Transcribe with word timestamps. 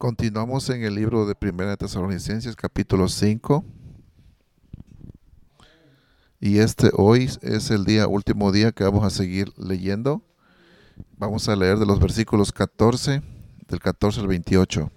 Continuamos 0.00 0.70
en 0.70 0.82
el 0.82 0.94
libro 0.94 1.26
de 1.26 1.34
Primera 1.34 1.72
de 1.72 1.76
Tesalonicenses, 1.76 2.56
capítulo 2.56 3.06
5. 3.06 3.62
Y 6.40 6.56
este 6.56 6.88
hoy 6.96 7.28
es 7.42 7.70
el 7.70 7.84
día, 7.84 8.06
último 8.08 8.50
día 8.50 8.72
que 8.72 8.82
vamos 8.82 9.04
a 9.04 9.10
seguir 9.10 9.52
leyendo. 9.58 10.22
Vamos 11.18 11.50
a 11.50 11.54
leer 11.54 11.78
de 11.78 11.84
los 11.84 12.00
versículos 12.00 12.50
14, 12.50 13.20
del 13.68 13.78
14 13.78 14.20
al 14.20 14.28
28. 14.28 14.90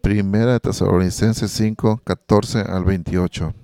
Primera 0.00 0.52
de 0.52 0.60
Tesalonicenses 0.60 1.50
5, 1.50 2.00
14 2.02 2.60
al 2.60 2.84
28. 2.84 3.54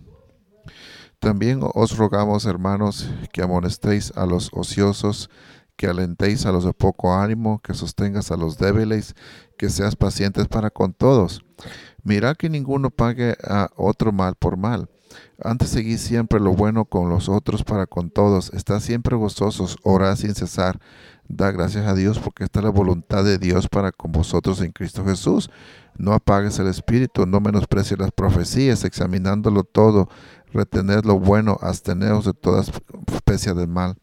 También 1.18 1.60
os 1.62 1.96
rogamos, 1.96 2.44
hermanos, 2.44 3.08
que 3.32 3.40
amonestéis 3.40 4.12
a 4.16 4.26
los 4.26 4.50
ociosos, 4.52 5.30
que 5.76 5.86
alentéis 5.86 6.46
a 6.46 6.52
los 6.52 6.64
de 6.64 6.72
poco 6.72 7.14
ánimo, 7.14 7.60
que 7.60 7.74
sostengas 7.74 8.30
a 8.30 8.36
los 8.36 8.58
débiles, 8.58 9.14
que 9.56 9.68
seas 9.68 9.96
pacientes 9.96 10.48
para 10.48 10.70
con 10.70 10.92
todos. 10.92 11.44
Mira 12.02 12.34
que 12.34 12.48
ninguno 12.48 12.90
pague 12.90 13.36
a 13.44 13.68
otro 13.76 14.12
mal 14.12 14.34
por 14.36 14.56
mal. 14.56 14.88
Antes 15.42 15.70
seguid 15.70 15.98
siempre 15.98 16.40
lo 16.40 16.52
bueno 16.52 16.84
con 16.84 17.08
los 17.08 17.28
otros 17.28 17.62
para 17.62 17.86
con 17.86 18.10
todos. 18.10 18.52
Estad 18.52 18.80
siempre 18.80 19.16
gozosos, 19.16 19.76
orad 19.82 20.16
sin 20.16 20.34
cesar. 20.34 20.80
Da 21.28 21.50
gracias 21.50 21.86
a 21.86 21.94
Dios 21.94 22.18
porque 22.18 22.44
esta 22.44 22.60
es 22.60 22.64
la 22.64 22.70
voluntad 22.70 23.24
de 23.24 23.38
Dios 23.38 23.68
para 23.68 23.92
con 23.92 24.12
vosotros 24.12 24.60
en 24.60 24.72
Cristo 24.72 25.04
Jesús. 25.04 25.50
No 25.96 26.12
apagues 26.12 26.58
el 26.58 26.68
espíritu, 26.68 27.26
no 27.26 27.40
menosprecies 27.40 27.98
las 27.98 28.12
profecías, 28.12 28.84
examinándolo 28.84 29.64
todo, 29.64 30.08
retened 30.52 31.04
lo 31.04 31.18
bueno, 31.18 31.58
absteneos 31.60 32.26
de 32.26 32.34
toda 32.34 32.62
especie 33.08 33.54
de 33.54 33.66
mal 33.66 33.96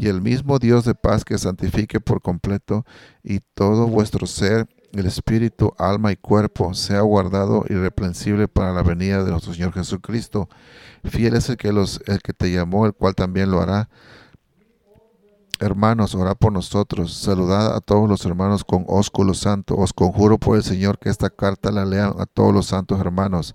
y 0.00 0.08
el 0.08 0.22
mismo 0.22 0.58
Dios 0.58 0.86
de 0.86 0.94
paz 0.94 1.26
que 1.26 1.36
santifique 1.36 2.00
por 2.00 2.22
completo 2.22 2.86
y 3.22 3.40
todo 3.52 3.86
vuestro 3.86 4.26
ser, 4.26 4.66
el 4.92 5.04
espíritu, 5.04 5.74
alma 5.76 6.10
y 6.10 6.16
cuerpo 6.16 6.72
sea 6.72 7.02
guardado 7.02 7.66
irreprensible 7.68 8.48
para 8.48 8.72
la 8.72 8.82
venida 8.82 9.22
de 9.22 9.30
nuestro 9.30 9.52
Señor 9.52 9.74
Jesucristo. 9.74 10.48
Fiel 11.04 11.36
es 11.36 11.50
el 11.50 11.58
que, 11.58 11.70
los, 11.70 12.00
el 12.06 12.20
que 12.22 12.32
te 12.32 12.50
llamó, 12.50 12.86
el 12.86 12.94
cual 12.94 13.14
también 13.14 13.50
lo 13.50 13.60
hará. 13.60 13.90
Hermanos, 15.60 16.14
orad 16.14 16.36
por 16.36 16.50
nosotros. 16.50 17.12
Saludad 17.12 17.76
a 17.76 17.80
todos 17.80 18.08
los 18.08 18.24
hermanos 18.24 18.64
con 18.64 18.86
ósculo 18.88 19.34
santo. 19.34 19.76
Os 19.76 19.92
conjuro 19.92 20.38
por 20.38 20.56
el 20.56 20.62
Señor 20.62 20.98
que 20.98 21.10
esta 21.10 21.28
carta 21.28 21.70
la 21.70 21.84
lean 21.84 22.14
a 22.18 22.24
todos 22.24 22.54
los 22.54 22.68
santos 22.68 22.98
hermanos. 23.00 23.54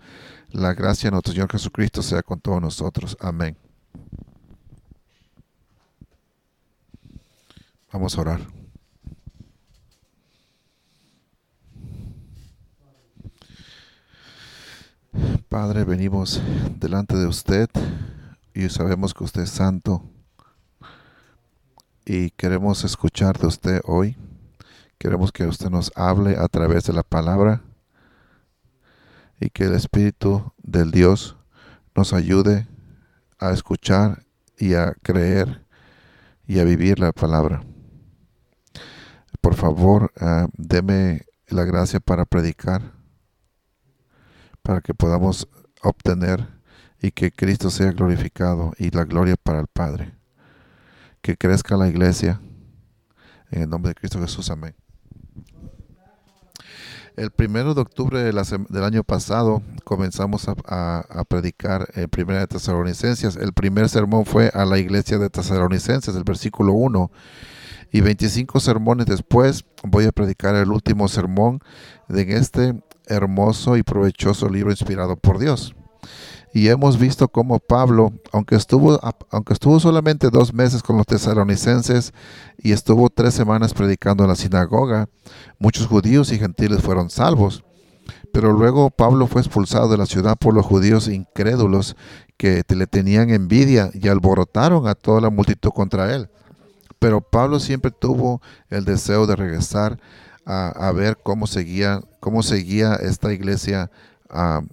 La 0.51 0.75
gracia 0.75 1.07
de 1.07 1.13
nuestro 1.13 1.33
Señor 1.33 1.51
Jesucristo 1.51 2.03
sea 2.03 2.21
con 2.21 2.39
todos 2.39 2.61
nosotros. 2.61 3.17
Amén. 3.19 3.57
Vamos 7.95 8.17
a 8.17 8.21
orar. 8.21 8.41
Padre, 15.47 15.85
venimos 15.85 16.41
delante 16.77 17.15
de 17.15 17.25
usted 17.25 17.69
y 18.53 18.67
sabemos 18.67 19.13
que 19.13 19.23
usted 19.23 19.43
es 19.43 19.51
santo 19.51 20.03
y 22.05 22.31
queremos 22.31 22.83
escuchar 22.83 23.39
de 23.39 23.47
usted 23.47 23.79
hoy. 23.85 24.17
Queremos 24.97 25.31
que 25.31 25.45
usted 25.45 25.69
nos 25.69 25.93
hable 25.95 26.35
a 26.37 26.49
través 26.49 26.83
de 26.83 26.91
la 26.91 27.03
palabra 27.03 27.61
y 29.39 29.49
que 29.49 29.63
el 29.63 29.73
Espíritu 29.73 30.51
del 30.61 30.91
Dios 30.91 31.37
nos 31.95 32.11
ayude 32.11 32.67
a 33.39 33.51
escuchar 33.51 34.25
y 34.57 34.73
a 34.73 34.95
creer 35.01 35.65
y 36.45 36.59
a 36.59 36.65
vivir 36.65 36.99
la 36.99 37.13
palabra 37.13 37.63
por 39.45 39.53
favor, 39.53 40.11
uh, 40.21 40.47
deme 40.57 41.21
la 41.49 41.65
gracia 41.65 41.99
para 41.99 42.25
predicar, 42.25 42.81
para 44.63 44.81
que 44.81 44.95
podamos 44.95 45.47
obtener 45.83 46.47
y 46.99 47.11
que 47.11 47.31
Cristo 47.31 47.69
sea 47.69 47.91
glorificado 47.91 48.73
y 48.79 48.89
la 48.89 49.03
gloria 49.03 49.35
para 49.35 49.59
el 49.59 49.67
Padre. 49.67 50.15
Que 51.21 51.37
crezca 51.37 51.77
la 51.77 51.87
iglesia. 51.87 52.41
En 53.51 53.61
el 53.61 53.69
nombre 53.69 53.89
de 53.89 53.93
Cristo 53.93 54.19
Jesús, 54.19 54.49
amén. 54.49 54.73
El 57.15 57.29
primero 57.29 57.75
de 57.75 57.81
octubre 57.81 58.23
del 58.23 58.83
año 58.83 59.03
pasado 59.03 59.61
comenzamos 59.83 60.47
a, 60.49 61.23
predicar 61.29 61.87
en 61.93 62.09
Primera 62.09 62.39
de 62.39 62.47
Tesalonicenses. 62.47 63.35
El 63.35 63.53
primer 63.53 63.89
sermón 63.89 64.25
fue 64.25 64.49
a 64.55 64.65
la 64.65 64.79
iglesia 64.79 65.19
de 65.19 65.29
Tesalonicenses, 65.29 66.15
el 66.15 66.23
versículo 66.23 66.73
1 66.73 67.11
y 67.91 68.01
25 68.01 68.59
sermones 68.59 69.05
después 69.05 69.65
voy 69.83 70.05
a 70.05 70.11
predicar 70.11 70.55
el 70.55 70.71
último 70.71 71.07
sermón 71.07 71.59
de 72.07 72.21
este 72.37 72.73
hermoso 73.07 73.77
y 73.77 73.83
provechoso 73.83 74.49
libro 74.49 74.71
inspirado 74.71 75.15
por 75.15 75.39
Dios. 75.39 75.75
Y 76.53 76.69
hemos 76.69 76.97
visto 76.97 77.27
cómo 77.27 77.59
Pablo, 77.59 78.13
aunque 78.31 78.55
estuvo, 78.55 78.97
aunque 79.29 79.51
estuvo 79.51 79.77
solamente 79.81 80.29
dos 80.29 80.53
meses 80.53 80.81
con 80.81 80.95
los 80.95 81.05
tesalonicenses 81.05 82.13
y 82.57 82.71
estuvo 82.71 83.09
tres 83.09 83.33
semanas 83.33 83.73
predicando 83.73 84.23
en 84.23 84.29
la 84.29 84.37
sinagoga, 84.37 85.09
muchos 85.59 85.87
judíos 85.87 86.31
y 86.31 86.39
gentiles 86.39 86.81
fueron 86.81 87.09
salvos. 87.09 87.65
Pero 88.31 88.53
luego 88.53 88.89
Pablo 88.89 89.27
fue 89.27 89.41
expulsado 89.41 89.89
de 89.89 89.97
la 89.97 90.05
ciudad 90.05 90.37
por 90.37 90.53
los 90.53 90.65
judíos 90.65 91.09
incrédulos 91.09 91.97
que 92.37 92.63
le 92.69 92.87
tenían 92.87 93.31
envidia 93.31 93.89
y 93.93 94.07
alborotaron 94.07 94.87
a 94.87 94.95
toda 94.95 95.19
la 95.19 95.29
multitud 95.29 95.71
contra 95.71 96.15
él. 96.15 96.29
Pero 97.05 97.21
Pablo 97.21 97.59
siempre 97.59 97.91
tuvo 97.91 98.41
el 98.67 98.83
deseo 98.83 99.27
de 99.27 99.35
regresar 99.35 99.99
a, 100.43 100.91
ver 100.91 101.19
cómo 101.21 101.45
seguía, 101.45 102.01
cómo 102.19 102.41
seguía 102.41 102.95
esta 102.95 103.31
iglesia 103.31 103.91
ah, 104.27 104.63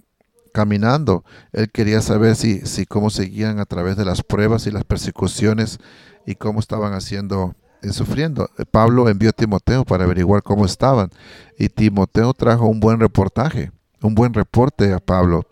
caminando. 0.51 1.23
Él 1.51 1.69
quería 1.69 2.01
saber 2.01 2.35
si, 2.35 2.61
si 2.65 2.87
cómo 2.87 3.11
seguían 3.11 3.59
a 3.59 3.65
través 3.65 3.97
de 3.97 4.05
las 4.05 4.23
pruebas 4.23 4.65
y 4.65 4.71
las 4.71 4.83
persecuciones 4.83 5.77
y 6.25 6.33
cómo 6.33 6.59
estaban 6.59 6.93
haciendo 6.93 7.53
eh, 7.83 7.93
sufriendo. 7.93 8.49
Pablo 8.71 9.09
envió 9.09 9.29
a 9.29 9.33
Timoteo 9.33 9.85
para 9.85 10.05
averiguar 10.05 10.41
cómo 10.41 10.65
estaban 10.65 11.11
y 11.59 11.69
Timoteo 11.69 12.33
trajo 12.33 12.65
un 12.65 12.79
buen 12.79 12.99
reportaje, 12.99 13.71
un 14.01 14.15
buen 14.15 14.33
reporte 14.33 14.91
a 14.91 14.97
Pablo. 14.97 15.45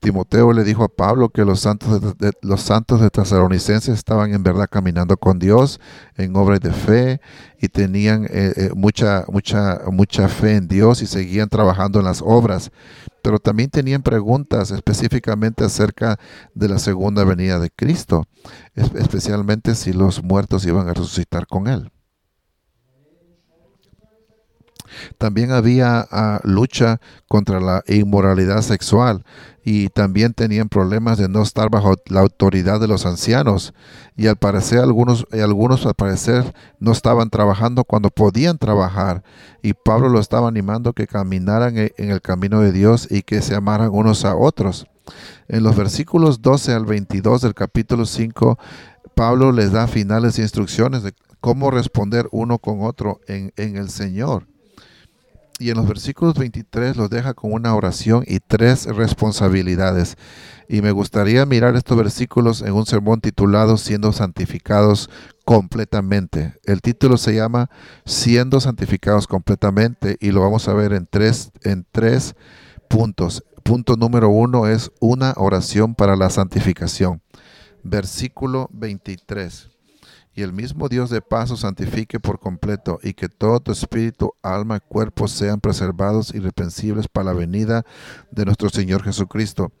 Timoteo 0.00 0.52
le 0.52 0.64
dijo 0.64 0.82
a 0.82 0.88
Pablo 0.88 1.28
que 1.28 1.44
los 1.44 1.60
santos 1.60 2.16
de, 2.18 2.32
los 2.40 2.62
santos 2.62 3.00
de 3.02 3.10
Tesalonicenses 3.10 3.94
estaban 3.94 4.32
en 4.32 4.42
verdad 4.42 4.66
caminando 4.70 5.18
con 5.18 5.38
Dios 5.38 5.78
en 6.16 6.34
obras 6.36 6.60
de 6.60 6.72
fe 6.72 7.20
y 7.60 7.68
tenían 7.68 8.24
eh, 8.24 8.52
eh, 8.56 8.70
mucha, 8.74 9.24
mucha, 9.28 9.82
mucha 9.92 10.28
fe 10.28 10.56
en 10.56 10.68
Dios 10.68 11.02
y 11.02 11.06
seguían 11.06 11.50
trabajando 11.50 11.98
en 11.98 12.06
las 12.06 12.22
obras. 12.22 12.72
Pero 13.22 13.38
también 13.38 13.68
tenían 13.68 14.02
preguntas 14.02 14.70
específicamente 14.70 15.64
acerca 15.64 16.18
de 16.54 16.68
la 16.68 16.78
segunda 16.78 17.22
venida 17.24 17.58
de 17.58 17.70
Cristo, 17.70 18.26
especialmente 18.74 19.74
si 19.74 19.92
los 19.92 20.22
muertos 20.22 20.64
iban 20.64 20.88
a 20.88 20.94
resucitar 20.94 21.46
con 21.46 21.68
Él. 21.68 21.92
También 25.18 25.52
había 25.52 26.06
ah, 26.10 26.40
lucha 26.44 27.00
contra 27.28 27.60
la 27.60 27.82
inmoralidad 27.86 28.62
sexual 28.62 29.24
y 29.62 29.88
también 29.88 30.32
tenían 30.32 30.68
problemas 30.68 31.18
de 31.18 31.28
no 31.28 31.42
estar 31.42 31.70
bajo 31.70 31.96
la 32.06 32.20
autoridad 32.20 32.80
de 32.80 32.88
los 32.88 33.04
ancianos. 33.04 33.74
Y 34.16 34.26
al 34.26 34.36
parecer 34.36 34.78
algunos, 34.80 35.26
algunos 35.32 35.84
al 35.86 35.94
parecer 35.94 36.54
no 36.78 36.92
estaban 36.92 37.30
trabajando 37.30 37.84
cuando 37.84 38.10
podían 38.10 38.58
trabajar. 38.58 39.22
Y 39.62 39.74
Pablo 39.74 40.08
lo 40.08 40.18
estaba 40.18 40.48
animando 40.48 40.92
que 40.92 41.06
caminaran 41.06 41.76
e, 41.76 41.92
en 41.98 42.10
el 42.10 42.22
camino 42.22 42.60
de 42.60 42.72
Dios 42.72 43.06
y 43.10 43.22
que 43.22 43.42
se 43.42 43.54
amaran 43.54 43.90
unos 43.92 44.24
a 44.24 44.34
otros. 44.34 44.86
En 45.48 45.62
los 45.62 45.76
versículos 45.76 46.40
12 46.40 46.72
al 46.72 46.86
22 46.86 47.42
del 47.42 47.54
capítulo 47.54 48.06
5, 48.06 48.58
Pablo 49.14 49.52
les 49.52 49.72
da 49.72 49.86
finales 49.86 50.38
instrucciones 50.38 51.02
de 51.02 51.12
cómo 51.40 51.70
responder 51.70 52.28
uno 52.32 52.58
con 52.58 52.82
otro 52.82 53.20
en, 53.26 53.52
en 53.56 53.76
el 53.76 53.90
Señor 53.90 54.49
y 55.60 55.70
en 55.70 55.76
los 55.76 55.86
versículos 55.86 56.34
23 56.34 56.96
los 56.96 57.10
deja 57.10 57.34
con 57.34 57.52
una 57.52 57.74
oración 57.74 58.24
y 58.26 58.40
tres 58.40 58.86
responsabilidades. 58.86 60.16
Y 60.68 60.80
me 60.82 60.90
gustaría 60.90 61.44
mirar 61.46 61.76
estos 61.76 61.96
versículos 61.96 62.62
en 62.62 62.72
un 62.72 62.86
sermón 62.86 63.20
titulado 63.20 63.76
Siendo 63.76 64.12
santificados 64.12 65.10
completamente. 65.44 66.54
El 66.64 66.80
título 66.80 67.18
se 67.18 67.34
llama 67.34 67.68
Siendo 68.06 68.60
santificados 68.60 69.26
completamente 69.26 70.16
y 70.18 70.30
lo 70.30 70.40
vamos 70.40 70.66
a 70.68 70.74
ver 70.74 70.94
en 70.94 71.06
tres, 71.06 71.52
en 71.62 71.86
tres 71.92 72.34
puntos. 72.88 73.44
Punto 73.62 73.96
número 73.96 74.30
uno 74.30 74.66
es 74.66 74.90
una 75.00 75.34
oración 75.36 75.94
para 75.94 76.16
la 76.16 76.30
santificación. 76.30 77.20
Versículo 77.82 78.68
23 78.72 79.69
y 80.34 80.42
el 80.42 80.52
mismo 80.52 80.88
Dios 80.88 81.10
de 81.10 81.20
paz 81.20 81.50
os 81.50 81.60
santifique 81.60 82.20
por 82.20 82.38
completo, 82.38 82.98
y 83.02 83.14
que 83.14 83.28
todo 83.28 83.60
tu 83.60 83.72
espíritu, 83.72 84.32
alma 84.42 84.76
y 84.76 84.80
cuerpo 84.80 85.26
sean 85.28 85.60
preservados 85.60 86.32
irreprensibles 86.34 87.08
para 87.08 87.26
la 87.26 87.32
venida 87.32 87.84
de 88.30 88.44
nuestro 88.44 88.68
Señor 88.70 89.02
Jesucristo. 89.02 89.72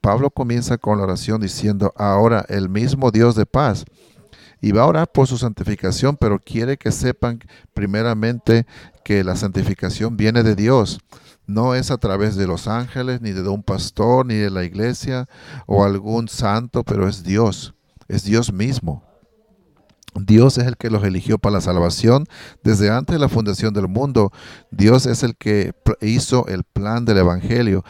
Pablo 0.00 0.30
comienza 0.30 0.76
con 0.78 0.98
la 0.98 1.04
oración 1.04 1.40
diciendo, 1.40 1.92
ahora 1.96 2.44
el 2.48 2.68
mismo 2.68 3.10
Dios 3.10 3.34
de 3.34 3.46
paz. 3.46 3.84
y 4.60 4.72
va 4.72 4.82
a 4.82 4.86
orar 4.86 5.12
por 5.12 5.26
su 5.26 5.36
santificación, 5.36 6.16
pero 6.16 6.38
quiere 6.38 6.78
que 6.78 6.90
sepan 6.90 7.38
primeramente 7.74 8.66
que 9.04 9.22
la 9.22 9.36
santificación 9.36 10.16
viene 10.16 10.42
de 10.42 10.54
Dios. 10.54 11.00
No 11.46 11.74
es 11.74 11.90
a 11.90 11.98
través 11.98 12.36
de 12.36 12.46
los 12.46 12.66
ángeles, 12.66 13.20
ni 13.20 13.32
de 13.32 13.46
un 13.46 13.62
pastor, 13.62 14.24
ni 14.24 14.36
de 14.36 14.48
la 14.48 14.64
iglesia 14.64 15.28
o 15.66 15.84
algún 15.84 16.28
santo, 16.28 16.82
pero 16.82 17.06
es 17.06 17.22
Dios, 17.22 17.74
es 18.08 18.24
Dios 18.24 18.54
mismo. 18.54 19.04
Dios 20.14 20.58
es 20.58 20.66
el 20.66 20.76
que 20.76 20.90
los 20.90 21.04
eligió 21.04 21.38
para 21.38 21.54
la 21.54 21.60
salvación 21.60 22.26
desde 22.62 22.90
antes 22.90 23.14
de 23.14 23.20
la 23.20 23.28
fundación 23.28 23.74
del 23.74 23.88
mundo. 23.88 24.32
Dios 24.70 25.06
es 25.06 25.22
el 25.22 25.36
que 25.36 25.72
hizo 26.00 26.46
el 26.46 26.64
plan 26.64 27.04
del 27.04 27.18
Evangelio. 27.18 27.84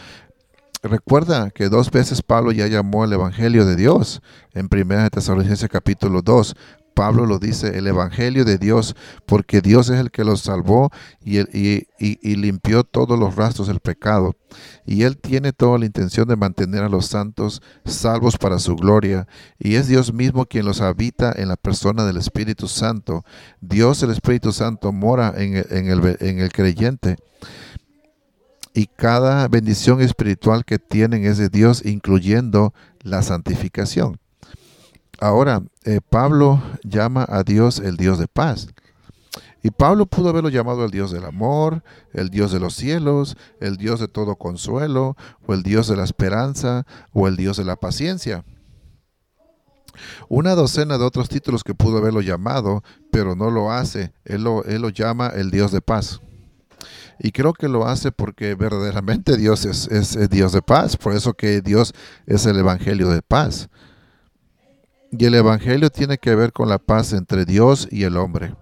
Recuerda 0.82 1.50
que 1.50 1.68
dos 1.68 1.90
veces 1.90 2.22
Pablo 2.22 2.52
ya 2.52 2.66
llamó 2.66 3.04
el 3.04 3.12
Evangelio 3.12 3.64
de 3.64 3.76
Dios 3.76 4.20
en 4.52 4.68
1 4.70 5.10
Tesalonicenses 5.10 5.68
capítulo 5.70 6.20
2. 6.20 6.54
Pablo 6.94 7.26
lo 7.26 7.38
dice, 7.38 7.76
el 7.76 7.86
Evangelio 7.86 8.44
de 8.44 8.56
Dios, 8.58 8.96
porque 9.26 9.60
Dios 9.60 9.90
es 9.90 9.98
el 9.98 10.10
que 10.10 10.24
los 10.24 10.40
salvó 10.40 10.90
y, 11.24 12.36
limpió 12.36 12.84
todos 12.84 13.18
los 13.18 13.36
rastros 13.36 13.68
del 13.68 13.80
pecado. 13.80 14.36
Y 14.86 15.02
Él 15.02 15.16
tiene 15.16 15.52
toda 15.52 15.78
la 15.78 15.86
intención 15.86 16.28
de 16.28 16.36
mantener 16.36 16.84
a 16.84 16.88
los 16.88 17.06
santos 17.06 17.62
salvos 17.84 18.38
para 18.38 18.58
su 18.58 18.76
gloria. 18.76 19.26
Y 19.58 19.74
es 19.74 19.88
Dios 19.88 20.12
mismo 20.12 20.46
quien 20.46 20.64
los 20.64 20.80
habita 20.80 21.32
en 21.36 21.48
la 21.48 21.56
persona 21.56 22.04
del 22.04 22.16
Espíritu 22.16 22.68
Santo. 22.68 23.24
Dios, 23.60 24.02
el 24.02 24.10
Espíritu 24.10 24.52
Santo, 24.52 24.92
mora 24.92 25.34
en 25.36 25.56
el, 25.56 26.16
en 26.20 26.38
el 26.38 26.52
creyente 26.52 27.16
y 28.74 28.86
cada 28.86 29.46
bendición 29.46 30.00
espiritual 30.00 30.64
que 30.64 30.80
tienen 30.80 31.24
es 31.24 31.38
de 31.38 31.48
Dios, 31.48 31.86
incluyendo 31.86 32.74
la 33.02 33.22
santificación. 33.22 34.18
Ahora, 35.20 35.62
eh, 35.84 36.00
Pablo 36.08 36.62
llama 36.82 37.26
a 37.28 37.42
Dios 37.42 37.78
el 37.78 37.96
Dios 37.96 38.18
de 38.18 38.28
paz. 38.28 38.68
Y 39.62 39.70
Pablo 39.70 40.04
pudo 40.04 40.28
haberlo 40.28 40.50
llamado 40.50 40.84
el 40.84 40.90
Dios 40.90 41.10
del 41.10 41.24
amor, 41.24 41.82
el 42.12 42.28
Dios 42.28 42.52
de 42.52 42.60
los 42.60 42.74
cielos, 42.74 43.36
el 43.60 43.78
Dios 43.78 43.98
de 43.98 44.08
todo 44.08 44.36
consuelo, 44.36 45.16
o 45.46 45.54
el 45.54 45.62
Dios 45.62 45.88
de 45.88 45.96
la 45.96 46.04
esperanza, 46.04 46.86
o 47.12 47.28
el 47.28 47.36
Dios 47.36 47.56
de 47.56 47.64
la 47.64 47.76
paciencia. 47.76 48.44
Una 50.28 50.54
docena 50.54 50.98
de 50.98 51.04
otros 51.04 51.30
títulos 51.30 51.64
que 51.64 51.74
pudo 51.74 51.98
haberlo 51.98 52.20
llamado, 52.20 52.82
pero 53.10 53.36
no 53.36 53.50
lo 53.50 53.72
hace. 53.72 54.12
Él 54.26 54.44
lo, 54.44 54.88
llama 54.90 55.28
el 55.28 55.50
Dios 55.50 55.72
de 55.72 55.80
paz. 55.80 56.20
Y 57.18 57.32
creo 57.32 57.54
que 57.54 57.68
lo 57.68 57.86
hace 57.86 58.12
porque 58.12 58.54
verdaderamente 58.54 59.38
Dios 59.38 59.64
es, 59.64 59.86
es 59.86 60.28
Dios 60.28 60.52
de 60.52 60.60
paz. 60.60 60.98
Por 60.98 61.14
eso 61.14 61.32
que 61.32 61.62
Dios 61.62 61.94
es 62.26 62.44
el 62.44 62.58
Evangelio 62.58 63.08
de 63.08 63.22
paz. 63.22 63.70
Y 65.16 65.26
el 65.26 65.34
Evangelio 65.34 65.90
tiene 65.90 66.18
que 66.18 66.34
ver 66.34 66.52
con 66.52 66.68
la 66.68 66.78
paz 66.78 67.12
entre 67.12 67.44
Dios 67.44 67.86
y 67.90 68.02
el 68.02 68.16
hombre. 68.16 68.54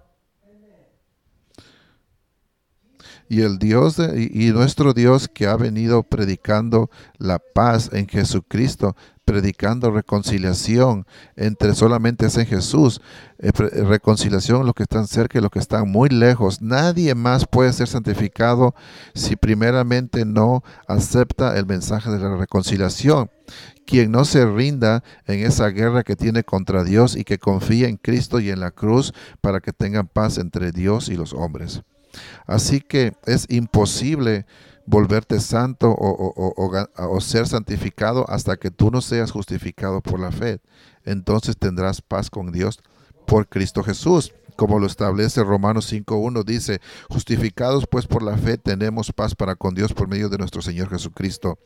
Y 3.27 3.41
el 3.41 3.57
Dios 3.57 3.97
y, 3.97 4.51
nuestro 4.51 4.93
Dios 4.93 5.27
que 5.27 5.47
ha 5.47 5.55
venido 5.55 6.03
predicando 6.03 6.91
la 7.17 7.39
paz 7.39 7.89
en 7.91 8.07
Jesucristo, 8.07 8.95
predicando 9.25 9.91
reconciliación 9.91 11.05
entre 11.35 11.75
solamente 11.75 12.25
es 12.25 12.37
en 12.37 12.45
Jesús, 12.45 13.01
eh, 13.39 13.51
reconciliación 13.51 14.65
los 14.65 14.73
que 14.75 14.83
están 14.83 15.07
cerca 15.07 15.37
y 15.37 15.41
los 15.41 15.51
que 15.51 15.59
están 15.59 15.89
muy 15.89 16.09
lejos. 16.09 16.61
Nadie 16.61 17.15
más 17.15 17.45
puede 17.45 17.73
ser 17.73 17.87
santificado 17.87 18.75
si 19.13 19.35
primeramente 19.35 20.25
no 20.25 20.63
acepta 20.87 21.57
el 21.57 21.65
mensaje 21.65 22.09
de 22.09 22.19
la 22.19 22.35
reconciliación 22.35 23.29
quien 23.85 24.11
no 24.11 24.23
se 24.23 24.45
rinda 24.45 25.03
en 25.27 25.45
esa 25.45 25.67
guerra 25.67 26.03
que 26.03 26.15
tiene 26.15 26.43
contra 26.43 26.83
Dios 26.83 27.15
y 27.15 27.25
que 27.25 27.37
confía 27.37 27.89
en 27.89 27.97
Cristo 27.97 28.39
y 28.39 28.49
en 28.49 28.61
la 28.61 28.71
cruz 28.71 29.13
para 29.41 29.59
que 29.59 29.73
tengan 29.73 30.07
paz 30.07 30.37
entre 30.37 30.71
Dios 30.71 31.09
y 31.09 31.15
los 31.15 31.33
hombres. 31.33 31.83
Así 32.45 32.79
que 32.81 33.13
es 33.25 33.45
imposible 33.49 34.45
volverte 34.85 35.39
santo 35.39 35.95
o, 35.97 37.21
ser 37.21 37.47
santificado 37.47 38.29
hasta 38.29 38.57
que 38.57 38.71
tú 38.71 38.91
no 38.91 39.01
seas 39.01 39.31
justificado 39.31 40.01
por 40.01 40.19
la 40.19 40.31
fe. 40.31 40.59
Entonces 41.05 41.57
tendrás 41.57 42.01
paz 42.01 42.29
con 42.29 42.51
Dios 42.51 42.79
por 43.25 43.47
Cristo 43.47 43.83
Jesús. 43.83 44.33
Como 44.55 44.77
lo 44.77 44.85
establece 44.85 45.43
Romanos 45.43 45.91
5.1, 45.91 46.43
dice, 46.43 46.79
justificados 47.09 47.87
pues 47.87 48.05
por 48.05 48.21
la 48.21 48.37
fe 48.37 48.57
tenemos 48.57 49.11
paz 49.11 49.33
para 49.33 49.55
con 49.55 49.73
Dios 49.73 49.93
por 49.93 50.07
medio 50.07 50.29
de 50.29 50.37
nuestro 50.37 50.61
Señor 50.61 50.89
Jesucristo 50.89 51.57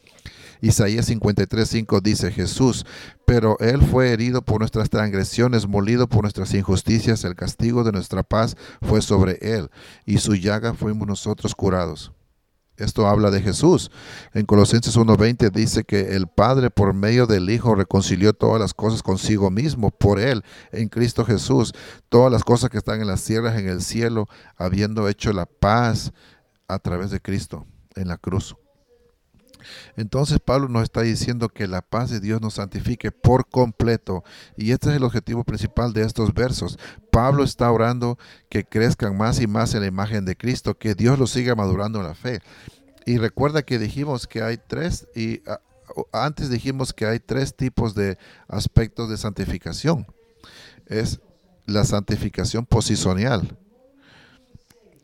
Isaías 0.62 1.10
53:5 1.10 2.02
dice 2.02 2.32
Jesús, 2.32 2.86
pero 3.26 3.58
Él 3.60 3.82
fue 3.82 4.12
herido 4.12 4.42
por 4.42 4.60
nuestras 4.60 4.90
transgresiones, 4.90 5.68
molido 5.68 6.08
por 6.08 6.24
nuestras 6.24 6.54
injusticias, 6.54 7.24
el 7.24 7.36
castigo 7.36 7.84
de 7.84 7.92
nuestra 7.92 8.24
paz 8.24 8.56
fue 8.82 9.02
sobre 9.02 9.38
Él, 9.42 9.70
y 10.06 10.18
su 10.18 10.36
llaga 10.36 10.74
fuimos 10.74 11.08
nosotros 11.08 11.56
curados. 11.56 12.12
Esto 12.78 13.08
habla 13.08 13.32
de 13.32 13.42
Jesús. 13.42 13.92
En 14.34 14.46
Colosenses 14.46 14.96
1:20 14.96 15.50
dice 15.52 15.84
que 15.84 16.16
el 16.16 16.28
Padre 16.28 16.70
por 16.70 16.94
medio 16.94 17.26
del 17.26 17.50
Hijo 17.50 17.76
reconcilió 17.76 18.34
todas 18.34 18.62
las 18.62 18.74
cosas 18.74 19.04
consigo 19.04 19.50
mismo, 19.50 19.92
por 19.92 20.20
Él, 20.20 20.44
en 20.72 20.90
Cristo 20.90 21.26
Jesús, 21.26 21.74
todas 22.10 22.32
las 22.32 22.44
cosas 22.44 22.70
que 22.70 22.78
están 22.78 23.02
en 23.02 23.08
las 23.08 23.24
tierras, 23.24 23.58
en 23.58 23.68
el 23.68 23.82
cielo, 23.82 24.28
habiendo 24.56 25.10
hecho 25.10 25.34
la 25.34 25.46
paz 25.46 26.14
a 26.68 26.80
través 26.80 27.12
de 27.12 27.20
Cristo 27.20 27.66
en 27.96 28.08
la 28.08 28.18
cruz. 28.18 28.56
Entonces 29.96 30.40
Pablo 30.40 30.68
nos 30.68 30.84
está 30.84 31.02
diciendo 31.02 31.50
que 31.50 31.68
la 31.68 31.82
paz 31.82 32.10
de 32.10 32.20
Dios 32.20 32.42
nos 32.42 32.56
santifique 32.56 33.12
por 33.12 33.48
completo. 33.50 34.24
Y 34.56 34.72
este 34.72 34.90
es 34.90 34.96
el 34.96 35.04
objetivo 35.04 35.44
principal 35.44 35.94
de 35.94 36.04
estos 36.04 36.34
versos. 36.34 36.78
Pablo 37.12 37.44
está 37.44 37.72
orando 37.72 38.18
que 38.50 38.64
crezcan 38.64 39.18
más 39.18 39.40
y 39.40 39.48
más 39.48 39.74
en 39.74 39.82
la 39.82 39.88
imagen 39.88 40.26
de 40.26 40.36
Cristo, 40.36 40.78
que 40.78 40.96
Dios 40.96 41.20
los 41.20 41.32
siga 41.32 41.56
madurando 41.56 42.00
en 42.00 42.08
la 42.08 42.16
fe. 42.16 42.42
Y 43.06 43.18
recuerda 43.18 43.64
que 43.64 43.80
dijimos 43.80 44.28
que 44.28 44.42
hay 44.42 44.58
tres, 44.58 45.08
y 45.16 45.42
antes 46.12 46.50
dijimos 46.50 46.94
que 46.94 47.06
hay 47.06 47.20
tres 47.20 47.56
tipos 47.56 47.96
de 47.96 48.18
aspectos 48.48 49.10
de 49.10 49.18
santificación. 49.18 50.06
Es 50.86 51.22
la 51.66 51.84
santificación 51.84 52.66
posicional 52.66 53.58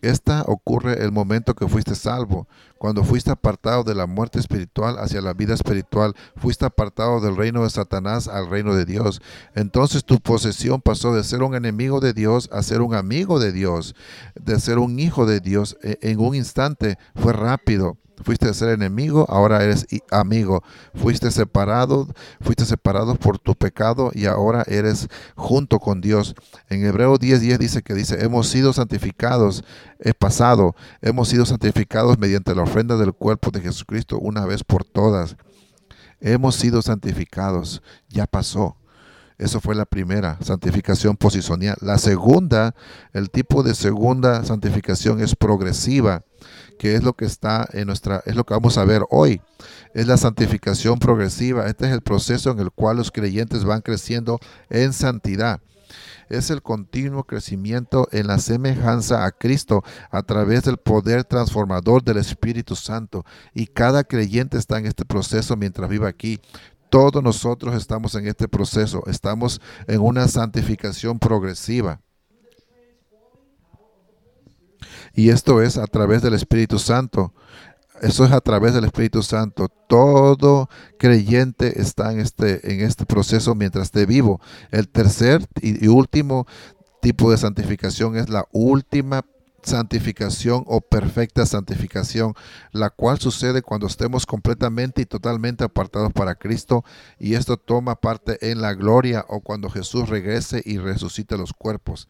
esta 0.04 0.44
ocurre 0.48 1.04
el 1.04 1.12
momento 1.12 1.56
que 1.56 1.68
fuiste 1.68 1.96
salvo, 1.96 2.48
cuando 2.78 3.04
fuiste 3.04 3.32
apartado 3.32 3.84
de 3.84 3.96
la 3.96 4.06
muerte 4.06 4.40
espiritual 4.40 4.98
hacia 5.00 5.22
la 5.22 5.34
vida 5.34 5.54
espiritual, 5.54 6.14
fuiste 6.36 6.66
apartado 6.66 7.22
del 7.22 7.38
reino 7.38 7.64
de 7.64 7.70
Satanás 7.70 8.28
al 8.28 8.50
reino 8.50 8.76
de 8.76 8.86
Dios. 8.86 9.22
Entonces 9.56 10.04
tu 10.04 10.20
posesión 10.20 10.82
pasó 10.82 11.14
de 11.16 11.24
ser 11.24 11.44
un 11.44 11.56
enemigo 11.56 12.02
de 12.02 12.14
Dios 12.14 12.50
a 12.52 12.62
ser 12.62 12.82
un 12.82 12.94
amigo 12.94 13.40
de 13.40 13.54
Dios, 13.54 13.96
de 14.36 14.60
ser 14.60 14.80
un 14.80 15.00
hijo 15.00 15.26
de 15.26 15.40
Dios. 15.40 15.78
E, 15.82 15.98
en 16.02 16.20
un 16.20 16.36
instante 16.36 16.98
fue 17.16 17.32
rápido. 17.32 17.98
Fuiste 18.22 18.48
a 18.48 18.54
ser 18.54 18.70
enemigo, 18.70 19.26
ahora 19.28 19.64
eres 19.64 19.88
amigo. 20.12 20.64
Fuiste 20.94 21.32
separado, 21.32 22.08
fuiste 22.42 22.66
separado 22.66 23.16
por 23.16 23.40
tu 23.40 23.56
pecado 23.56 24.12
y 24.14 24.26
ahora 24.26 24.64
eres 24.68 25.08
junto 25.36 25.80
con 25.80 26.00
Dios. 26.00 26.36
En 26.70 26.86
Hebreo 26.86 27.18
10:10 27.18 27.58
dice 27.58 27.82
que 27.82 27.94
dice, 27.94 28.24
hemos 28.24 28.48
sido 28.48 28.72
santificados, 28.72 29.64
es 30.00 30.14
pasado, 30.14 30.76
hemos 31.02 31.28
sido 31.28 31.46
santificados 31.46 32.20
mediante 32.20 32.54
la 32.54 32.64
ofrenda 32.64 32.98
del 32.98 33.14
cuerpo 33.14 33.50
de 33.52 33.62
Jesucristo 33.62 34.20
una 34.20 34.46
vez 34.46 34.64
por 34.64 34.86
todas. 34.86 35.36
Hemos 36.22 36.56
sido 36.56 36.82
santificados, 36.82 37.82
ya 38.10 38.28
pasó. 38.28 38.78
Eso 39.38 39.60
fue 39.60 39.76
la 39.76 39.86
primera 39.86 40.38
santificación 40.42 41.18
posicional. 41.18 41.76
La 41.82 41.98
segunda, 41.98 42.76
el 43.12 43.30
tipo 43.30 43.64
de 43.64 43.74
segunda 43.74 44.44
santificación 44.46 45.20
es 45.22 45.36
progresiva 45.36 46.24
que 46.84 46.96
es 46.96 47.04
lo 47.04 47.14
que 47.14 47.24
está 47.24 47.66
en 47.72 47.88
nuestra, 47.88 48.22
es 48.26 48.36
lo 48.36 48.44
que 48.44 48.54
vamos 48.54 48.78
a 48.78 48.84
ver 48.84 49.04
hoy. 49.10 49.40
Es 49.94 50.06
la 50.06 50.18
santificación 50.18 51.00
progresiva. 51.00 51.66
Este 51.68 51.86
es 51.86 51.94
el 51.94 52.02
proceso 52.02 52.52
en 52.52 52.60
el 52.60 52.72
cual 52.72 52.98
los 52.98 53.10
creyentes 53.10 53.64
van 53.64 53.80
creciendo 53.80 54.38
en 54.70 54.92
santidad. 54.92 55.62
Es 56.28 56.50
el 56.50 56.62
continuo 56.62 57.24
crecimiento 57.24 58.10
en 58.12 58.28
la 58.28 58.38
semejanza 58.38 59.24
a 59.24 59.32
Cristo 59.32 59.82
a 60.12 60.24
través 60.24 60.64
del 60.64 60.76
poder 60.76 61.24
transformador 61.24 62.04
del 62.04 62.18
Espíritu 62.18 62.76
Santo. 62.76 63.24
Y 63.54 63.68
cada 63.68 64.04
creyente 64.04 64.58
está 64.58 64.78
en 64.78 64.86
este 64.86 65.06
proceso 65.06 65.56
mientras 65.56 65.90
vive 65.90 66.10
aquí. 66.10 66.42
Todos 66.90 67.24
nosotros 67.24 67.76
estamos 67.76 68.14
en 68.16 68.28
este 68.28 68.50
proceso. 68.50 69.04
Estamos 69.08 69.62
en 69.88 70.02
una 70.02 70.28
santificación 70.28 71.18
progresiva. 71.18 72.02
Y 75.14 75.30
esto 75.30 75.62
es 75.62 75.78
a 75.78 75.86
través 75.86 76.22
del 76.22 76.34
Espíritu 76.34 76.80
Santo. 76.80 77.34
Eso 78.02 78.26
es 78.26 78.32
a 78.32 78.42
través 78.42 78.74
del 78.74 78.84
Espíritu 78.84 79.22
Santo. 79.24 79.70
Todo 79.88 80.70
creyente 80.98 81.80
está 81.82 82.12
en 82.12 82.20
este, 82.20 82.74
en 82.74 82.82
este 82.82 83.06
proceso 83.06 83.56
mientras 83.56 83.86
esté 83.86 84.06
vivo. 84.06 84.42
El 84.72 84.90
tercer 84.90 85.48
y, 85.62 85.88
último 85.88 86.48
tipo 87.02 87.32
de 87.32 87.38
santificación 87.38 88.18
es 88.18 88.30
la 88.30 88.46
última 88.52 89.24
santificación 89.62 90.66
o 90.68 90.82
perfecta 90.82 91.46
santificación, 91.46 92.34
la 92.74 92.90
cual 92.90 93.20
sucede 93.20 93.62
cuando 93.62 93.88
estemos 93.88 94.26
completamente 94.26 95.02
y 95.02 95.06
totalmente 95.06 95.64
apartados 95.64 96.12
para 96.12 96.36
Cristo 96.36 96.84
y 97.18 97.36
esto 97.36 97.56
toma 97.56 97.96
parte 97.96 98.52
en 98.52 98.60
la 98.60 98.74
gloria 98.74 99.24
o 99.30 99.40
cuando 99.40 99.70
Jesús 99.70 100.10
regrese 100.10 100.62
y 100.66 100.80
resucite 100.80 101.38
los 101.38 101.54
cuerpos. 101.54 102.10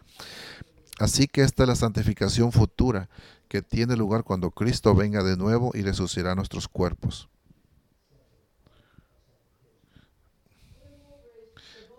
Así 0.99 1.27
que 1.27 1.41
esta 1.41 1.63
es 1.63 1.69
la 1.69 1.75
santificación 1.75 2.51
futura 2.51 3.09
que 3.47 3.61
tiene 3.61 3.95
lugar 3.95 4.23
cuando 4.23 4.51
Cristo 4.51 4.95
venga 4.95 5.23
de 5.23 5.37
nuevo 5.37 5.71
y 5.73 5.81
resucitará 5.81 6.35
nuestros 6.35 6.67
cuerpos. 6.67 7.29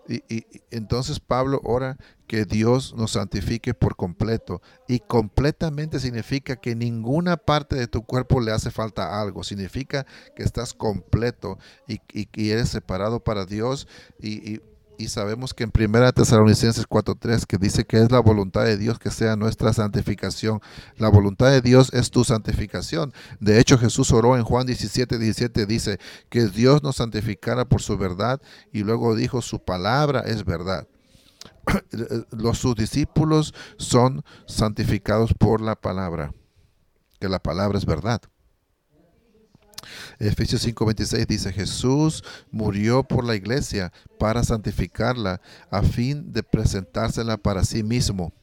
Y, 0.07 0.45
entonces 0.69 1.19
Pablo 1.19 1.59
ora 1.63 1.97
que 2.27 2.45
Dios 2.45 2.93
nos 2.95 3.11
santifique 3.11 3.73
por 3.73 3.95
completo. 3.95 4.61
Y 4.87 4.99
completamente 4.99 5.99
significa 5.99 6.55
que 6.55 6.75
ninguna 6.75 7.37
parte 7.37 7.75
de 7.75 7.87
tu 7.87 8.03
cuerpo 8.03 8.39
le 8.39 8.51
hace 8.51 8.71
falta 8.71 9.19
algo. 9.19 9.43
Significa 9.43 10.05
que 10.35 10.43
estás 10.43 10.73
completo 10.73 11.57
y, 11.87 11.99
y 12.13 12.49
eres 12.49 12.69
separado 12.69 13.23
para 13.23 13.45
Dios 13.45 13.87
y, 14.19 14.61
y 14.97 15.07
sabemos 15.09 15.53
que 15.53 15.63
en 15.63 15.71
Primera 15.71 16.11
Tesalonicenses 16.11 16.87
4:3 16.87 17.45
que 17.45 17.57
dice 17.57 17.85
que 17.85 18.01
es 18.01 18.11
la 18.11 18.19
voluntad 18.19 18.63
de 18.65 18.77
Dios 18.77 18.99
que 18.99 19.11
sea 19.11 19.35
nuestra 19.35 19.73
santificación. 19.73 20.61
La 20.97 21.09
voluntad 21.09 21.51
de 21.51 21.61
Dios 21.61 21.93
es 21.93 22.11
tu 22.11 22.23
santificación. 22.23 23.13
De 23.39 23.59
hecho, 23.59 23.77
Jesús 23.77 24.11
oró 24.11 24.37
en 24.37 24.43
Juan 24.43 24.65
17, 24.65 25.17
17 25.17 25.65
dice 25.65 25.99
que 26.29 26.47
Dios 26.47 26.83
nos 26.83 26.97
santificara 26.97 27.65
por 27.65 27.81
su 27.81 27.97
verdad 27.97 28.41
y 28.71 28.83
luego 28.83 29.15
dijo 29.15 29.41
su 29.41 29.63
palabra 29.63 30.21
es 30.21 30.45
verdad. 30.45 30.87
Los 32.31 32.59
sus 32.59 32.75
discípulos 32.75 33.53
son 33.77 34.23
santificados 34.47 35.33
por 35.33 35.61
la 35.61 35.75
palabra, 35.75 36.33
que 37.19 37.29
la 37.29 37.39
palabra 37.39 37.77
es 37.77 37.85
verdad. 37.85 38.21
Efesios 40.19 40.65
5:26 40.65 41.27
dice, 41.27 41.53
Jesús 41.53 42.23
murió 42.51 43.03
por 43.03 43.23
la 43.23 43.35
iglesia 43.35 43.91
para 44.19 44.43
santificarla 44.43 45.41
a 45.69 45.81
fin 45.81 46.31
de 46.31 46.43
presentársela 46.43 47.37
para 47.37 47.63
sí 47.63 47.83
mismo 47.83 48.33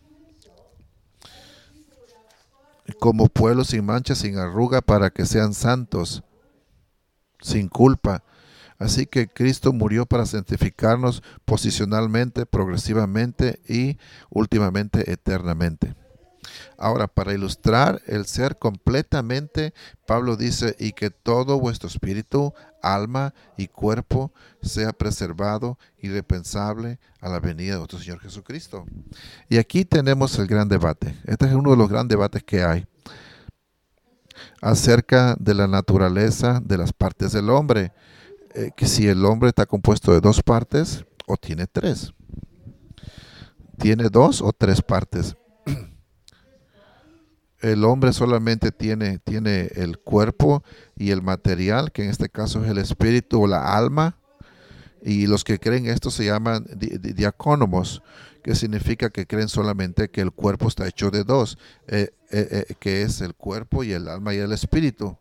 como 2.99 3.29
pueblo 3.29 3.65
sin 3.65 3.85
mancha, 3.85 4.15
sin 4.15 4.39
arruga, 4.39 4.81
para 4.81 5.11
que 5.11 5.27
sean 5.27 5.55
santos, 5.55 6.23
sin 7.41 7.69
culpa. 7.69 8.23
Así 8.79 9.07
que 9.07 9.29
Cristo 9.29 9.73
murió 9.73 10.07
para 10.07 10.27
santificarnos 10.27 11.23
posicionalmente, 11.45 12.47
progresivamente 12.47 13.61
y 13.69 13.99
últimamente 14.31 15.13
eternamente. 15.13 15.95
Ahora, 16.77 17.07
para 17.07 17.33
ilustrar 17.33 18.03
el 18.07 18.27
ser 18.27 18.59
completamente, 18.59 19.73
Pablo 20.07 20.37
dice, 20.37 20.75
y 20.79 20.93
que 20.93 21.11
todo 21.11 21.61
vuestro 21.61 21.89
espíritu, 21.89 22.53
alma 22.83 23.35
y 23.57 23.69
cuerpo 23.69 24.33
sea 24.61 24.93
preservado 24.93 25.79
irrepensable 26.01 26.99
a 27.21 27.29
la 27.29 27.41
venida 27.41 27.73
de 27.73 27.79
nuestro 27.79 27.99
Señor 27.99 28.21
Jesucristo. 28.21 28.85
Y 29.49 29.59
aquí 29.59 29.85
tenemos 29.85 30.39
el 30.39 30.47
gran 30.47 30.69
debate. 30.69 31.17
Este 31.25 31.47
es 31.47 31.53
uno 31.53 31.71
de 31.71 31.77
los 31.77 31.89
grandes 31.89 32.17
debates 32.17 32.43
que 32.43 32.63
hay 32.63 32.87
acerca 34.61 35.37
de 35.39 35.55
la 35.55 35.69
naturaleza 35.69 36.61
de 36.65 36.79
las 36.79 36.93
partes 36.93 37.33
del 37.33 37.51
hombre. 37.51 37.93
Eh, 38.55 38.71
que 38.77 38.87
si 38.87 39.07
el 39.09 39.25
hombre 39.25 39.49
está 39.49 39.65
compuesto 39.65 40.13
de 40.13 40.21
dos 40.21 40.43
partes 40.43 41.05
o 41.27 41.37
tiene 41.37 41.67
tres. 41.67 42.13
Tiene 43.79 44.09
dos 44.11 44.43
o 44.43 44.53
tres 44.53 44.83
partes 44.83 45.37
el 47.63 47.85
hombre 47.85 48.13
solamente 48.13 48.73
tiene, 48.73 49.19
tiene 49.19 49.71
el 49.77 49.99
cuerpo 49.99 50.65
y 50.97 51.11
el 51.13 51.23
material, 51.23 51.93
que 51.93 52.05
en 52.05 52.11
este 52.11 52.29
caso 52.29 52.63
es 52.65 52.71
el 52.71 52.79
espíritu 52.79 53.43
o 53.43 53.47
la 53.47 53.77
alma. 53.77 54.19
Y 55.01 55.27
los 55.27 55.45
que 55.45 55.59
creen 55.59 55.87
esto 55.87 56.11
se 56.11 56.25
llaman 56.25 56.67
diacónomos, 56.77 58.03
que 58.43 58.55
significa 58.57 59.11
que 59.11 59.27
creen 59.27 59.49
solamente 59.49 60.11
que 60.11 60.21
el 60.21 60.33
cuerpo 60.33 60.69
está 60.69 60.87
hecho 60.87 61.11
de 61.11 61.25
dos, 61.25 61.57
eh, 61.87 62.11
eh, 62.31 62.67
eh, 62.69 62.75
que 62.79 63.03
es 63.03 63.21
el 63.21 63.35
cuerpo 63.35 63.85
y 63.85 63.93
el 63.93 64.09
alma 64.09 64.35
y 64.35 64.39
el 64.39 64.53
espíritu. 64.53 65.17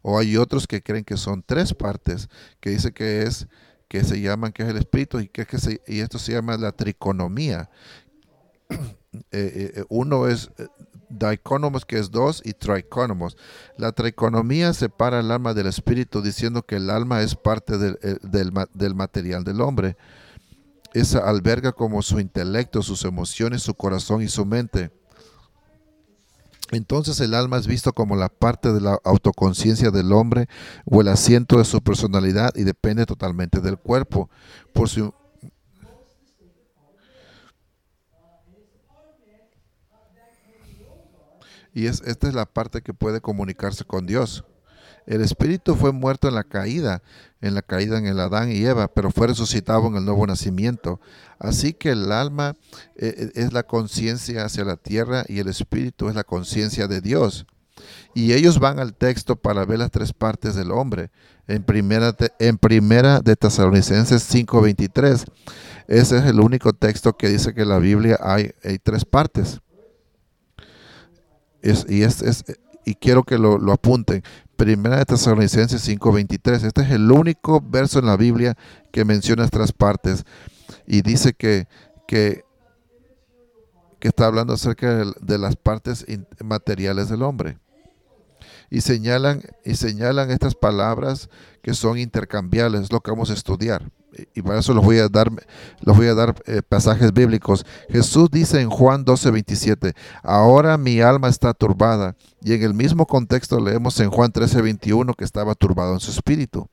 O 0.00 0.18
hay 0.18 0.36
otros 0.36 0.66
que 0.66 0.82
creen 0.82 1.04
que 1.04 1.16
son 1.18 1.42
tres 1.42 1.74
partes, 1.74 2.28
que 2.60 2.70
dice 2.70 2.92
que 2.92 3.22
es 3.22 3.46
que 3.88 4.04
se 4.04 4.20
llaman 4.20 4.52
que 4.52 4.62
es 4.62 4.68
el 4.68 4.76
espíritu 4.76 5.18
y 5.20 5.28
que, 5.28 5.46
que 5.46 5.80
y 5.86 6.00
esto 6.00 6.18
se 6.18 6.32
llama 6.32 6.56
la 6.56 6.72
triconomía. 6.72 7.70
uno 9.88 10.28
es 10.28 10.50
diconomos, 11.08 11.84
que 11.84 11.98
es 11.98 12.10
dos, 12.10 12.42
y 12.44 12.52
triconomos. 12.52 13.36
La 13.76 13.92
triconomía 13.92 14.72
separa 14.72 15.20
el 15.20 15.30
alma 15.30 15.54
del 15.54 15.66
espíritu, 15.66 16.22
diciendo 16.22 16.62
que 16.62 16.76
el 16.76 16.90
alma 16.90 17.22
es 17.22 17.34
parte 17.34 17.78
del, 17.78 17.98
eh, 18.02 18.16
del, 18.22 18.94
material 18.94 19.44
del 19.44 19.60
hombre. 19.60 19.96
Esa 20.94 21.18
alberga 21.18 21.72
como 21.72 22.02
su 22.02 22.20
intelecto, 22.20 22.82
sus 22.82 23.04
emociones, 23.04 23.62
su 23.62 23.74
corazón 23.74 24.22
y 24.22 24.28
su 24.28 24.44
mente. 24.46 24.90
Entonces 26.70 27.18
el 27.20 27.34
alma 27.34 27.56
es 27.56 27.66
visto 27.66 27.92
como 27.94 28.14
la 28.14 28.28
parte 28.28 28.72
de 28.72 28.80
la 28.80 28.98
autoconciencia 29.04 29.90
del 29.90 30.12
hombre 30.12 30.48
o 30.84 31.00
el 31.00 31.08
asiento 31.08 31.58
de 31.58 31.64
su 31.64 31.80
personalidad 31.80 32.50
y 32.56 32.64
depende 32.64 33.06
totalmente 33.06 33.60
del 33.60 33.78
cuerpo. 33.78 34.28
Por 34.74 34.88
su 34.88 35.14
Y 41.74 41.86
es, 41.86 42.02
esta 42.02 42.28
es 42.28 42.34
la 42.34 42.46
parte 42.46 42.82
que 42.82 42.94
puede 42.94 43.20
comunicarse 43.20 43.84
con 43.84 44.06
Dios. 44.06 44.44
El 45.08 45.22
espíritu 45.22 45.74
fue 45.74 45.92
muerto 45.92 46.28
en 46.28 46.34
la 46.34 46.44
caída, 46.44 47.02
en 47.40 47.54
la 47.54 47.62
caída 47.62 47.96
en 47.96 48.06
el 48.06 48.20
Adán 48.20 48.52
y 48.52 48.62
Eva, 48.66 48.88
pero 48.88 49.10
fue 49.10 49.26
resucitado 49.26 49.86
en 49.86 49.96
el 49.96 50.04
nuevo 50.04 50.26
nacimiento. 50.26 51.00
Así 51.38 51.72
que 51.72 51.92
el 51.92 52.12
alma 52.12 52.56
eh, 52.94 53.14
eh, 53.16 53.30
es 53.34 53.54
la 53.54 53.62
conciencia 53.62 54.44
hacia 54.44 54.66
la 54.66 54.76
tierra 54.76 55.24
y 55.26 55.38
el 55.38 55.48
espíritu 55.48 56.10
es 56.10 56.14
la 56.14 56.24
conciencia 56.24 56.88
de 56.88 57.00
Dios. 57.00 57.46
Y 58.12 58.34
ellos 58.34 58.58
van 58.58 58.80
al 58.80 58.92
texto 58.92 59.36
para 59.36 59.64
ver 59.64 59.78
las 59.78 59.90
tres 59.90 60.12
partes 60.12 60.54
del 60.54 60.72
hombre. 60.72 61.10
En 61.46 61.62
primera, 61.62 62.14
en 62.38 62.58
primera 62.58 63.20
de 63.20 63.34
Tesalonicenses 63.34 64.22
5:23. 64.22 65.24
Ese 65.86 66.18
es 66.18 66.24
el 66.24 66.40
único 66.40 66.74
texto 66.74 67.16
que 67.16 67.30
dice 67.30 67.54
que 67.54 67.62
en 67.62 67.70
la 67.70 67.78
Biblia 67.78 68.18
hay, 68.20 68.50
hay 68.62 68.78
tres 68.78 69.06
partes 69.06 69.60
y, 71.62 72.02
es, 72.02 72.44
y 72.84 72.94
quiero 72.94 73.24
que 73.24 73.38
lo, 73.38 73.72
apunten. 73.72 74.22
Primera 74.56 74.98
de 74.98 75.04
Tesalonicenses 75.04 75.86
5:23. 75.86 76.64
Este 76.64 76.82
es 76.82 76.90
el 76.90 77.10
único 77.10 77.60
verso 77.60 77.98
en 77.98 78.06
la 78.06 78.16
Biblia 78.16 78.56
que 78.90 79.04
menciona 79.04 79.44
estas 79.44 79.72
partes. 79.72 80.24
Y 80.86 81.02
dice 81.02 81.34
que, 81.34 81.68
que, 82.06 82.44
que 84.00 84.08
está 84.08 84.26
hablando 84.26 84.54
acerca 84.54 85.04
de, 85.20 85.38
las 85.38 85.56
partes 85.56 86.04
materiales 86.42 87.08
del 87.08 87.22
hombre. 87.22 87.58
Y 88.70 88.80
señalan, 88.80 89.42
y 89.64 89.76
señalan 89.76 90.30
estas 90.30 90.54
palabras 90.54 91.30
que 91.62 91.74
son 91.74 91.98
intercambiables, 91.98 92.92
lo 92.92 93.00
que 93.00 93.10
vamos 93.10 93.30
a 93.30 93.34
estudiar 93.34 93.90
y 94.34 94.42
para 94.42 94.60
eso 94.60 94.74
les 94.74 94.84
voy 94.84 94.98
a 94.98 95.08
dar, 95.08 95.30
les 95.30 95.96
voy 95.96 96.06
a 96.06 96.14
dar 96.14 96.34
eh, 96.46 96.62
pasajes 96.66 97.12
bíblicos. 97.12 97.64
Jesús 97.88 98.30
dice 98.30 98.60
en 98.60 98.70
Juan 98.70 99.04
12, 99.04 99.30
27, 99.30 99.94
ahora 100.22 100.76
mi 100.78 101.00
alma 101.00 101.28
está 101.28 101.54
turbada. 101.54 102.16
Y 102.42 102.52
en 102.54 102.62
el 102.62 102.74
mismo 102.74 103.06
contexto 103.06 103.60
leemos 103.60 103.98
en 104.00 104.10
Juan 104.10 104.32
13, 104.32 104.62
21 104.62 105.14
que 105.14 105.24
estaba 105.24 105.54
turbado 105.54 105.94
en 105.94 106.00
su 106.00 106.10
espíritu. 106.10 106.68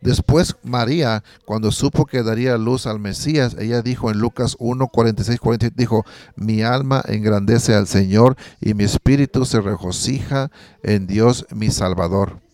Después 0.00 0.56
María, 0.62 1.24
cuando 1.46 1.72
supo 1.72 2.04
que 2.04 2.22
daría 2.22 2.58
luz 2.58 2.86
al 2.86 2.98
Mesías, 2.98 3.56
ella 3.58 3.80
dijo 3.82 4.10
en 4.10 4.18
Lucas 4.18 4.56
1, 4.58 4.88
46, 4.88 5.40
47, 5.40 5.74
dijo, 5.76 6.04
mi 6.34 6.62
alma 6.62 7.02
engrandece 7.08 7.74
al 7.74 7.86
Señor 7.86 8.36
y 8.60 8.74
mi 8.74 8.84
espíritu 8.84 9.44
se 9.46 9.60
regocija 9.60 10.50
en 10.82 11.06
Dios 11.06 11.46
mi 11.50 11.70
Salvador 11.70 12.45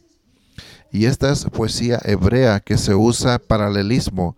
y 0.93 1.07
esta 1.07 1.33
es 1.33 1.47
poesía 1.47 1.99
hebrea 2.05 2.61
que 2.61 2.77
se 2.77 2.95
usa 2.95 3.39
paralelismo. 3.39 4.37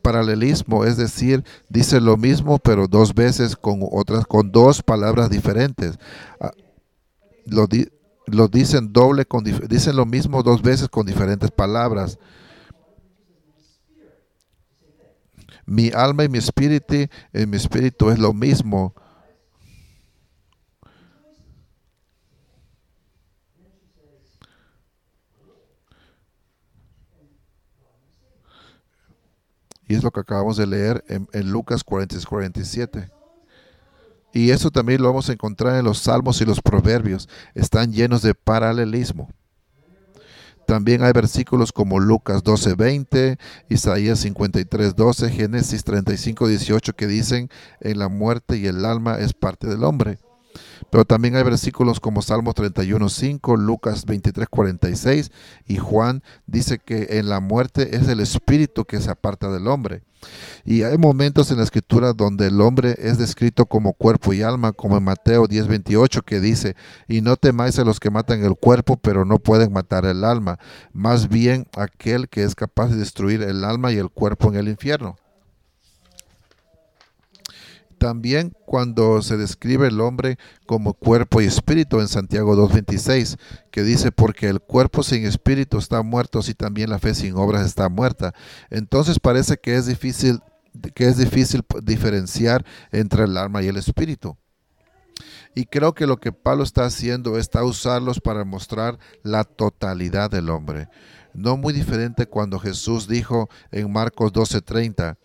Paralelismo, 0.00 0.84
es 0.84 0.96
decir, 0.96 1.44
dice 1.68 2.00
lo 2.00 2.16
mismo 2.16 2.58
pero 2.60 2.86
dos 2.86 3.12
veces 3.12 3.56
con 3.56 3.80
otras, 3.90 4.24
con 4.24 4.52
dos 4.52 4.82
palabras 4.82 5.28
diferentes. 5.28 5.98
Ah, 6.40 6.52
lo, 7.44 7.66
lo 8.26 8.46
dicen 8.46 8.92
doble, 8.92 9.26
con, 9.26 9.42
dicen 9.42 9.96
lo 9.96 10.06
mismo 10.06 10.44
dos 10.44 10.62
veces 10.62 10.88
con 10.88 11.06
diferentes 11.06 11.50
palabras. 11.50 12.18
Mi 15.66 15.90
alma 15.92 16.24
y 16.24 16.28
mi 16.28 16.38
espíritu, 16.38 17.08
en 17.32 17.50
mi 17.50 17.56
espíritu 17.56 18.10
es 18.10 18.18
lo 18.18 18.32
mismo. 18.32 18.94
Y 29.92 29.94
es 29.94 30.02
lo 30.02 30.10
que 30.10 30.20
acabamos 30.20 30.56
de 30.56 30.66
leer 30.66 31.04
en, 31.06 31.50
Lucas 31.50 31.84
46, 31.84 32.24
47. 32.24 33.10
Y 34.32 34.48
eso 34.48 34.70
también 34.70 35.02
lo 35.02 35.08
vamos 35.08 35.28
a 35.28 35.34
encontrar 35.34 35.76
en 35.76 35.84
los 35.84 35.98
salmos 35.98 36.40
y 36.40 36.46
los 36.46 36.62
proverbios. 36.62 37.28
Están 37.54 37.92
llenos 37.92 38.22
de 38.22 38.34
paralelismo. 38.34 39.28
También 40.66 41.02
hay 41.02 41.12
versículos 41.12 41.72
como 41.72 42.00
Lucas 42.00 42.42
12:20, 42.42 43.38
Isaías 43.68 44.24
53:12, 44.24 45.28
Génesis 45.28 45.84
35:18 45.84 46.94
que 46.94 47.06
dicen, 47.06 47.50
en 47.80 47.98
la 47.98 48.08
muerte 48.08 48.56
y 48.56 48.68
el 48.68 48.86
alma 48.86 49.18
es 49.18 49.34
parte 49.34 49.66
del 49.66 49.84
hombre. 49.84 50.18
Pero 50.90 51.04
también 51.04 51.36
hay 51.36 51.42
versículos 51.42 52.00
como 52.00 52.22
Salmos 52.22 52.54
31.5, 52.54 53.58
Lucas 53.58 54.06
23.46 54.06 55.30
y 55.66 55.76
Juan 55.76 56.22
dice 56.46 56.78
que 56.78 57.18
en 57.18 57.28
la 57.28 57.40
muerte 57.40 57.96
es 57.96 58.08
el 58.08 58.20
espíritu 58.20 58.84
que 58.84 59.00
se 59.00 59.10
aparta 59.10 59.50
del 59.50 59.68
hombre. 59.68 60.02
Y 60.64 60.82
hay 60.82 60.98
momentos 60.98 61.50
en 61.50 61.56
la 61.58 61.64
escritura 61.64 62.12
donde 62.12 62.46
el 62.46 62.60
hombre 62.60 62.94
es 62.98 63.18
descrito 63.18 63.66
como 63.66 63.92
cuerpo 63.92 64.32
y 64.32 64.42
alma, 64.42 64.72
como 64.72 64.96
en 64.96 65.04
Mateo 65.04 65.46
10.28 65.48 66.22
que 66.22 66.40
dice, 66.40 66.76
y 67.08 67.20
no 67.20 67.36
temáis 67.36 67.78
a 67.78 67.84
los 67.84 67.98
que 67.98 68.10
matan 68.10 68.44
el 68.44 68.54
cuerpo, 68.54 68.96
pero 68.96 69.24
no 69.24 69.38
pueden 69.38 69.72
matar 69.72 70.04
el 70.04 70.24
alma, 70.24 70.58
más 70.92 71.28
bien 71.28 71.66
aquel 71.76 72.28
que 72.28 72.44
es 72.44 72.54
capaz 72.54 72.88
de 72.88 72.96
destruir 72.96 73.42
el 73.42 73.64
alma 73.64 73.92
y 73.92 73.96
el 73.96 74.10
cuerpo 74.10 74.48
en 74.48 74.56
el 74.56 74.68
infierno. 74.68 75.16
También 78.02 78.52
cuando 78.66 79.22
se 79.22 79.36
describe 79.36 79.86
el 79.86 80.00
hombre 80.00 80.36
como 80.66 80.92
cuerpo 80.92 81.40
y 81.40 81.44
espíritu 81.44 82.00
en 82.00 82.08
Santiago 82.08 82.56
2.26, 82.56 83.38
que 83.70 83.84
dice, 83.84 84.10
porque 84.10 84.48
el 84.48 84.58
cuerpo 84.58 85.04
sin 85.04 85.24
espíritu 85.24 85.78
está 85.78 86.02
muerto, 86.02 86.42
si 86.42 86.52
también 86.52 86.90
la 86.90 86.98
fe 86.98 87.14
sin 87.14 87.36
obras 87.36 87.64
está 87.64 87.88
muerta. 87.88 88.34
Entonces 88.70 89.20
parece 89.20 89.56
que 89.56 89.76
es 89.76 89.86
difícil, 89.86 90.40
que 90.96 91.04
es 91.06 91.16
difícil 91.16 91.62
diferenciar 91.84 92.66
entre 92.90 93.22
el 93.22 93.36
alma 93.36 93.62
y 93.62 93.68
el 93.68 93.76
espíritu. 93.76 94.36
Y 95.54 95.66
creo 95.66 95.94
que 95.94 96.08
lo 96.08 96.16
que 96.16 96.32
Pablo 96.32 96.64
está 96.64 96.84
haciendo 96.84 97.38
está 97.38 97.62
usarlos 97.62 98.18
para 98.18 98.44
mostrar 98.44 98.98
la 99.22 99.44
totalidad 99.44 100.28
del 100.28 100.50
hombre. 100.50 100.88
No 101.34 101.56
muy 101.56 101.72
diferente 101.72 102.26
cuando 102.26 102.58
Jesús 102.58 103.06
dijo 103.06 103.48
en 103.70 103.92
Marcos 103.92 104.32
12:30, 104.32 105.18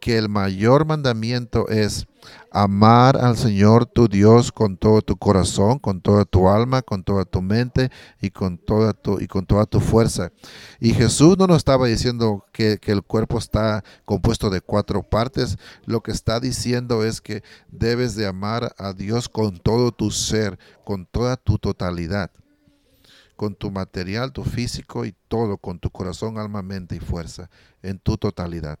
que 0.00 0.16
el 0.16 0.28
mayor 0.28 0.86
mandamiento 0.86 1.68
es 1.68 2.06
amar 2.50 3.16
al 3.16 3.36
Señor 3.36 3.86
tu 3.86 4.08
Dios 4.08 4.52
con 4.52 4.76
todo 4.76 5.02
tu 5.02 5.16
corazón, 5.16 5.78
con 5.78 6.00
toda 6.00 6.24
tu 6.24 6.48
alma, 6.48 6.82
con 6.82 7.04
toda 7.04 7.24
tu 7.24 7.42
mente 7.42 7.90
y 8.20 8.30
con 8.30 8.58
toda 8.58 8.92
tu, 8.92 9.20
y 9.20 9.26
con 9.26 9.46
toda 9.46 9.66
tu 9.66 9.80
fuerza. 9.80 10.32
Y 10.80 10.94
Jesús 10.94 11.36
no 11.38 11.46
nos 11.46 11.58
estaba 11.58 11.86
diciendo 11.86 12.44
que, 12.52 12.78
que 12.78 12.92
el 12.92 13.02
cuerpo 13.02 13.38
está 13.38 13.84
compuesto 14.04 14.50
de 14.50 14.60
cuatro 14.60 15.02
partes. 15.02 15.58
Lo 15.84 16.02
que 16.02 16.10
está 16.10 16.40
diciendo 16.40 17.04
es 17.04 17.20
que 17.20 17.42
debes 17.70 18.14
de 18.14 18.26
amar 18.26 18.74
a 18.78 18.92
Dios 18.92 19.28
con 19.28 19.58
todo 19.58 19.92
tu 19.92 20.10
ser, 20.10 20.58
con 20.84 21.06
toda 21.06 21.36
tu 21.36 21.58
totalidad 21.58 22.30
con 23.36 23.54
tu 23.54 23.70
material, 23.70 24.32
tu 24.32 24.42
físico 24.42 25.04
y 25.04 25.14
todo, 25.28 25.58
con 25.58 25.78
tu 25.78 25.90
corazón, 25.90 26.38
alma, 26.38 26.60
mente 26.60 26.96
y 26.96 26.98
fuerza, 26.98 27.48
en 27.82 28.00
tu 28.00 28.16
totalidad. 28.16 28.80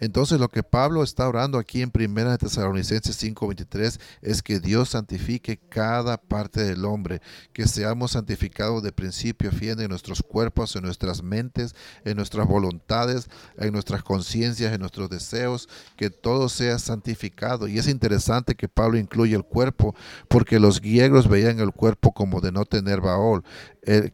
Entonces 0.00 0.38
lo 0.38 0.48
que 0.48 0.62
Pablo 0.62 1.02
está 1.02 1.28
orando 1.28 1.58
aquí 1.58 1.82
en 1.82 1.90
1 1.90 2.38
Tesalonicenses 2.38 3.16
5:23 3.16 4.00
es 4.22 4.42
que 4.42 4.60
Dios 4.60 4.90
santifique 4.90 5.58
cada 5.68 6.16
parte 6.16 6.62
del 6.62 6.84
hombre, 6.84 7.20
que 7.52 7.66
seamos 7.66 8.12
santificados 8.12 8.82
de 8.82 8.92
principio 8.92 9.50
a 9.50 9.52
fin 9.52 9.80
en 9.80 9.88
nuestros 9.88 10.22
cuerpos, 10.22 10.74
en 10.76 10.82
nuestras 10.82 11.22
mentes, 11.22 11.74
en 12.04 12.16
nuestras 12.16 12.46
voluntades, 12.46 13.28
en 13.58 13.72
nuestras 13.72 14.02
conciencias, 14.02 14.72
en 14.72 14.80
nuestros 14.80 15.10
deseos, 15.10 15.68
que 15.96 16.10
todo 16.10 16.48
sea 16.48 16.78
santificado. 16.78 17.68
Y 17.68 17.78
es 17.78 17.88
interesante 17.88 18.54
que 18.54 18.68
Pablo 18.68 18.98
incluye 18.98 19.34
el 19.34 19.44
cuerpo, 19.44 19.94
porque 20.28 20.58
los 20.58 20.80
griegos 20.80 21.28
veían 21.28 21.60
el 21.60 21.72
cuerpo 21.72 22.12
como 22.12 22.40
de 22.40 22.52
no 22.52 22.64
tener 22.64 23.00
baol 23.00 23.42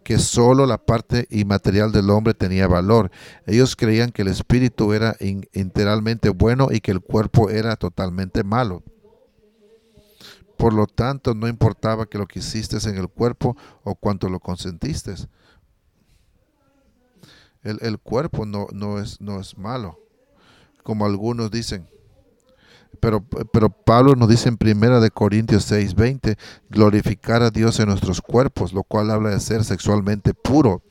que 0.04 0.18
solo 0.18 0.66
la 0.66 0.78
parte 0.78 1.26
inmaterial 1.30 1.90
del 1.90 2.10
hombre 2.10 2.32
tenía 2.32 2.68
valor. 2.68 3.10
Ellos 3.44 3.74
creían 3.74 4.12
que 4.12 4.22
el 4.22 4.28
espíritu 4.28 4.92
era 4.92 5.16
integralmente 5.74 6.28
bueno 6.28 6.68
y 6.70 6.80
que 6.80 6.92
el 6.92 7.00
cuerpo 7.00 7.50
era 7.50 7.74
totalmente 7.74 8.44
malo. 8.44 8.84
Por 10.56 10.72
lo 10.72 10.86
tanto, 10.86 11.34
no 11.34 11.48
importaba 11.48 12.06
que 12.06 12.16
lo 12.16 12.26
que 12.26 12.38
hiciste 12.38 12.76
en 12.88 12.96
el 12.96 13.08
cuerpo 13.08 13.56
o 13.82 13.96
cuánto 13.96 14.28
lo 14.28 14.38
consentiste. 14.38 15.14
El, 17.64 17.98
cuerpo 17.98 18.46
no, 18.46 18.68
no, 18.72 19.00
es, 19.00 19.20
no 19.20 19.40
es 19.40 19.58
malo, 19.58 19.98
como 20.84 21.06
algunos 21.06 21.50
dicen. 21.50 21.88
Pero, 23.00 23.24
pero 23.52 23.68
Pablo 23.70 24.14
nos 24.14 24.28
dice 24.28 24.48
en 24.48 24.56
primera 24.56 25.00
de 25.00 25.10
Corintios 25.10 25.70
6:20, 25.70 26.36
glorificar 26.70 27.42
a 27.42 27.50
Dios 27.50 27.78
en 27.80 27.88
nuestros 27.88 28.20
cuerpos, 28.20 28.72
lo 28.72 28.82
cual 28.82 29.10
habla 29.10 29.30
de 29.30 29.40
ser 29.40 29.64
sexualmente 29.64 30.34
puro. 30.34 30.82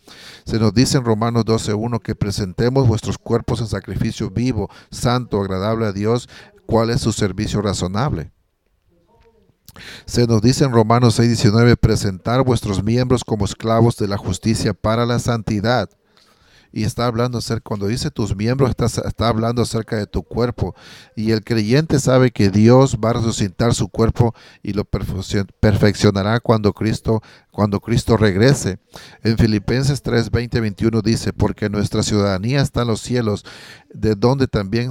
Se 0.46 0.60
nos 0.60 0.74
dice 0.74 0.98
en 0.98 1.06
Romanos 1.06 1.46
12:1 1.46 2.00
que 2.00 2.16
presentemos 2.16 2.88
vuestros 2.88 3.18
cuerpos 3.18 3.62
en 3.62 3.68
sacrificio 3.68 4.30
vivo, 4.30 4.70
santo, 4.92 5.42
agradable 5.42 5.86
a 5.86 5.92
Dios, 5.92 6.30
cuál 6.66 6.90
es 6.90 7.02
su 7.02 7.12
servicio 7.12 7.62
razonable. 7.62 8.32
Se 10.06 10.28
nos 10.28 10.42
dice 10.42 10.66
en 10.66 10.72
Romanos 10.72 11.20
6:19, 11.20 11.78
presentar 11.78 12.44
vuestros 12.44 12.84
miembros 12.84 13.24
como 13.24 13.46
esclavos 13.46 13.98
de 13.98 14.08
la 14.08 14.18
justicia 14.18 14.74
para 14.74 15.06
la 15.06 15.20
santidad 15.20 15.90
y 16.74 16.86
está 16.86 17.06
hablando 17.06 17.38
acerca, 17.38 17.62
cuando 17.64 17.86
dice 17.86 18.10
tus 18.10 18.36
miembros, 18.36 18.72
está, 18.72 18.86
está 18.86 19.28
hablando 19.28 19.62
acerca 19.62 19.96
de 19.96 20.08
tu 20.08 20.24
cuerpo. 20.24 20.76
Y 21.16 21.32
el 21.32 21.44
creyente 21.44 22.00
sabe 22.00 22.32
que 22.32 22.50
Dios 22.50 22.98
va 22.98 23.12
a 23.12 23.14
resucitar 23.14 23.76
su 23.76 23.90
cuerpo 23.90 24.34
y 24.64 24.74
lo 24.74 24.84
perfeccionará 24.84 26.40
cuando 26.40 26.74
Cristo, 26.74 27.22
cuando 27.54 27.80
Cristo 27.80 28.18
regrese. 28.18 28.80
En 29.24 29.38
Filipenses 29.38 30.02
3, 30.02 30.32
20, 30.32 30.60
21 30.60 31.02
dice, 31.02 31.32
porque 31.32 31.70
nuestra 31.70 32.02
ciudadanía 32.02 32.62
está 32.62 32.82
en 32.82 32.88
los 32.88 33.00
cielos, 33.00 33.46
de 33.94 34.16
donde 34.16 34.48
también 34.48 34.90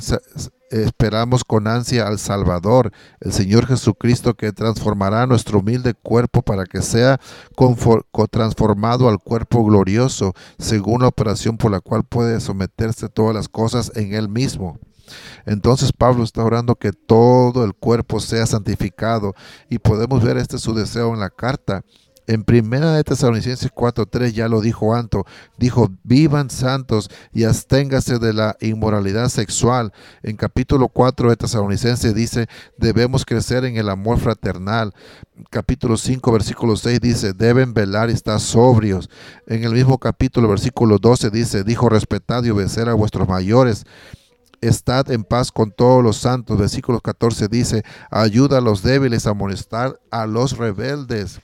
esperamos 0.70 1.42
con 1.44 1.66
ansia 1.66 2.06
al 2.06 2.20
Salvador, 2.20 2.92
el 3.20 3.32
Señor 3.32 3.66
Jesucristo, 3.66 4.34
que 4.34 4.52
transformará 4.52 5.26
nuestro 5.26 5.58
humilde 5.58 5.92
cuerpo 5.92 6.40
para 6.42 6.64
que 6.64 6.82
sea 6.82 7.20
transformado 8.30 9.08
al 9.08 9.18
cuerpo 9.18 9.64
glorioso, 9.64 10.32
según 10.58 11.02
la 11.02 11.08
operación 11.08 11.58
por 11.58 11.72
la 11.72 11.80
cual 11.80 12.04
puede 12.04 12.40
someterse 12.40 13.08
todas 13.08 13.34
las 13.34 13.48
cosas 13.48 13.90
en 13.96 14.14
Él 14.14 14.28
mismo. 14.28 14.78
Entonces 15.46 15.92
Pablo 15.92 16.22
está 16.22 16.44
orando 16.44 16.76
que 16.76 16.92
todo 16.92 17.64
el 17.64 17.74
cuerpo 17.74 18.20
sea 18.20 18.46
santificado 18.46 19.34
y 19.68 19.80
podemos 19.80 20.22
ver 20.22 20.36
este 20.36 20.58
su 20.58 20.74
deseo 20.74 21.12
en 21.12 21.18
la 21.18 21.28
carta 21.28 21.84
en 22.26 22.44
primera 22.44 22.92
de 22.92 23.04
Tesalonicenses 23.04 23.70
4:3 23.72 24.32
ya 24.32 24.48
lo 24.48 24.60
dijo 24.60 24.94
Anto, 24.94 25.24
dijo, 25.58 25.90
"Vivan 26.04 26.50
santos 26.50 27.10
y 27.32 27.44
absténgase 27.44 28.18
de 28.18 28.32
la 28.32 28.56
inmoralidad 28.60 29.28
sexual." 29.28 29.92
En 30.22 30.36
capítulo 30.36 30.88
4 30.88 31.30
de 31.30 31.36
Tesalonicenses 31.36 32.14
dice, 32.14 32.48
"Debemos 32.78 33.24
crecer 33.24 33.64
en 33.64 33.76
el 33.76 33.88
amor 33.88 34.18
fraternal." 34.18 34.94
Capítulo 35.50 35.96
5 35.96 36.32
versículo 36.32 36.76
6 36.76 37.00
dice, 37.00 37.32
"Deben 37.32 37.74
velar 37.74 38.10
y 38.10 38.12
estar 38.12 38.40
sobrios." 38.40 39.10
En 39.46 39.64
el 39.64 39.72
mismo 39.72 39.98
capítulo 39.98 40.48
versículo 40.48 40.98
12 40.98 41.30
dice, 41.30 41.64
"Dijo, 41.64 41.88
respetad 41.88 42.44
y 42.44 42.50
obedecer 42.50 42.88
a 42.88 42.94
vuestros 42.94 43.28
mayores." 43.28 43.84
estad 44.62 45.10
en 45.10 45.24
paz 45.24 45.52
con 45.52 45.72
todos 45.72 46.02
los 46.02 46.16
santos. 46.16 46.56
Versículo 46.56 47.00
14 47.00 47.48
dice, 47.48 47.82
ayuda 48.10 48.58
a 48.58 48.60
los 48.60 48.82
débiles 48.82 49.26
a 49.26 49.30
amonestar 49.30 50.00
a 50.10 50.26
los 50.26 50.56
rebeldes. 50.56 51.40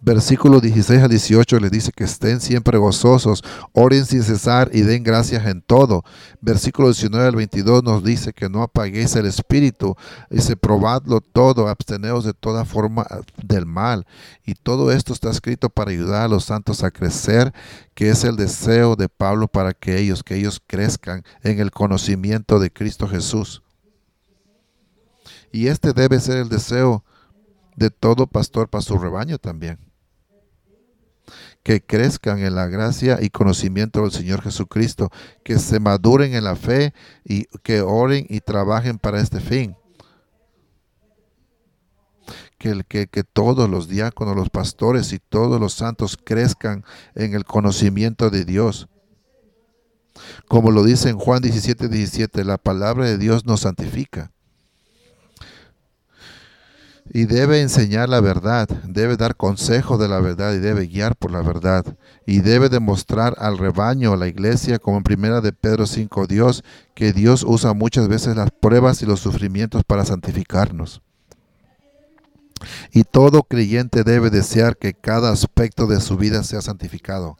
Versículos 0.00 0.62
16 0.62 1.02
a 1.02 1.08
18 1.08 1.58
les 1.58 1.72
dice 1.72 1.90
que 1.90 2.04
estén 2.04 2.40
siempre 2.40 2.78
gozosos, 2.78 3.42
oren 3.72 4.06
sin 4.06 4.22
cesar 4.22 4.70
y 4.72 4.82
den 4.82 5.02
gracias 5.02 5.44
en 5.46 5.60
todo. 5.60 6.04
Versículo 6.40 6.88
19 6.88 7.26
al 7.26 7.34
22 7.34 7.82
nos 7.82 8.04
dice 8.04 8.32
que 8.32 8.48
no 8.48 8.62
apaguéis 8.62 9.16
el 9.16 9.26
espíritu, 9.26 9.96
dice 10.30 10.56
probadlo 10.56 11.20
todo, 11.20 11.66
absteneos 11.66 12.24
de 12.24 12.32
toda 12.32 12.64
forma 12.64 13.08
del 13.42 13.66
mal. 13.66 14.06
Y 14.46 14.54
todo 14.54 14.92
esto 14.92 15.12
está 15.12 15.30
escrito 15.30 15.68
para 15.68 15.90
ayudar 15.90 16.22
a 16.22 16.28
los 16.28 16.44
santos 16.44 16.84
a 16.84 16.92
crecer, 16.92 17.52
que 17.94 18.10
es 18.10 18.22
el 18.22 18.36
deseo 18.36 18.94
de 18.94 19.08
Pablo 19.08 19.48
para 19.48 19.72
que 19.72 19.98
ellos, 19.98 20.22
que 20.22 20.36
ellos 20.36 20.62
crezcan 20.64 21.24
en 21.42 21.58
el 21.58 21.72
conocimiento 21.72 22.60
de 22.60 22.70
Cristo 22.70 23.08
Jesús. 23.08 23.64
Y 25.50 25.66
este 25.66 25.92
debe 25.92 26.20
ser 26.20 26.36
el 26.38 26.48
deseo 26.48 27.04
de 27.74 27.90
todo 27.90 28.28
pastor 28.28 28.68
para 28.68 28.82
su 28.82 28.96
rebaño 28.96 29.38
también. 29.38 29.87
Que 31.68 31.82
crezcan 31.82 32.38
en 32.38 32.54
la 32.54 32.66
gracia 32.66 33.18
y 33.20 33.28
conocimiento 33.28 34.00
del 34.00 34.10
Señor 34.10 34.40
Jesucristo, 34.40 35.10
que 35.44 35.58
se 35.58 35.78
maduren 35.80 36.32
en 36.32 36.44
la 36.44 36.56
fe 36.56 36.94
y 37.26 37.44
que 37.62 37.82
oren 37.82 38.24
y 38.30 38.40
trabajen 38.40 38.96
para 38.96 39.20
este 39.20 39.38
fin. 39.38 39.76
Que, 42.56 42.82
que, 42.88 43.06
que, 43.06 43.22
todos 43.22 43.68
los 43.68 43.86
diáconos, 43.86 44.34
los 44.34 44.48
pastores 44.48 45.12
y 45.12 45.18
todos 45.18 45.60
los 45.60 45.74
santos 45.74 46.16
crezcan 46.16 46.86
en 47.14 47.34
el 47.34 47.44
conocimiento 47.44 48.30
de 48.30 48.46
Dios. 48.46 48.88
Como 50.48 50.70
lo 50.70 50.82
dice 50.84 51.10
en 51.10 51.18
Juan 51.18 51.42
17, 51.42 51.88
17, 51.88 52.44
la 52.44 52.56
palabra 52.56 53.04
de 53.04 53.18
Dios 53.18 53.44
nos 53.44 53.60
santifica 53.60 54.32
y 57.10 57.24
debe 57.24 57.60
enseñar 57.60 58.08
la 58.08 58.20
verdad, 58.20 58.68
debe 58.84 59.16
dar 59.16 59.36
consejo 59.36 59.98
de 59.98 60.08
la 60.08 60.20
verdad 60.20 60.52
y 60.54 60.58
debe 60.58 60.86
guiar 60.86 61.16
por 61.16 61.30
la 61.30 61.42
verdad 61.42 61.84
y 62.26 62.40
debe 62.40 62.68
demostrar 62.68 63.34
al 63.38 63.58
rebaño, 63.58 64.12
a 64.12 64.16
la 64.16 64.28
iglesia, 64.28 64.78
como 64.78 64.98
en 64.98 65.02
primera 65.02 65.40
de 65.40 65.52
Pedro 65.52 65.86
5, 65.86 66.26
Dios, 66.26 66.64
que 66.94 67.12
Dios 67.12 67.44
usa 67.46 67.72
muchas 67.72 68.08
veces 68.08 68.36
las 68.36 68.50
pruebas 68.50 69.02
y 69.02 69.06
los 69.06 69.20
sufrimientos 69.20 69.84
para 69.84 70.04
santificarnos. 70.04 71.02
Y 72.92 73.04
todo 73.04 73.44
creyente 73.44 74.04
debe 74.04 74.30
desear 74.30 74.76
que 74.76 74.92
cada 74.92 75.30
aspecto 75.30 75.86
de 75.86 76.00
su 76.00 76.16
vida 76.16 76.42
sea 76.42 76.60
santificado 76.60 77.36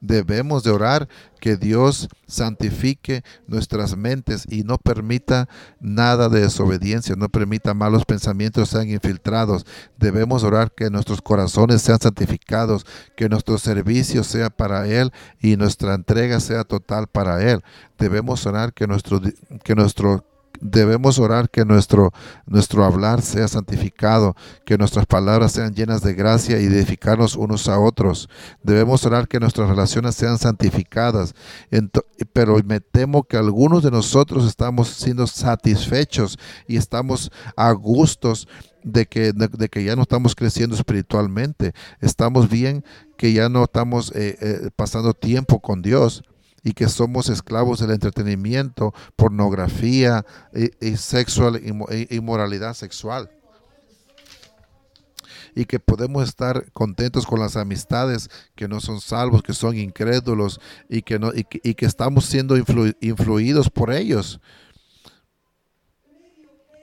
debemos 0.00 0.62
de 0.62 0.70
orar 0.70 1.08
que 1.40 1.56
Dios 1.56 2.08
santifique 2.26 3.22
nuestras 3.46 3.96
mentes 3.96 4.46
y 4.48 4.62
no 4.62 4.78
permita 4.78 5.48
nada 5.80 6.28
de 6.28 6.42
desobediencia, 6.42 7.16
no 7.16 7.28
permita 7.28 7.74
malos 7.74 8.04
pensamientos 8.04 8.68
sean 8.68 8.88
infiltrados. 8.88 9.66
Debemos 9.98 10.44
orar 10.44 10.70
que 10.72 10.90
nuestros 10.90 11.22
corazones 11.22 11.82
sean 11.82 12.00
santificados, 12.00 12.86
que 13.16 13.28
nuestro 13.28 13.58
servicio 13.58 14.22
sea 14.22 14.50
para 14.50 14.86
Él 14.86 15.12
y 15.40 15.56
nuestra 15.56 15.94
entrega 15.94 16.40
sea 16.40 16.64
total 16.64 17.06
para 17.06 17.42
Él. 17.42 17.62
Debemos 17.98 18.46
orar 18.46 18.72
que 18.72 18.86
nuestro, 18.86 19.20
que 19.64 19.74
nuestro 19.74 20.24
debemos 20.60 21.18
orar 21.18 21.50
que 21.50 21.64
nuestro, 21.64 22.12
nuestro 22.46 22.84
hablar 22.84 23.22
sea 23.22 23.48
santificado, 23.48 24.36
que 24.64 24.78
nuestras 24.78 25.06
palabras 25.06 25.52
sean 25.52 25.74
llenas 25.74 26.02
de 26.02 26.14
gracia 26.14 26.60
y 26.60 26.66
edificarnos 26.66 27.36
unos 27.36 27.68
a 27.68 27.78
otros. 27.78 28.28
Debemos 28.62 29.04
orar 29.06 29.28
que 29.28 29.40
nuestras 29.40 29.68
relaciones 29.68 30.14
sean 30.14 30.38
santificadas. 30.38 31.34
pero 32.32 32.56
me 32.64 32.80
temo 32.80 33.22
que 33.22 33.36
algunos 33.36 33.82
de 33.82 33.90
nosotros 33.90 34.46
estamos 34.46 34.88
siendo 34.88 35.26
satisfechos 35.26 36.38
y 36.66 36.76
estamos 36.76 37.30
a 37.56 37.72
gustos 37.72 38.48
de 38.82 39.06
que, 39.06 39.32
de, 39.32 39.68
que 39.68 39.84
ya 39.84 39.96
no 39.96 40.02
estamos 40.02 40.34
creciendo 40.34 40.76
espiritualmente. 40.76 41.72
Estamos 42.00 42.48
bien 42.48 42.84
que 43.16 43.32
ya 43.32 43.48
no 43.48 43.64
estamos 43.64 44.12
eh, 44.14 44.36
eh, 44.40 44.70
pasando 44.74 45.14
tiempo 45.14 45.60
con 45.60 45.82
Dios 45.82 46.22
y 46.62 46.72
que 46.72 46.88
somos 46.88 47.28
esclavos 47.28 47.80
del 47.80 47.90
entretenimiento, 47.90 48.94
pornografía 49.16 50.24
y, 50.80 50.96
sexual 50.96 51.60
inmoralidad 52.10 52.74
sexual. 52.74 53.30
Y 55.54 55.64
que 55.64 55.80
podemos 55.80 56.28
estar 56.28 56.70
contentos 56.72 57.26
con 57.26 57.40
las 57.40 57.56
amistades 57.56 58.30
que 58.54 58.68
no 58.68 58.80
son 58.80 59.00
salvos, 59.00 59.42
que 59.42 59.52
son 59.52 59.76
incrédulos 59.76 60.60
y 60.88 61.02
que, 61.02 61.18
no, 61.18 61.32
y 61.34 61.44
que, 61.44 61.86
estamos 61.86 62.26
siendo 62.26 62.56
influidos 62.56 63.68
por 63.68 63.92
ellos 63.92 64.40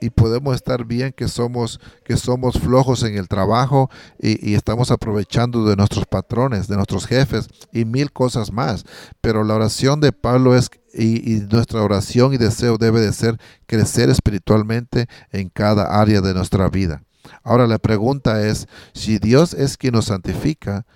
y 0.00 0.10
podemos 0.10 0.54
estar 0.54 0.84
bien 0.84 1.12
que 1.12 1.28
somos, 1.28 1.80
que 2.04 2.16
somos 2.16 2.58
flojos 2.58 3.02
en 3.02 3.16
el 3.16 3.28
trabajo 3.28 3.90
y, 4.18 4.54
estamos 4.54 4.90
aprovechando 4.90 5.64
de 5.64 5.76
nuestros 5.76 6.06
patrones, 6.06 6.68
de 6.68 6.76
nuestros 6.76 7.06
jefes 7.06 7.48
y 7.72 7.84
mil 7.84 8.12
cosas 8.12 8.52
más. 8.52 8.84
Pero 9.20 9.44
la 9.44 9.54
oración 9.54 10.00
de 10.00 10.12
Pablo 10.12 10.54
es, 10.54 10.70
y, 10.94 11.40
nuestra 11.50 11.82
oración 11.82 12.34
y 12.34 12.38
deseo 12.38 12.78
debe 12.78 13.00
de 13.00 13.12
ser 13.12 13.38
crecer 13.66 14.10
espiritualmente 14.10 15.08
en 15.30 15.48
cada 15.48 16.00
área 16.00 16.20
de 16.20 16.34
nuestra 16.34 16.68
vida. 16.68 17.02
Ahora 17.42 17.66
la 17.66 17.78
pregunta 17.78 18.46
es, 18.46 18.66
si 18.94 19.18
Dios 19.18 19.54
es 19.54 19.76
quien 19.76 19.94
nos 19.94 20.06
santifica, 20.06 20.86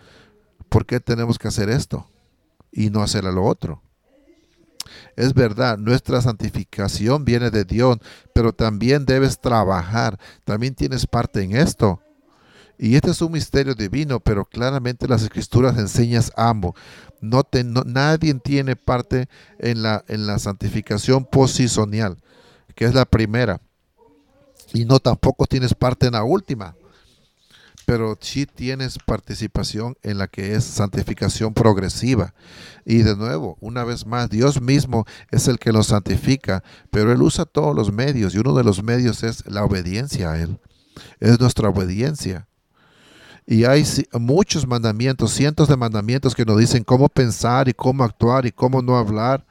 ¿por 0.68 0.86
qué 0.86 1.00
tenemos 1.00 1.38
que 1.38 1.48
hacer 1.48 1.68
esto 1.68 2.08
y 2.70 2.90
no 2.90 3.02
hacer 3.02 3.24
lo 3.24 3.44
otro? 3.44 3.82
Es 5.16 5.34
verdad, 5.34 5.78
nuestra 5.78 6.20
santificación 6.22 7.24
viene 7.24 7.50
de 7.50 7.64
Dios, 7.64 7.98
pero 8.32 8.52
también 8.52 9.04
debes 9.04 9.38
trabajar, 9.38 10.18
también 10.44 10.74
tienes 10.74 11.06
parte 11.06 11.42
en 11.42 11.56
esto. 11.56 12.00
Y 12.78 12.96
este 12.96 13.10
es 13.10 13.20
un 13.20 13.32
misterio 13.32 13.74
divino, 13.74 14.20
pero 14.20 14.44
claramente 14.44 15.06
las 15.06 15.22
escrituras 15.22 15.78
enseñan 15.78 16.24
ambos. 16.36 16.74
No, 17.20 17.42
nadie 17.86 18.34
tiene 18.34 18.74
parte 18.74 19.28
en 19.58 19.82
la, 19.82 20.04
en 20.08 20.26
la 20.26 20.38
santificación 20.38 21.24
posicional, 21.24 22.16
que 22.74 22.86
es 22.86 22.94
la 22.94 23.04
primera. 23.04 23.60
Y 24.72 24.84
no 24.86 24.98
tampoco 24.98 25.46
tienes 25.46 25.74
parte 25.74 26.06
en 26.06 26.14
la 26.14 26.24
última 26.24 26.74
pero 27.92 28.16
sí 28.18 28.46
tienes 28.46 28.96
participación 28.96 29.98
en 30.02 30.16
la 30.16 30.26
que 30.26 30.54
es 30.54 30.64
santificación 30.64 31.52
progresiva. 31.52 32.32
Y 32.86 33.02
de 33.02 33.14
nuevo, 33.14 33.58
una 33.60 33.84
vez 33.84 34.06
más, 34.06 34.30
Dios 34.30 34.62
mismo 34.62 35.04
es 35.30 35.46
el 35.46 35.58
que 35.58 35.72
nos 35.72 35.88
santifica, 35.88 36.64
pero 36.90 37.12
Él 37.12 37.20
usa 37.20 37.44
todos 37.44 37.76
los 37.76 37.92
medios 37.92 38.34
y 38.34 38.38
uno 38.38 38.54
de 38.54 38.64
los 38.64 38.82
medios 38.82 39.22
es 39.22 39.44
la 39.46 39.62
obediencia 39.62 40.32
a 40.32 40.40
Él. 40.40 40.58
Es 41.20 41.38
nuestra 41.38 41.68
obediencia. 41.68 42.48
Y 43.46 43.64
hay 43.64 43.84
muchos 44.14 44.66
mandamientos, 44.66 45.32
cientos 45.32 45.68
de 45.68 45.76
mandamientos 45.76 46.34
que 46.34 46.46
nos 46.46 46.56
dicen 46.56 46.84
cómo 46.84 47.10
pensar 47.10 47.68
y 47.68 47.74
cómo 47.74 48.04
actuar 48.04 48.46
y 48.46 48.52
cómo 48.52 48.80
no 48.80 48.96
hablar. 48.96 49.44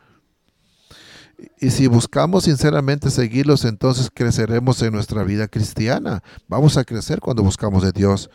Y 1.60 1.70
si 1.72 1.88
buscamos 1.88 2.44
sinceramente 2.46 3.10
seguirlos, 3.10 3.66
entonces 3.66 4.10
creceremos 4.14 4.82
en 4.82 4.94
nuestra 4.94 5.24
vida 5.24 5.48
cristiana. 5.48 6.24
Vamos 6.48 6.78
a 6.78 6.84
crecer 6.84 7.20
cuando 7.20 7.44
buscamos 7.44 7.84
de 7.84 7.92
Dios. 7.92 8.30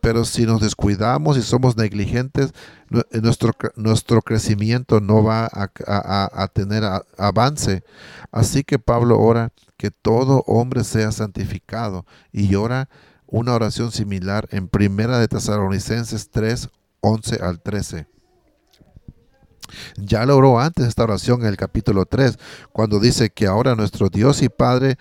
Pero 0.00 0.24
si 0.24 0.46
nos 0.46 0.60
descuidamos 0.60 1.36
y 1.36 1.42
somos 1.42 1.76
negligentes, 1.76 2.52
eh, 2.90 3.20
nuestro, 3.20 3.52
nuestro 3.76 4.22
crecimiento 4.22 5.00
no 5.00 5.24
va 5.24 5.48
a, 5.50 6.48
tener 6.48 6.84
avance. 7.16 7.82
Así 8.30 8.64
que 8.64 8.78
Pablo 8.78 9.18
ora 9.18 9.52
que 9.76 9.90
todo 9.90 10.44
hombre 10.46 10.84
sea 10.84 11.10
santificado 11.12 12.04
y 12.32 12.54
ora 12.54 12.88
una 13.26 13.54
oración 13.54 13.92
similar 13.92 14.48
en 14.50 14.68
Primera 14.68 15.18
de 15.18 15.28
Tesalonicenses 15.28 16.30
3, 16.30 16.68
11 17.00 17.38
al 17.42 17.60
13. 17.60 18.06
Ya 19.96 20.26
lo 20.26 20.36
oró 20.36 20.60
antes 20.60 20.86
esta 20.86 21.04
oración 21.04 21.42
en 21.42 21.48
el 21.48 21.56
capítulo 21.56 22.06
3, 22.06 22.38
cuando 22.72 23.00
dice 23.00 23.30
que 23.30 23.46
ahora 23.46 23.74
nuestro 23.74 24.08
Dios 24.08 24.42
y 24.42 24.48
Padre 24.48 24.98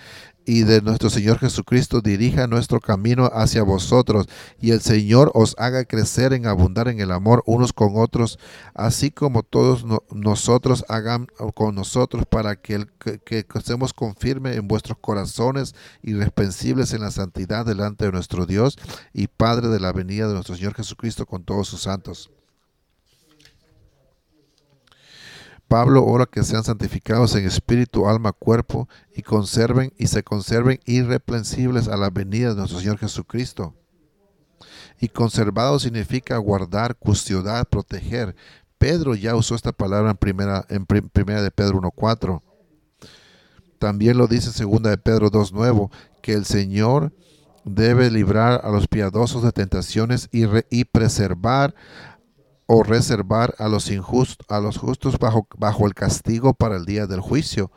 y 0.47 0.63
de 0.63 0.81
nuestro 0.81 1.09
Señor 1.09 1.39
Jesucristo 1.39 1.99
dirija 1.99 2.47
nuestro 2.47 2.79
camino 2.79 3.29
hacia 3.33 3.63
vosotros 3.63 4.27
y 4.61 4.71
el 4.71 4.79
Señor 4.79 5.29
os 5.33 5.55
haga 5.59 5.83
crecer 5.83 6.31
en 6.31 6.47
abundar 6.47 6.87
en 6.87 7.01
el 7.01 7.11
amor 7.11 7.43
unos 7.45 7.73
con 7.73 7.97
otros, 7.97 8.39
así 8.73 9.11
como 9.11 9.43
todos 9.43 9.85
nosotros 10.09 10.85
hagan 10.87 11.27
con 11.53 11.75
nosotros 11.75 12.23
para 12.25 12.55
que, 12.55 12.75
el, 12.75 12.87
que, 13.25 13.45
estemos 13.55 13.93
confirmes 13.93 14.55
en 14.55 14.69
vuestros 14.69 14.97
corazones 14.99 15.75
irreprensibles 16.01 16.93
en 16.93 17.01
la 17.01 17.11
santidad 17.11 17.65
delante 17.65 18.05
de 18.05 18.13
nuestro 18.13 18.45
Dios 18.45 18.77
y 19.13 19.27
Padre 19.27 19.67
de 19.67 19.81
la 19.81 19.91
venida 19.91 20.29
de 20.29 20.33
nuestro 20.33 20.55
Señor 20.55 20.75
Jesucristo 20.75 21.25
con 21.25 21.43
todos 21.43 21.67
sus 21.67 21.81
santos. 21.81 22.31
Pablo 25.67 26.05
ora 26.05 26.25
que 26.25 26.43
sean 26.43 26.63
santificados 26.63 27.35
en 27.35 27.45
espíritu, 27.45 28.07
alma, 28.07 28.31
cuerpo 28.31 28.87
y 29.15 29.21
conserven 29.21 29.93
y 29.97 30.07
se 30.07 30.23
conserven 30.23 30.79
irreprensibles 30.85 31.87
a 31.87 31.97
la 31.97 32.09
venida 32.09 32.49
de 32.49 32.55
nuestro 32.55 32.79
Señor 32.79 32.97
Jesucristo. 32.97 33.75
Y 34.99 35.09
conservado 35.09 35.77
significa 35.79 36.37
guardar, 36.37 36.95
custodiar, 36.95 37.65
proteger. 37.67 38.35
Pedro 38.77 39.15
ya 39.15 39.35
usó 39.35 39.55
esta 39.55 39.71
palabra 39.71 40.11
en 40.11 40.17
primera, 40.17 40.65
en 40.69 40.85
primera 40.85 41.41
de 41.41 41.51
Pedro 41.51 41.81
1.4. 41.81 42.41
También 43.77 44.17
lo 44.17 44.27
dice 44.27 44.47
en 44.47 44.53
segunda 44.53 44.89
de 44.89 44.97
Pedro 44.97 45.29
2.9, 45.29 45.91
que 46.21 46.33
el 46.33 46.45
Señor 46.45 47.13
debe 47.63 48.09
librar 48.09 48.61
a 48.63 48.69
los 48.69 48.87
piadosos 48.87 49.43
de 49.43 49.51
tentaciones 49.51 50.29
y, 50.31 50.45
y 50.69 50.85
preservar 50.85 51.75
o 52.67 52.83
reservar 52.83 53.55
a 53.57 53.67
los 53.67 53.89
injustos, 53.89 54.45
a 54.49 54.59
los 54.59 54.77
justos 54.77 55.17
bajo, 55.17 55.47
bajo 55.57 55.87
el 55.87 55.93
castigo 55.93 56.53
para 56.53 56.75
el 56.75 56.85
día 56.85 57.07
del 57.07 57.21
juicio. 57.21 57.71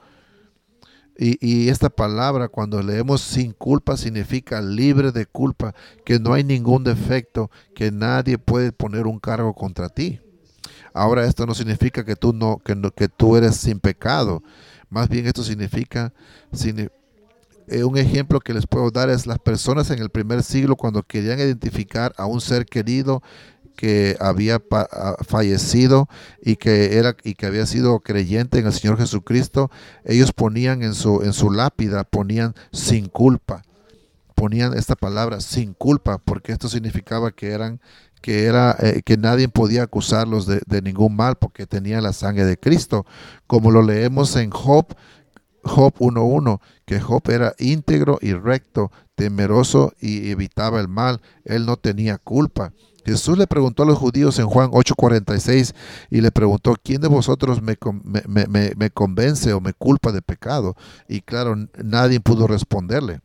Y, 1.17 1.39
y, 1.41 1.69
esta 1.69 1.91
palabra 1.91 2.49
cuando 2.49 2.83
leemos 2.83 3.21
sin 3.21 3.53
culpa 3.53 3.97
significa 3.97 4.61
libre 4.63 5.13
de 5.13 5.27
culpa, 5.27 5.75
que 6.05 6.19
no 6.19 6.33
hay 6.33 6.45
ningún 6.45 6.83
defecto, 6.83 7.51
que 7.75 7.91
nadie 7.93 8.39
puede 8.39 8.73
poner 8.73 9.07
un 9.07 9.19
cargo 9.19 9.55
contra 9.55 9.89
ti. 9.91 10.21
Ahora 10.93 11.27
esto 11.27 11.47
no 11.47 11.55
significa 11.55 12.05
que 12.05 12.17
tú 12.17 12.33
no 12.33 12.59
que, 12.59 12.75
no, 12.75 12.91
que 12.91 13.09
tú 13.09 13.37
eres 13.37 13.57
sin 13.57 13.81
pecado. 13.81 14.43
Más 14.89 15.09
bien 15.09 15.27
esto 15.27 15.45
significa 15.45 16.13
eh, 17.69 17.85
un 17.85 17.97
ejemplo 17.97 18.41
que 18.41 18.55
les 18.55 18.67
puedo 18.67 18.91
dar 18.91 19.11
es 19.11 19.27
las 19.27 19.39
personas 19.39 19.91
en 19.91 20.01
el 20.01 20.11
primer 20.11 20.43
siglo 20.43 20.77
cuando 20.77 21.03
querían 21.03 21.39
identificar 21.39 22.13
a 22.17 22.27
un 22.27 22.41
ser 22.41 22.67
querido 22.67 23.23
que 23.77 24.17
había 24.21 24.63
fallecido 25.27 26.09
y 26.43 26.57
que 26.57 26.99
era 26.99 27.17
y 27.25 27.35
que 27.35 27.47
había 27.47 27.67
sido 27.67 28.01
creyente 28.01 28.59
en 28.59 28.67
el 28.67 28.73
Señor 28.73 28.99
Jesucristo, 28.99 29.71
ellos 30.05 30.33
ponían 30.33 30.83
en 30.83 30.95
su 30.95 31.23
en 31.23 31.33
su 31.33 31.51
lápida 31.51 32.05
ponían 32.05 32.55
sin 32.73 33.09
culpa. 33.09 33.63
Ponían 34.35 34.77
esta 34.77 34.97
palabra 34.97 35.41
sin 35.41 35.75
culpa 35.75 36.19
porque 36.19 36.53
esto 36.53 36.69
significaba 36.69 37.31
que 37.31 37.51
eran 37.51 37.81
que 38.23 38.45
era 38.45 38.77
eh, 38.81 39.03
que 39.05 39.17
nadie 39.17 39.49
podía 39.49 39.83
acusarlos 39.83 40.47
de, 40.47 40.61
de, 40.67 40.83
ningún 40.83 41.17
mal 41.17 41.37
porque 41.37 41.67
tenían 41.67 42.03
la 42.03 42.13
sangre 42.13 42.45
de 42.45 42.59
Cristo, 42.59 43.07
como 43.47 43.71
lo 43.71 43.83
leemos 43.83 44.37
en 44.37 44.51
Job 44.51 44.95
Job 45.63 45.95
1.1, 45.99 46.61
que 46.85 47.01
Job 47.01 47.23
era 47.31 47.55
íntegro 47.59 48.19
y 48.21 48.33
recto, 48.33 48.91
temeroso 49.15 49.93
y 50.01 50.31
evitaba 50.31 50.81
el 50.81 50.89
mal. 50.89 51.21
Él 51.45 51.67
no 51.67 51.77
tenía 51.77 52.19
culpa. 52.19 52.73
Jesús 53.05 53.39
le 53.39 53.47
preguntó 53.47 53.83
a 53.83 53.87
los 53.87 53.99
judíos 53.99 54.39
en 54.39 54.47
Juan 54.47 54.71
8:46 54.71 55.75
y 56.11 56.21
le 56.21 56.31
preguntó, 56.31 56.75
¿quién 56.83 57.01
de 57.01 57.09
vosotros 57.09 57.61
me, 57.63 57.77
me, 58.27 58.91
convence 58.91 59.53
o 59.53 59.61
me 59.61 59.73
culpa 59.73 60.13
de 60.13 60.23
pecado? 60.23 60.77
Y 61.09 61.21
claro, 61.21 61.57
nadie 61.83 62.21
pudo 62.21 62.47
responderle. 62.47 63.21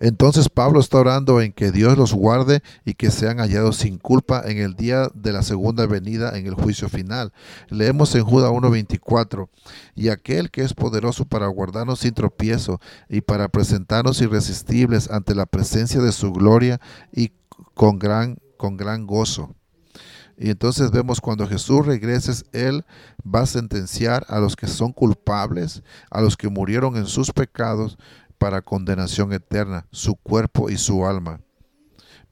Entonces 0.00 0.48
Pablo 0.48 0.80
está 0.80 0.98
orando 0.98 1.40
en 1.40 1.52
que 1.52 1.70
Dios 1.70 1.96
los 1.96 2.12
guarde 2.12 2.62
y 2.84 2.94
que 2.94 3.10
sean 3.10 3.38
hallados 3.38 3.76
sin 3.76 3.98
culpa 3.98 4.42
en 4.44 4.58
el 4.58 4.74
día 4.74 5.08
de 5.14 5.32
la 5.32 5.42
segunda 5.42 5.86
venida 5.86 6.36
en 6.36 6.46
el 6.46 6.54
juicio 6.54 6.88
final. 6.88 7.32
Leemos 7.68 8.14
en 8.14 8.24
Judas 8.24 8.50
1.24, 8.50 9.48
y 9.94 10.08
aquel 10.08 10.50
que 10.50 10.62
es 10.62 10.74
poderoso 10.74 11.24
para 11.26 11.46
guardarnos 11.46 12.00
sin 12.00 12.14
tropiezo 12.14 12.80
y 13.08 13.20
para 13.20 13.48
presentarnos 13.48 14.20
irresistibles 14.20 15.10
ante 15.10 15.34
la 15.34 15.46
presencia 15.46 16.00
de 16.00 16.12
su 16.12 16.32
gloria 16.32 16.80
y 17.12 17.32
con 17.74 17.98
gran, 17.98 18.38
con 18.56 18.76
gran 18.76 19.06
gozo. 19.06 19.54
Y 20.38 20.50
entonces 20.50 20.90
vemos 20.90 21.20
cuando 21.20 21.46
Jesús 21.46 21.86
regrese, 21.86 22.32
Él 22.52 22.84
va 23.22 23.42
a 23.42 23.46
sentenciar 23.46 24.24
a 24.28 24.40
los 24.40 24.56
que 24.56 24.66
son 24.66 24.92
culpables, 24.92 25.82
a 26.10 26.20
los 26.20 26.36
que 26.36 26.48
murieron 26.48 26.96
en 26.96 27.06
sus 27.06 27.30
pecados 27.32 27.98
para 28.38 28.62
condenación 28.62 29.32
eterna, 29.32 29.86
su 29.92 30.16
cuerpo 30.16 30.68
y 30.68 30.76
su 30.76 31.06
alma. 31.06 31.40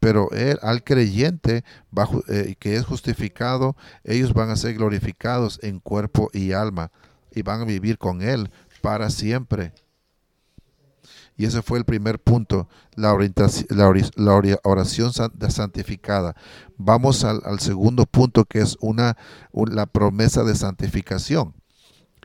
Pero 0.00 0.30
él, 0.32 0.58
al 0.62 0.82
creyente 0.82 1.62
bajo, 1.90 2.22
eh, 2.26 2.56
que 2.58 2.74
es 2.74 2.86
justificado, 2.86 3.76
ellos 4.02 4.32
van 4.32 4.50
a 4.50 4.56
ser 4.56 4.74
glorificados 4.74 5.60
en 5.62 5.78
cuerpo 5.78 6.30
y 6.32 6.52
alma 6.52 6.90
y 7.32 7.42
van 7.42 7.60
a 7.60 7.64
vivir 7.64 7.98
con 7.98 8.22
Él 8.22 8.50
para 8.80 9.10
siempre. 9.10 9.72
Y 11.40 11.46
ese 11.46 11.62
fue 11.62 11.78
el 11.78 11.86
primer 11.86 12.18
punto, 12.18 12.68
la, 12.96 13.14
oración 14.62 15.12
santificada. 15.48 16.36
Vamos 16.76 17.24
al, 17.24 17.60
segundo 17.60 18.04
punto 18.04 18.44
que 18.44 18.58
es 18.60 18.76
una, 18.82 19.16
la 19.54 19.86
promesa 19.86 20.44
de 20.44 20.54
santificación. 20.54 21.54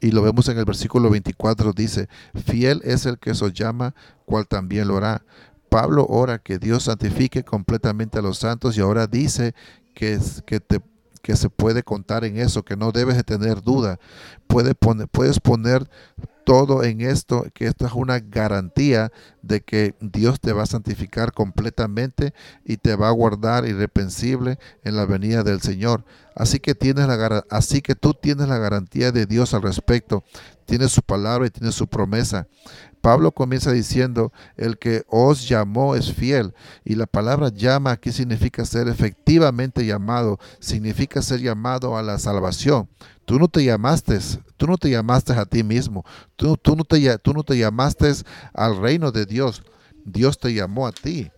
Y 0.01 0.11
lo 0.11 0.21
vemos 0.21 0.49
en 0.49 0.57
el 0.57 0.65
versículo 0.65 1.09
24, 1.09 1.71
dice, 1.71 2.09
fiel 2.45 2.81
es 2.83 3.05
el 3.05 3.17
que 3.17 3.31
os 3.31 3.53
llama, 3.53 3.95
cual 4.25 4.49
también 4.49 4.89
lo 4.89 4.97
hará. 4.97 5.23
Pablo 5.69 6.05
ora 6.09 6.39
que 6.39 6.59
Dios 6.59 6.83
santifique 6.83 7.45
completamente 7.45 8.19
a 8.19 8.21
los 8.21 8.39
santos 8.39 8.77
y 8.77 8.81
ahora 8.81 9.07
dice 9.07 9.55
que, 9.93 10.19
que, 10.45 10.59
te, 10.59 10.81
que 11.25 11.35
se 11.35 11.49
puede 11.49 11.81
contar 11.81 12.23
en 12.23 12.37
eso, 12.37 12.63
que 12.63 12.77
no 12.77 12.91
debes 12.91 13.17
de 13.17 13.23
tener 13.23 13.63
duda. 13.63 13.99
Puede 14.45 14.75
poner, 14.75 15.07
puedes 15.07 15.39
poner 15.39 15.89
todo 16.43 16.83
en 16.83 17.01
esto, 17.01 17.47
que 17.55 17.65
esto 17.65 17.87
es 17.87 17.93
una 17.93 18.19
garantía 18.19 19.11
de 19.41 19.61
que 19.61 19.95
Dios 19.99 20.39
te 20.39 20.53
va 20.53 20.61
a 20.61 20.67
santificar 20.67 21.31
completamente 21.31 22.35
y 22.63 22.77
te 22.77 22.95
va 22.95 23.07
a 23.07 23.11
guardar 23.11 23.65
irrepensible 23.65 24.59
en 24.83 24.95
la 24.95 25.07
venida 25.07 25.41
del 25.41 25.61
Señor. 25.61 26.05
Así 26.35 26.59
que 26.59 26.75
tienes 26.75 27.07
la 27.07 27.43
así 27.49 27.81
que 27.81 27.95
tú 27.95 28.13
tienes 28.13 28.47
la 28.47 28.59
garantía 28.59 29.11
de 29.11 29.25
Dios 29.25 29.55
al 29.55 29.63
respecto. 29.63 30.23
Tienes 30.65 30.91
su 30.91 31.01
palabra 31.01 31.47
y 31.47 31.49
tienes 31.49 31.75
su 31.75 31.87
promesa. 31.87 32.47
Pablo 33.01 33.31
comienza 33.31 33.71
diciendo, 33.71 34.33
el 34.57 34.79
que 34.79 35.03
os 35.07 35.47
llamó 35.47 35.95
es 35.95 36.11
fiel. 36.11 36.55
Y 36.83 36.95
la 36.95 37.05
palabra 37.05 37.49
llama 37.49 37.91
aquí 37.91 38.11
significa 38.11 38.65
ser 38.65 38.87
efectivamente 38.87 39.85
llamado, 39.85 40.39
significa 40.59 41.21
ser 41.21 41.39
llamado 41.39 41.97
a 41.97 42.01
la 42.01 42.17
salvación. 42.17 42.89
Tú 43.25 43.37
no 43.37 43.47
te 43.47 43.63
llamaste, 43.63 44.19
tú 44.57 44.65
no 44.65 44.77
te 44.77 44.89
llamaste 44.89 45.33
a 45.33 45.45
ti 45.45 45.63
mismo, 45.63 46.03
tú, 46.35 46.57
tú 46.57 46.75
no 46.75 46.83
te 47.43 47.57
llamaste 47.57 48.11
al 48.53 48.77
reino 48.77 49.11
de 49.11 49.25
Dios, 49.25 49.63
Dios 50.03 50.39
te 50.39 50.53
llamó 50.53 50.87
a 50.87 50.91
ti. 50.91 51.31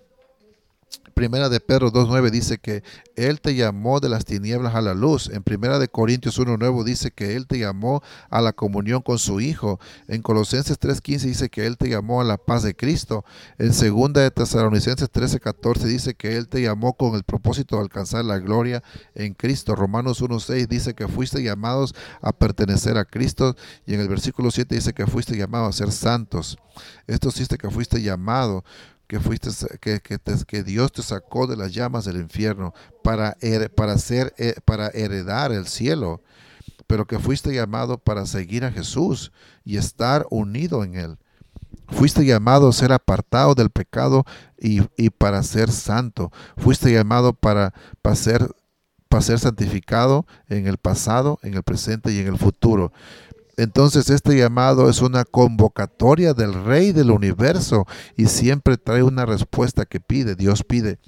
Primera 1.17 1.49
de 1.49 1.60
Pedro 1.60 1.91
2.9 1.91 2.30
dice 2.30 2.60
que 2.60 2.84
Él 3.15 3.41
te 3.41 3.56
llamó 3.56 3.99
de 3.99 4.08
las 4.08 4.23
tinieblas 4.23 4.75
a 4.75 4.82
la 4.82 4.93
luz. 4.93 5.32
En 5.34 5.41
Primera 5.41 5.80
de 5.80 5.88
Corintios 5.88 6.39
1.9 6.39 6.84
dice 6.84 7.10
que 7.10 7.36
Él 7.36 7.47
te 7.47 7.58
llamó 7.58 8.03
a 8.30 8.39
la 8.39 8.53
comunión 8.53 9.01
con 9.01 9.17
su 9.17 9.41
Hijo. 9.41 9.80
En 10.08 10.21
Colosenses 10.21 10.80
3.15 10.80 11.21
dice 11.21 11.49
que 11.49 11.65
Él 11.65 11.75
te 11.75 11.89
llamó 11.89 12.21
a 12.21 12.23
la 12.23 12.38
paz 12.38 12.62
de 12.62 12.75
Cristo. 12.75 13.25
En 13.58 13.73
Segunda 13.73 14.21
de 14.21 14.30
Tesalonicenses 14.30 15.12
13.14 15.12 15.86
dice 15.86 16.13
que 16.13 16.38
Él 16.38 16.47
te 16.49 16.62
llamó 16.62 16.93
con 16.93 17.15
el 17.15 17.23
propósito 17.23 17.77
de 17.77 17.82
alcanzar 17.82 18.23
la 18.23 18.38
gloria 18.38 18.84
en 19.15 19.34
Cristo. 19.34 19.75
Romanos 19.75 20.21
1.6 20.21 20.67
dice 20.67 20.93
que 20.93 21.08
fuiste 21.08 21.41
llamados 21.41 21.95
a 22.21 22.32
pertenecer 22.32 22.95
a 22.99 23.06
Cristo. 23.06 23.56
Y 23.88 23.95
en 23.95 24.01
el 24.01 24.08
versículo 24.08 24.51
7 24.51 24.75
dice 24.75 24.93
que 24.93 25.08
fuiste 25.08 25.36
llamado 25.36 25.65
a 25.65 25.73
ser 25.73 25.91
santos. 25.91 26.60
Esto 27.08 27.32
dice 27.32 27.58
que 27.58 27.71
fuiste 27.71 28.03
llamado 28.03 28.63
que 29.08 29.20
fuiste 29.20 29.50
que, 29.80 30.02
que, 30.02 30.63
Dios 30.63 30.91
te 30.91 31.02
sacó 31.02 31.48
de 31.48 31.56
las 31.56 31.74
llamas 31.74 32.06
del 32.06 32.17
infierno 32.17 32.74
para, 33.04 33.38
para, 33.76 33.98
ser, 33.98 34.34
eh, 34.38 34.56
para 34.65 34.88
heredar 34.89 35.52
el 35.52 35.67
cielo, 35.67 36.22
pero 36.88 37.08
que 37.08 37.17
fuiste 37.17 37.54
llamado 37.54 37.98
para 37.98 38.26
seguir 38.26 38.65
a 38.65 38.72
Jesús 38.72 39.32
y 39.63 39.78
estar 39.78 40.26
unido 40.30 40.84
en 40.84 40.96
Él. 40.96 41.17
Fuiste 41.89 42.26
llamado 42.26 42.67
a 42.67 42.74
ser 42.74 42.91
apartado 42.91 43.56
del 43.56 43.70
pecado 43.70 44.26
y, 44.60 44.82
para 45.12 45.41
ser 45.43 45.72
santo. 45.72 46.32
Fuiste 46.58 46.91
llamado 46.91 47.32
para, 47.32 47.74
para, 48.02 48.15
ser, 48.15 48.50
para 49.08 49.22
ser 49.22 49.39
santificado 49.39 50.26
en 50.50 50.67
el 50.67 50.78
pasado, 50.78 51.39
en 51.43 51.54
el 51.54 51.63
presente 51.63 52.12
y 52.12 52.20
en 52.20 52.28
el 52.28 52.38
futuro. 52.38 52.91
Entonces 53.58 54.12
este 54.12 54.38
llamado 54.38 54.88
es 54.88 55.02
una 55.02 55.26
convocatoria 55.26 56.36
del 56.36 56.54
Rey 56.54 56.91
del 56.91 57.10
universo 57.10 57.88
y 58.15 58.28
siempre 58.28 58.78
trae 58.78 59.02
una 59.02 59.26
respuesta 59.26 59.86
que 59.86 60.00
pide, 60.00 60.36
Dios 60.36 60.63
pide, 60.63 61.00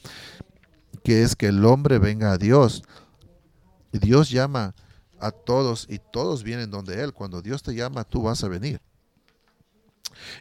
que 1.03 1.21
es 1.21 1.35
que 1.35 1.45
el 1.45 1.63
hombre 1.63 1.99
venga 1.99 2.31
a 2.31 2.39
Dios. 2.39 2.83
Dios 3.91 4.31
llama 4.31 4.73
a 5.19 5.29
todos 5.31 5.85
y 5.89 5.99
todos 5.99 6.43
vienen 6.43 6.71
donde 6.71 7.03
Él. 7.03 7.13
Cuando 7.13 7.43
Dios 7.43 7.61
te 7.61 7.75
llama, 7.75 8.03
tú 8.03 8.23
vas 8.23 8.43
a 8.43 8.47
venir. 8.47 8.81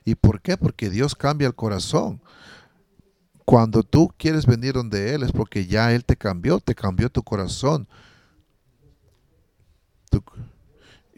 ¿Y 0.07 0.15
por 0.15 0.41
qué? 0.41 0.57
Porque 0.57 0.89
Dios 0.89 1.15
cambia 1.15 1.47
el 1.47 1.55
corazón. 1.55 2.23
Cuando 3.45 3.83
tú 3.83 4.13
quieres 4.17 4.47
venir 4.47 4.73
donde 4.73 5.15
Él 5.15 5.23
es 5.23 5.33
porque 5.33 5.67
ya 5.67 5.93
Él 5.93 6.07
te 6.07 6.17
cambió, 6.17 6.59
te 6.59 6.75
cambió 6.75 7.11
tu 7.11 7.23
corazón. 7.23 7.87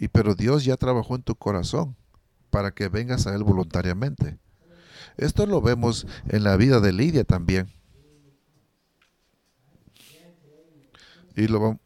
Y 0.00 0.08
pero 0.08 0.34
Dios 0.34 0.64
ya 0.64 0.78
trabajó 0.78 1.14
en 1.14 1.22
tu 1.22 1.36
corazón 1.36 1.94
para 2.48 2.72
que 2.72 2.88
vengas 2.88 3.26
a 3.26 3.34
Él 3.36 3.44
voluntariamente. 3.44 4.38
Esto 5.18 5.44
lo 5.44 5.60
vemos 5.60 6.06
en 6.28 6.42
la 6.42 6.56
vida 6.56 6.80
de 6.80 6.92
Lidia 6.92 7.24
también. 7.24 7.68
Y 11.36 11.46
lo 11.46 11.78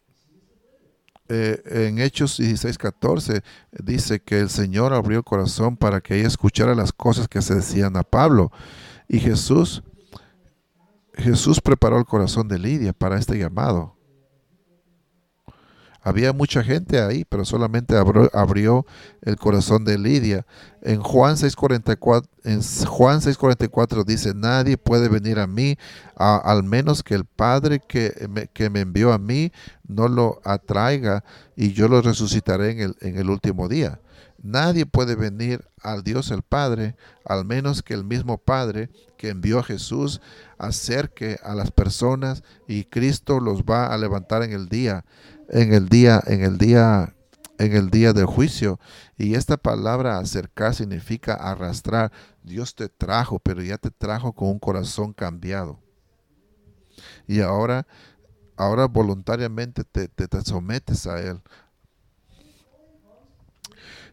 eh, 1.29 1.61
en 1.89 1.99
Hechos 1.99 2.39
16:14 2.39 3.43
dice 3.83 4.21
que 4.21 4.39
el 4.39 4.49
Señor 4.49 4.93
abrió 4.93 5.19
el 5.19 5.25
corazón 5.25 5.77
para 5.77 6.01
que 6.01 6.19
ella 6.19 6.29
escuchara 6.29 6.75
las 6.77 6.93
cosas 6.93 7.27
que 7.27 7.43
se 7.43 7.57
decían 7.57 7.97
a 7.97 8.05
Pablo. 8.05 8.53
Y 9.09 9.19
Jesús, 9.19 9.83
Jesús 11.15 11.61
preparó 11.61 11.99
el 11.99 12.05
corazón 12.05 12.47
de 12.47 12.61
Lidia 12.61 12.93
para 12.93 13.19
este 13.19 13.37
llamado. 13.37 13.94
Había 16.07 16.35
mucha 16.35 16.63
gente 16.63 17.01
ahí, 17.01 17.25
pero 17.25 17.47
solamente 17.47 17.97
abrió, 17.97 18.85
el 19.23 19.37
corazón 19.37 19.87
de 19.87 19.97
Lidia. 19.97 20.45
En 20.83 21.01
Juan 21.01 21.39
6:44 21.39 22.29
en 22.45 22.61
Juan 22.87 23.23
6:44 23.23 24.05
dice, 24.05 24.35
"Nadie 24.35 24.77
puede 24.77 25.09
venir 25.09 25.39
a 25.39 25.47
mí 25.47 25.79
al 26.15 26.63
menos 26.63 27.03
que 27.03 27.15
el 27.15 27.25
Padre 27.25 27.81
que 27.81 28.29
me, 28.29 28.49
que 28.49 28.69
me, 28.69 28.81
envió 28.81 29.15
a 29.15 29.19
mí 29.19 29.51
no 29.89 30.09
lo 30.09 30.43
atraiga 30.45 31.25
y 31.57 31.73
yo 31.73 31.89
lo 31.89 32.03
resucitaré 32.03 32.73
en 32.73 32.81
el, 32.81 32.97
en 33.01 33.17
el 33.17 33.31
último 33.31 33.67
día." 33.67 33.99
Nadie 34.43 34.85
puede 34.85 35.15
venir 35.15 35.65
al 35.81 36.05
Dios 36.05 36.31
el 36.31 36.43
Padre, 36.43 36.97
al 37.25 37.47
menos 37.47 37.83
que 37.83 37.95
el 37.95 38.05
mismo 38.05 38.37
Padre 38.37 38.91
que 39.17 39.31
envió 39.31 39.61
a 39.61 39.63
Jesús 39.63 40.21
acerque 40.59 41.39
a 41.43 41.55
las 41.55 41.71
personas 41.71 42.43
y 42.69 42.85
Cristo 42.85 43.41
los 43.41 43.63
va 43.63 43.87
a 43.87 43.97
levantar 43.97 44.43
en 44.43 44.53
el 44.53 44.69
día 44.69 45.07
en 45.49 45.73
el 45.73 45.89
día, 45.89 46.23
en 46.27 46.43
el 46.43 46.59
día, 46.59 47.15
en 47.59 47.75
el 47.75 47.91
día 47.91 48.13
del 48.13 48.27
juicio. 48.27 48.79
Y 49.17 49.35
esta 49.35 49.57
palabra 49.57 50.19
acercar 50.19 50.75
significa 50.75 51.35
arrastrar. 51.35 52.13
Dios 52.43 52.75
te 52.75 52.89
trajo, 52.89 53.39
pero 53.39 53.63
ya 53.63 53.79
te 53.79 53.91
trajo 53.91 54.33
con 54.33 54.49
un 54.49 54.59
corazón 54.59 55.13
cambiado. 55.13 55.79
Y 57.27 57.41
ahora, 57.41 57.87
ahora 58.57 58.87
voluntariamente 58.87 59.85
te, 59.85 60.09
te, 60.09 60.29
te 60.29 60.41
sometes 60.43 61.07
a 61.07 61.21
Él. 61.21 61.41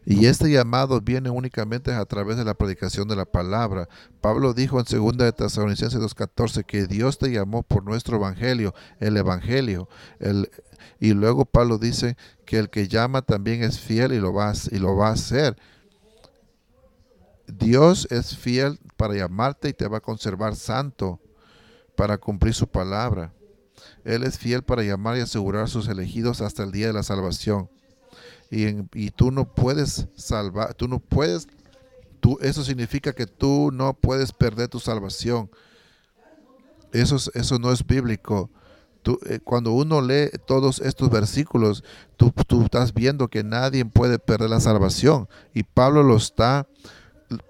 Y 0.04 0.26
este 0.26 0.50
llamado 0.50 1.00
viene 1.00 1.30
únicamente 1.30 1.92
a 1.92 2.04
través 2.04 2.36
de 2.36 2.44
la 2.44 2.54
predicación 2.54 3.06
de 3.06 3.14
la 3.14 3.24
palabra. 3.24 3.88
Pablo 4.20 4.52
dijo 4.52 4.80
en 4.80 4.84
2 4.84 5.16
de 5.16 5.32
Tesalonicenses 5.32 6.00
2.14 6.00 6.64
que 6.64 6.86
Dios 6.86 7.18
te 7.18 7.30
llamó 7.30 7.62
por 7.62 7.84
nuestro 7.84 8.16
evangelio, 8.16 8.74
el 8.98 9.16
evangelio. 9.16 9.88
El, 10.18 10.50
y 11.02 11.14
luego 11.14 11.44
Pablo 11.44 11.78
dice 11.78 12.16
que 12.46 12.58
el 12.58 12.70
que 12.70 12.86
llama 12.86 13.22
también 13.22 13.64
es 13.64 13.80
fiel 13.80 14.12
y 14.12 14.20
lo 14.20 14.32
va, 14.32 14.52
y 14.70 14.78
lo 14.78 14.94
va 14.94 15.08
a 15.08 15.14
hacer. 15.14 15.56
Dios 17.48 18.06
es 18.08 18.36
fiel 18.36 18.78
para 18.96 19.16
llamarte 19.16 19.70
y 19.70 19.72
te 19.72 19.88
va 19.88 19.96
a 19.98 20.00
conservar 20.00 20.54
santo 20.54 21.18
para 21.96 22.18
cumplir 22.18 22.54
su 22.54 22.68
palabra. 22.68 23.32
Él 24.04 24.22
es 24.22 24.38
fiel 24.38 24.62
para 24.62 24.84
llamar 24.84 25.16
y 25.16 25.22
asegurar 25.22 25.64
a 25.64 25.66
sus 25.66 25.88
elegidos 25.88 26.40
hasta 26.40 26.62
el 26.62 26.70
día 26.70 26.86
de 26.86 26.92
la 26.92 27.02
salvación. 27.02 27.68
Y, 28.48 28.66
y 28.94 29.10
tú 29.10 29.32
no 29.32 29.52
puedes 29.52 30.06
salvar, 30.14 30.74
tú 30.74 30.86
no 30.86 31.00
puedes, 31.00 31.48
tú, 32.20 32.38
eso 32.42 32.62
significa 32.62 33.12
que 33.12 33.26
tú 33.26 33.70
no 33.72 33.92
puedes 33.92 34.30
perder 34.30 34.68
tu 34.68 34.78
salvación. 34.78 35.50
Eso, 36.92 37.16
eso 37.34 37.58
no 37.58 37.72
es 37.72 37.84
bíblico. 37.84 38.52
Eh, 39.26 39.40
cuando 39.42 39.72
uno 39.72 40.00
lee 40.00 40.30
todos 40.46 40.80
estos 40.80 41.10
versículos, 41.10 41.82
tú, 42.16 42.32
tú, 42.46 42.62
estás 42.62 42.94
viendo 42.94 43.28
que 43.28 43.42
nadie 43.42 43.84
puede 43.84 44.18
perder 44.18 44.50
la 44.50 44.60
salvación. 44.60 45.28
Y 45.54 45.64
Pablo 45.64 46.02
lo 46.02 46.16
está, 46.16 46.68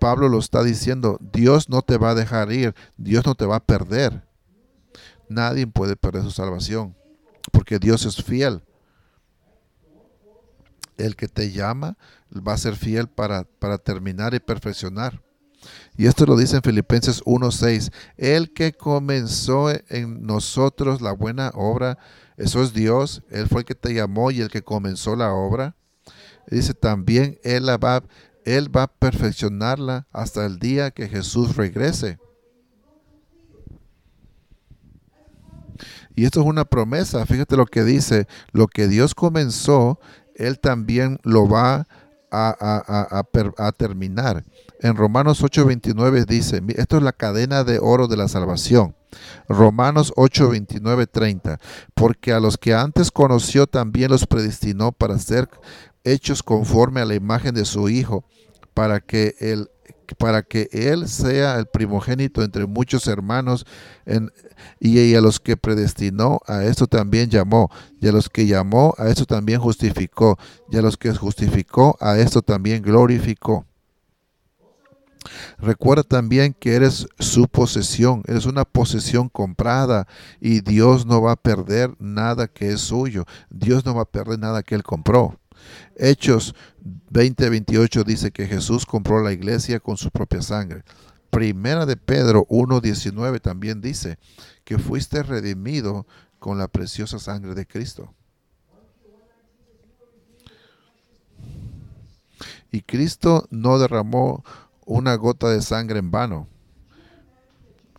Pablo 0.01 0.29
lo 0.29 0.39
está 0.39 0.63
diciendo, 0.63 1.19
Dios 1.33 1.69
no 1.69 1.83
te 1.83 1.99
va 1.99 2.11
a 2.11 2.15
dejar 2.15 2.53
ir, 2.53 2.75
Dios 2.97 3.27
no 3.27 3.35
te 3.35 3.45
va 3.45 3.57
a 3.57 3.65
perder. 3.65 4.25
Nadie 5.29 5.67
puede 5.67 5.97
perder 5.97 6.23
su 6.23 6.31
salvación, 6.31 6.95
porque 7.53 7.79
Dios 7.79 8.05
es 8.07 8.23
fiel. 8.23 8.63
El 10.97 11.17
que 11.17 11.29
te 11.29 11.51
llama 11.51 11.97
va 12.31 12.53
a 12.55 12.59
ser 12.59 12.77
fiel 12.77 13.09
para, 13.09 13.45
para 13.45 13.79
terminar 13.79 14.35
y 14.35 14.41
perfeccionar. 14.41 15.23
Y 15.97 16.07
esto 16.07 16.25
lo 16.25 16.37
dice 16.37 16.57
en 16.57 16.63
Filipenses 16.63 17.23
1:6. 17.25 17.93
El 18.17 18.53
que 18.53 18.73
comenzó 18.73 19.71
en 19.89 20.27
nosotros 20.27 21.03
la 21.03 21.13
buena 21.13 21.51
obra, 21.55 21.99
eso 22.37 22.63
es 22.63 22.73
Dios, 22.73 23.23
Él 23.31 23.47
fue 23.47 23.61
el 23.61 23.67
que 23.67 23.75
te 23.75 23.93
llamó 23.93 24.31
y 24.31 24.41
el 24.41 24.49
que 24.49 24.63
comenzó 24.63 25.17
la 25.17 25.33
obra. 25.33 25.77
Dice 26.51 26.75
también, 26.75 27.39
Él, 27.43 27.69
va, 27.69 28.03
él 28.45 28.75
va 28.75 28.85
a 28.85 28.93
perfeccionarla 28.93 30.07
hasta 30.13 30.45
el 30.47 30.59
día 30.59 30.91
que 30.91 31.09
Jesús 31.09 31.57
regrese. 31.57 32.19
Y 36.15 36.25
esto 36.25 36.41
es 36.41 36.47
una 36.47 36.65
promesa, 36.65 37.25
fíjate 37.27 37.57
lo 37.57 37.67
que 37.67 37.85
dice, 37.85 38.27
lo 38.53 38.67
que 38.67 38.87
Dios 38.87 39.15
comenzó, 39.15 39.99
Él 40.35 40.59
también 40.59 41.19
lo 41.23 41.49
va 41.49 41.87
a, 42.31 43.25
a 43.57 43.73
terminar. 43.73 44.45
En 44.83 44.97
Romanos 44.97 45.43
8:29 45.45 46.27
dice, 46.27 46.61
esto 46.77 46.97
es 46.97 47.03
la 47.05 47.13
cadena 47.13 47.63
de 47.63 47.79
oro 47.81 48.09
de 48.09 48.17
la 48.17 48.27
salvación. 48.27 48.97
Romanos 49.49 50.13
8, 50.17 50.51
30. 51.11 51.61
Porque 51.95 52.33
a 52.33 52.41
los 52.41 52.59
que 52.59 52.75
antes 52.75 53.13
conoció 53.13 53.69
también 53.69 54.11
los 54.11 54.27
predestinó 54.27 54.91
para 54.91 55.21
ser 55.21 55.49
hechos 56.03 56.43
conforme 56.43 57.01
a 57.01 57.05
la 57.05 57.15
imagen 57.15 57.55
de 57.55 57.65
su 57.65 57.89
Hijo, 57.89 58.25
para 58.75 58.99
que 58.99 59.37
él, 59.39 59.71
para 60.19 60.43
que 60.43 60.69
él 60.73 61.09
sea 61.09 61.59
el 61.59 61.67
primogénito 61.67 62.43
entre 62.43 62.67
muchos 62.67 63.07
hermanos, 63.07 63.65
y, 64.81 65.15
a 65.15 65.21
los 65.21 65.39
que 65.39 65.57
predestinó, 65.57 66.41
a 66.49 66.65
esto 66.65 66.89
también 66.89 67.31
llamó, 67.31 67.71
y 68.01 68.09
a 68.09 68.13
los 68.13 68.29
que 68.29 68.47
llamó, 68.49 68.95
a 68.99 69.09
esto 69.09 69.27
también 69.27 69.61
justificó, 69.61 70.39
y 70.73 70.77
a 70.77 70.83
los 70.83 70.97
que 70.97 71.15
justificó, 71.15 71.97
a 72.01 72.19
esto 72.19 72.43
también 72.43 72.83
glorificó. 72.83 73.65
Recuerda 75.63 76.03
también 76.03 76.55
que 76.55 76.75
eres 76.75 77.07
su 77.21 77.47
posesión, 77.47 78.25
eres 78.27 78.47
una 78.47 78.65
posesión 78.65 79.29
comprada 79.29 80.09
y 80.41 80.61
Dios 80.61 81.07
no 81.07 81.23
va 81.23 81.33
a 81.33 81.37
perder 81.37 81.95
nada 82.01 82.49
que 82.49 82.73
es 82.73 82.81
suyo. 82.81 83.27
Dios 83.49 83.87
no 83.87 83.95
va 83.95 84.03
a 84.03 84.11
perder 84.11 84.41
nada 84.41 84.65
que 84.65 84.75
Él 84.75 84.83
compró. 84.83 85.39
Hechos 85.95 86.57
20:28 87.13 88.03
dice 88.03 88.33
que 88.33 88.49
Jesús 88.49 88.85
compró 88.85 89.23
la 89.23 89.33
iglesia 89.33 89.79
con 89.79 89.97
su 89.97 90.11
propia 90.11 90.43
sangre. 90.43 90.83
Primera 91.31 91.87
de 91.87 91.97
Pedro 91.97 92.45
1:19 92.49 93.41
también 93.41 93.81
dice 93.81 94.19
que 94.65 94.81
fuiste 94.81 95.23
redimido 95.23 96.09
con 96.41 96.59
la 96.59 96.67
preciosa 96.67 97.21
sangre 97.21 97.55
de 97.55 97.69
Cristo. 97.69 98.13
Y 102.73 102.81
Cristo 102.81 103.47
no 103.51 103.79
derramó 103.79 104.43
una 104.87 105.15
gota 105.15 105.49
de 105.51 105.63
sangre 105.63 105.99
en 105.99 106.11
vano. 106.11 106.49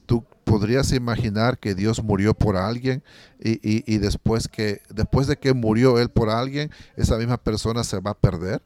Tú 0.06 0.26
podrías 0.44 0.92
imaginar 0.92 1.58
que 1.58 1.76
Dios 1.76 2.04
murió 2.04 2.34
por 2.34 2.58
alguien 2.58 3.04
y, 3.40 3.98
después, 3.98 4.48
que, 4.48 4.82
después 4.90 5.28
de 5.28 5.38
que 5.38 5.54
murió 5.54 6.00
Él 6.00 6.10
por 6.10 6.30
alguien, 6.30 6.72
esa 6.96 7.18
misma 7.18 7.38
persona 7.38 7.84
se 7.84 8.00
va 8.00 8.12
a 8.12 8.20
perder. 8.20 8.62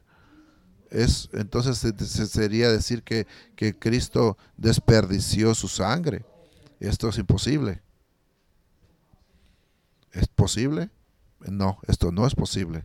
Es, 0.90 1.28
entonces 1.32 1.78
se, 1.78 2.26
sería 2.26 2.70
decir 2.70 3.02
que, 3.02 3.26
que 3.56 3.78
Cristo 3.78 4.38
desperdició 4.56 5.54
su 5.54 5.68
sangre. 5.68 6.24
Esto 6.80 7.08
es 7.08 7.18
imposible. 7.18 7.82
¿Es 10.12 10.26
posible? 10.28 10.90
No, 11.40 11.78
esto 11.86 12.10
no 12.10 12.26
es 12.26 12.34
posible. 12.34 12.84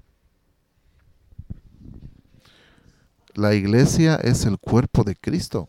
La 3.35 3.53
iglesia 3.53 4.15
es 4.15 4.45
el 4.45 4.59
cuerpo 4.59 5.03
de 5.03 5.15
Cristo. 5.15 5.67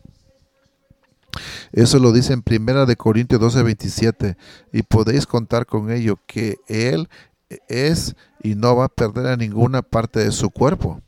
Eso 1.71 1.99
lo 1.99 2.11
dice 2.11 2.33
en 2.33 2.41
Primera 2.41 2.85
de 2.85 2.95
Corintios 2.95 3.41
12, 3.41 3.63
27. 3.63 4.37
Y 4.71 4.83
podéis 4.83 5.25
contar 5.25 5.65
con 5.65 5.91
ello 5.91 6.19
que 6.27 6.57
Él 6.67 7.09
es 7.67 8.15
y 8.41 8.55
no 8.55 8.75
va 8.75 8.85
a 8.85 8.89
perder 8.89 9.27
a 9.27 9.37
ninguna 9.37 9.81
parte 9.81 10.19
de 10.19 10.31
su 10.31 10.49
cuerpo. 10.49 11.01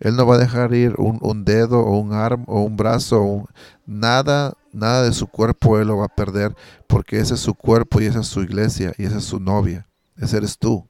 Él 0.00 0.16
no 0.16 0.26
va 0.26 0.34
a 0.34 0.38
dejar 0.38 0.74
ir 0.74 0.94
un, 0.98 1.44
dedo 1.44 1.80
o 1.80 2.00
un 2.00 2.12
arm 2.12 2.44
o 2.48 2.62
un 2.62 2.76
brazo, 2.76 3.22
o 3.22 3.48
nada, 3.86 4.54
nada 4.72 5.04
de 5.04 5.12
su 5.12 5.28
cuerpo 5.28 5.78
Él 5.78 5.88
lo 5.88 5.98
va 5.98 6.06
a 6.06 6.14
perder 6.14 6.56
porque 6.88 7.20
ese 7.20 7.34
es 7.34 7.40
su 7.40 7.54
cuerpo 7.54 8.00
y 8.00 8.06
esa 8.06 8.20
es 8.20 8.26
su 8.26 8.42
iglesia 8.42 8.92
y 8.98 9.04
esa 9.04 9.18
es 9.18 9.24
su 9.24 9.38
novia. 9.38 9.86
Ese 10.16 10.38
eres 10.38 10.58
tú. 10.58 10.88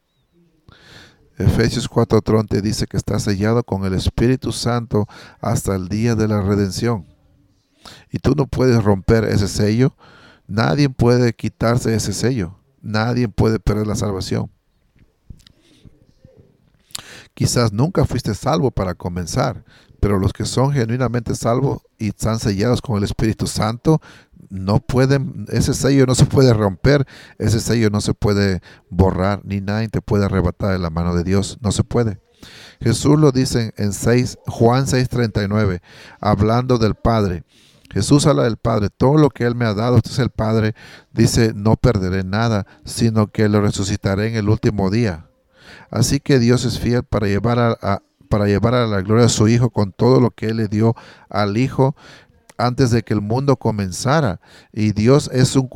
Efesios 1.43 1.89
4:30 1.89 2.61
dice 2.61 2.87
que 2.87 2.97
está 2.97 3.19
sellado 3.19 3.63
con 3.65 3.85
el 3.85 3.95
Espíritu 3.95 4.53
Santo 4.53 5.07
hasta 5.41 5.75
el 5.75 5.89
día 5.89 6.15
de 6.15 6.29
la 6.29 6.41
redención. 6.41 7.07
Y 8.11 8.19
tú 8.19 8.35
no 8.37 8.47
puedes 8.47 8.83
romper 8.83 9.25
ese 9.25 9.49
sello. 9.49 9.97
Nadie 10.47 10.89
puede 10.89 11.33
quitarse 11.33 11.95
ese 11.95 12.13
sello. 12.13 12.59
Nadie 12.81 13.29
puede 13.29 13.59
perder 13.59 13.87
la 13.87 13.97
salvación. 13.97 14.51
Quizás 17.35 17.73
nunca 17.73 18.05
fuiste 18.05 18.35
salvo 18.35 18.71
para 18.71 18.95
comenzar, 18.95 19.65
pero 20.01 20.19
los 20.19 20.33
que 20.33 20.45
son 20.45 20.73
genuinamente 20.73 21.35
salvos 21.35 21.83
y 21.99 22.09
están 22.09 22.39
sellados 22.39 22.83
con 22.83 22.99
el 22.99 23.05
Espíritu 23.05 23.47
Santo 23.47 24.01
no 24.53 24.81
pueden, 24.81 25.47
ese 25.49 25.73
sello 25.73 26.05
no 26.05 26.15
se 26.15 26.27
puede 26.27 26.53
romper, 26.53 27.07
ese 27.39 27.59
sello 27.59 27.89
no 27.89 28.03
se 28.03 28.13
puede 28.13 28.61
borrar, 28.91 29.41
ni 29.45 29.63
nadie 29.63 29.89
te 29.89 30.03
puede 30.03 30.27
arrebatar 30.27 30.73
de 30.73 30.79
la 30.79 30.91
mano 30.91 31.15
de 31.15 31.25
Dios, 31.25 31.57
no 31.63 31.73
se 31.73 31.85
puede. 31.85 32.21
Jesús 32.83 33.19
lo 33.19 33.33
dice 33.33 33.73
en 33.79 33.95
6, 33.95 34.37
Juan 34.47 34.87
6:39, 34.87 35.81
hablando 36.21 36.77
del 36.77 36.95
Padre. 36.95 37.45
Jesús 37.91 38.27
habla 38.27 38.43
del 38.45 38.59
Padre, 38.59 38.91
todo 38.91 39.17
lo 39.17 39.31
que 39.31 39.45
Él 39.45 39.55
me 39.55 39.65
ha 39.65 39.73
dado, 39.73 39.97
este 39.97 40.11
es 40.11 40.19
el 40.19 40.31
Padre, 40.31 40.75
dice, 41.13 41.53
no 41.55 41.77
perderé 41.77 42.23
nada, 42.23 42.67
sino 42.85 43.29
que 43.29 43.49
lo 43.49 43.63
resucitaré 43.63 44.29
en 44.29 44.37
el 44.37 44.51
último 44.51 44.91
día. 44.91 45.29
Así 45.91 46.21
que 46.21 46.39
Dios 46.39 46.67
es 46.67 46.79
fiel 46.79 47.05
para 47.05 47.27
llevar 47.27 47.59
a, 47.59 48.03
para 48.29 48.47
llevar 48.47 48.75
a 48.75 48.87
la 48.87 49.01
gloria 49.01 49.27
a 49.27 49.31
su 49.31 49.49
Hijo 49.49 49.71
con 49.71 49.93
todo 49.93 50.21
lo 50.21 50.31
que 50.31 50.47
Él 50.47 50.59
le 50.59 50.69
dio 50.69 50.95
al 51.31 51.57
Hijo 51.57 51.97
antes 52.67 52.91
de 52.91 53.03
que 53.03 53.15
el 53.15 53.21
mundo 53.21 53.57
comenzara. 53.57 54.41
Y 54.73 54.93
Dios 54.93 55.31
es, 55.33 55.57
un, 55.57 55.69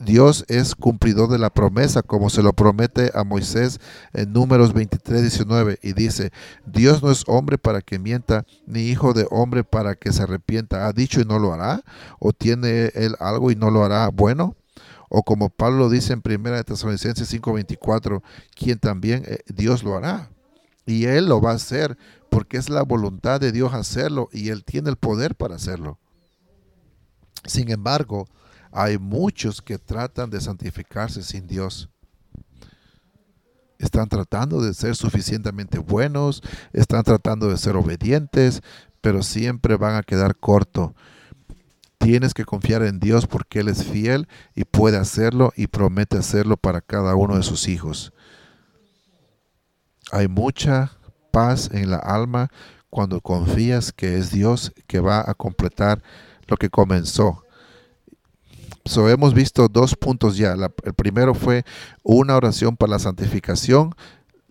Dios 0.00 0.44
es 0.48 0.74
cumplidor 0.74 1.28
de 1.28 1.38
la 1.38 1.50
promesa, 1.50 2.02
como 2.02 2.30
se 2.30 2.42
lo 2.42 2.52
promete 2.52 3.10
a 3.14 3.24
Moisés 3.24 3.80
en 4.12 4.32
números 4.32 4.72
23, 4.72 5.22
19. 5.22 5.78
Y 5.82 5.92
dice, 5.92 6.32
Dios 6.66 7.02
no 7.02 7.10
es 7.10 7.24
hombre 7.26 7.58
para 7.58 7.82
que 7.82 7.98
mienta, 7.98 8.44
ni 8.66 8.82
hijo 8.82 9.12
de 9.12 9.26
hombre 9.30 9.64
para 9.64 9.94
que 9.94 10.12
se 10.12 10.22
arrepienta. 10.22 10.86
¿Ha 10.86 10.92
dicho 10.92 11.20
y 11.20 11.24
no 11.24 11.38
lo 11.38 11.52
hará? 11.52 11.82
¿O 12.18 12.32
tiene 12.32 12.90
él 12.94 13.14
algo 13.20 13.50
y 13.50 13.56
no 13.56 13.70
lo 13.70 13.84
hará 13.84 14.08
bueno? 14.08 14.56
O 15.08 15.22
como 15.22 15.48
Pablo 15.48 15.88
dice 15.88 16.12
en 16.12 16.22
1 16.24 16.64
Tesalonicenses 16.64 17.28
5:24, 17.32 18.22
quien 18.54 18.78
también 18.78 19.22
eh, 19.26 19.38
Dios 19.46 19.82
lo 19.82 19.96
hará. 19.96 20.30
Y 20.86 21.04
Él 21.04 21.26
lo 21.26 21.40
va 21.40 21.50
a 21.50 21.54
hacer 21.54 21.98
porque 22.30 22.56
es 22.56 22.68
la 22.68 22.82
voluntad 22.82 23.40
de 23.40 23.52
Dios 23.52 23.74
hacerlo 23.74 24.28
y 24.32 24.50
Él 24.50 24.64
tiene 24.64 24.90
el 24.90 24.96
poder 24.96 25.34
para 25.34 25.56
hacerlo. 25.56 25.98
Sin 27.44 27.70
embargo, 27.70 28.26
hay 28.72 28.98
muchos 28.98 29.62
que 29.62 29.78
tratan 29.78 30.30
de 30.30 30.40
santificarse 30.40 31.22
sin 31.22 31.46
Dios. 31.46 31.88
Están 33.78 34.08
tratando 34.08 34.60
de 34.60 34.74
ser 34.74 34.96
suficientemente 34.96 35.78
buenos, 35.78 36.42
están 36.72 37.04
tratando 37.04 37.48
de 37.48 37.56
ser 37.56 37.76
obedientes, 37.76 38.60
pero 39.00 39.22
siempre 39.22 39.76
van 39.76 39.94
a 39.94 40.02
quedar 40.02 40.36
corto. 40.36 40.94
Tienes 41.98 42.34
que 42.34 42.44
confiar 42.44 42.82
en 42.82 43.00
Dios 43.00 43.26
porque 43.26 43.60
Él 43.60 43.68
es 43.68 43.84
fiel 43.84 44.28
y 44.54 44.64
puede 44.64 44.96
hacerlo 44.96 45.52
y 45.56 45.68
promete 45.68 46.16
hacerlo 46.18 46.56
para 46.56 46.80
cada 46.80 47.14
uno 47.14 47.36
de 47.36 47.42
sus 47.42 47.68
hijos. 47.68 48.12
Hay 50.10 50.26
mucha 50.26 50.97
paz 51.38 51.70
en 51.72 51.88
la 51.88 51.98
alma 51.98 52.50
cuando 52.90 53.20
confías 53.20 53.92
que 53.92 54.18
es 54.18 54.32
Dios 54.32 54.72
que 54.88 54.98
va 54.98 55.22
a 55.24 55.34
completar 55.34 56.02
lo 56.48 56.56
que 56.56 56.68
comenzó. 56.68 57.44
So, 58.84 59.08
hemos 59.08 59.34
visto 59.34 59.68
dos 59.68 59.94
puntos 59.94 60.36
ya. 60.36 60.54
el 60.82 60.94
primero 60.94 61.34
fue 61.34 61.62
una 62.02 62.34
oración 62.34 62.76
para 62.76 62.90
la 62.90 62.98
santificación 62.98 63.94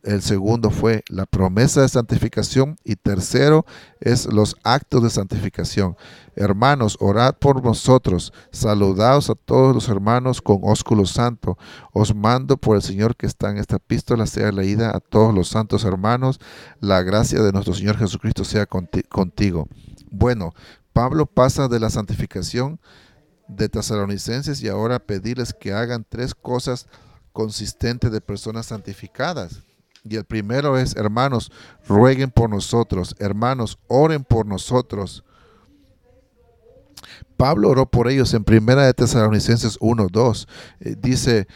el 0.08 0.22
segundo 0.22 0.70
fue 0.70 1.04
la 1.10 1.26
promesa 1.26 1.82
de 1.82 1.90
santificación 1.90 2.78
y 2.86 2.96
tercero 2.96 3.66
es 4.00 4.26
los 4.32 4.56
actos 4.64 5.04
de 5.04 5.10
santificación. 5.10 5.98
Hermanos, 6.34 6.96
orad 7.02 7.36
por 7.36 7.62
nosotros, 7.62 8.32
saludaos 8.50 9.30
a 9.30 9.36
todos 9.36 9.76
los 9.76 9.90
hermanos 9.90 10.42
con 10.42 10.60
ósculo 10.64 11.06
santo. 11.06 11.58
Os 11.92 12.16
mando 12.16 12.56
por 12.56 12.78
el 12.78 12.82
Señor 12.82 13.18
que 13.18 13.26
está 13.26 13.50
en 13.50 13.58
esta 13.58 13.76
epístola, 13.76 14.28
sea 14.28 14.54
leída 14.54 14.96
a 14.96 15.02
todos 15.02 15.36
los 15.36 15.50
santos 15.50 15.84
hermanos. 15.84 16.40
La 16.80 17.04
gracia 17.04 17.42
de 17.42 17.52
nuestro 17.52 17.74
Señor 17.74 17.98
Jesucristo 17.98 18.46
sea 18.46 18.66
contigo. 18.66 19.68
Bueno, 20.10 20.54
Pablo 20.94 21.26
pasa 21.26 21.68
de 21.68 21.82
la 21.82 21.90
santificación 21.90 22.80
de 23.50 23.68
tesalonicenses 23.68 24.62
y 24.62 24.70
ahora 24.70 25.00
pedirles 25.00 25.54
que 25.54 25.74
hagan 25.74 26.06
tres 26.08 26.34
cosas 26.34 26.88
consistentes 27.34 28.10
de 28.10 28.22
personas 28.22 28.68
santificadas. 28.68 29.67
Y 30.10 30.16
el 30.16 30.26
primero 30.26 30.78
es, 30.78 30.96
hermanos, 30.96 31.52
rueguen 31.88 32.32
por 32.32 32.50
nosotros, 32.50 33.16
hermanos, 33.20 33.80
oren 33.88 34.24
por 34.24 34.46
nosotros. 34.46 35.24
Pablo 37.36 37.70
oró 37.70 37.86
por 37.86 38.10
ellos 38.10 38.34
en 38.34 38.44
primera 38.44 38.86
de 38.86 38.94
Tesalonicenses 38.94 39.78
1, 39.80 40.08
2. 40.12 40.48
Eh, 40.80 40.96
dice, 41.00 41.48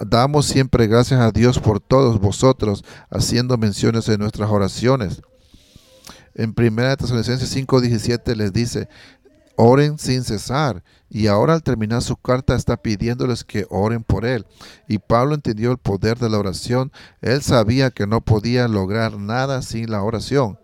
damos 0.00 0.46
siempre 0.46 0.86
gracias 0.86 1.20
a 1.20 1.30
Dios 1.30 1.58
por 1.58 1.80
todos 1.80 2.20
vosotros, 2.20 2.84
haciendo 3.10 3.56
menciones 3.56 4.08
en 4.08 4.20
nuestras 4.20 4.50
oraciones. 4.50 5.22
En 6.34 6.52
primera 6.52 6.90
de 6.90 6.96
Tesalonicenses 6.96 7.48
5, 7.48 7.80
17 7.80 8.34
les 8.34 8.52
dice, 8.52 8.88
oren 9.56 9.98
sin 9.98 10.24
cesar. 10.24 10.82
Y 11.08 11.26
ahora 11.28 11.54
al 11.54 11.62
terminar 11.62 12.02
su 12.02 12.16
carta 12.16 12.54
está 12.54 12.76
pidiéndoles 12.76 13.44
que 13.44 13.66
oren 13.70 14.02
por 14.02 14.24
él. 14.24 14.46
Y 14.88 14.98
Pablo 14.98 15.34
entendió 15.34 15.70
el 15.70 15.78
poder 15.78 16.18
de 16.18 16.28
la 16.28 16.38
oración. 16.38 16.92
Él 17.20 17.42
sabía 17.42 17.90
que 17.90 18.06
no 18.06 18.20
podía 18.20 18.68
lograr 18.68 19.18
nada 19.18 19.62
sin 19.62 19.90
la 19.90 20.02
oración. 20.02 20.58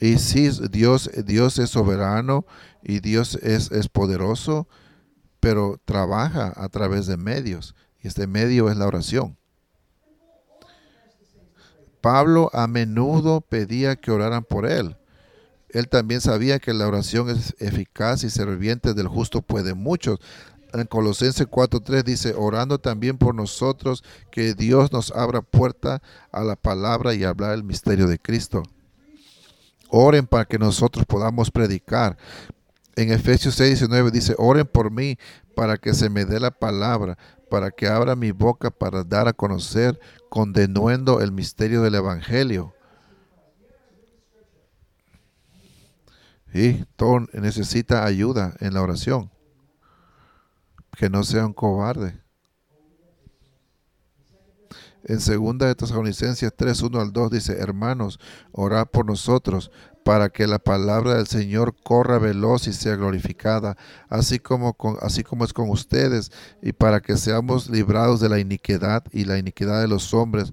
Y 0.00 0.18
si 0.18 0.48
Dios, 0.70 1.10
Dios 1.24 1.58
es 1.58 1.70
soberano 1.70 2.46
y 2.82 3.00
Dios 3.00 3.36
es, 3.42 3.70
es 3.72 3.88
poderoso, 3.88 4.68
pero 5.40 5.80
trabaja 5.84 6.52
a 6.56 6.68
través 6.68 7.06
de 7.06 7.16
medios. 7.16 7.74
Y 8.00 8.08
este 8.08 8.26
medio 8.26 8.70
es 8.70 8.76
la 8.76 8.86
oración. 8.86 9.36
Pablo 12.00 12.50
a 12.52 12.66
menudo 12.68 13.40
pedía 13.40 13.96
que 13.96 14.10
oraran 14.10 14.44
por 14.44 14.66
él. 14.66 14.96
Él 15.70 15.88
también 15.88 16.20
sabía 16.20 16.58
que 16.58 16.72
la 16.72 16.86
oración 16.86 17.28
es 17.28 17.54
eficaz 17.58 18.24
y 18.24 18.30
serviente 18.30 18.94
del 18.94 19.08
justo 19.08 19.42
puede 19.42 19.74
mucho. 19.74 20.18
En 20.72 20.86
Colosenses 20.86 21.46
4.3 21.46 22.02
dice, 22.02 22.34
orando 22.36 22.78
también 22.78 23.18
por 23.18 23.34
nosotros, 23.34 24.02
que 24.30 24.54
Dios 24.54 24.92
nos 24.92 25.10
abra 25.12 25.42
puerta 25.42 26.02
a 26.32 26.42
la 26.42 26.56
palabra 26.56 27.14
y 27.14 27.24
hablar 27.24 27.54
el 27.54 27.64
misterio 27.64 28.06
de 28.06 28.18
Cristo. 28.18 28.62
Oren 29.90 30.26
para 30.26 30.44
que 30.44 30.58
nosotros 30.58 31.06
podamos 31.06 31.50
predicar. 31.50 32.18
En 32.96 33.12
Efesios 33.12 33.58
6.19 33.58 34.10
dice, 34.10 34.34
oren 34.38 34.66
por 34.66 34.90
mí 34.90 35.18
para 35.54 35.76
que 35.76 35.94
se 35.94 36.10
me 36.10 36.24
dé 36.24 36.40
la 36.40 36.50
palabra, 36.50 37.16
para 37.50 37.70
que 37.70 37.86
abra 37.88 38.16
mi 38.16 38.32
boca 38.32 38.70
para 38.70 39.04
dar 39.04 39.28
a 39.28 39.32
conocer 39.32 39.98
con 40.28 40.52
denuendo 40.52 41.20
el 41.20 41.32
misterio 41.32 41.82
del 41.82 41.94
Evangelio 41.94 42.74
Y 46.52 46.84
todo 46.96 47.20
necesita 47.32 48.04
ayuda 48.04 48.54
en 48.60 48.74
la 48.74 48.82
oración. 48.82 49.30
Que 50.96 51.10
no 51.10 51.22
sea 51.22 51.46
un 51.46 51.52
cobarde. 51.52 52.20
En 55.04 55.20
segunda 55.20 55.66
de 55.66 55.74
Tesalonicenses 55.74 56.52
3, 56.54 56.82
1 56.82 57.00
al 57.00 57.12
2 57.12 57.30
dice, 57.30 57.58
hermanos, 57.58 58.18
orad 58.52 58.86
por 58.88 59.06
nosotros 59.06 59.70
para 60.04 60.30
que 60.30 60.46
la 60.46 60.58
palabra 60.58 61.14
del 61.14 61.26
Señor 61.26 61.74
corra 61.82 62.18
veloz 62.18 62.66
y 62.66 62.72
sea 62.72 62.96
glorificada, 62.96 63.76
así 64.08 64.38
como, 64.38 64.76
así 65.02 65.22
como 65.22 65.44
es 65.44 65.52
con 65.52 65.70
ustedes, 65.70 66.32
y 66.62 66.72
para 66.72 67.00
que 67.00 67.16
seamos 67.16 67.68
librados 67.68 68.18
de 68.20 68.28
la 68.28 68.38
iniquidad 68.38 69.04
y 69.12 69.24
la 69.24 69.38
iniquidad 69.38 69.80
de 69.80 69.88
los 69.88 70.14
hombres, 70.14 70.52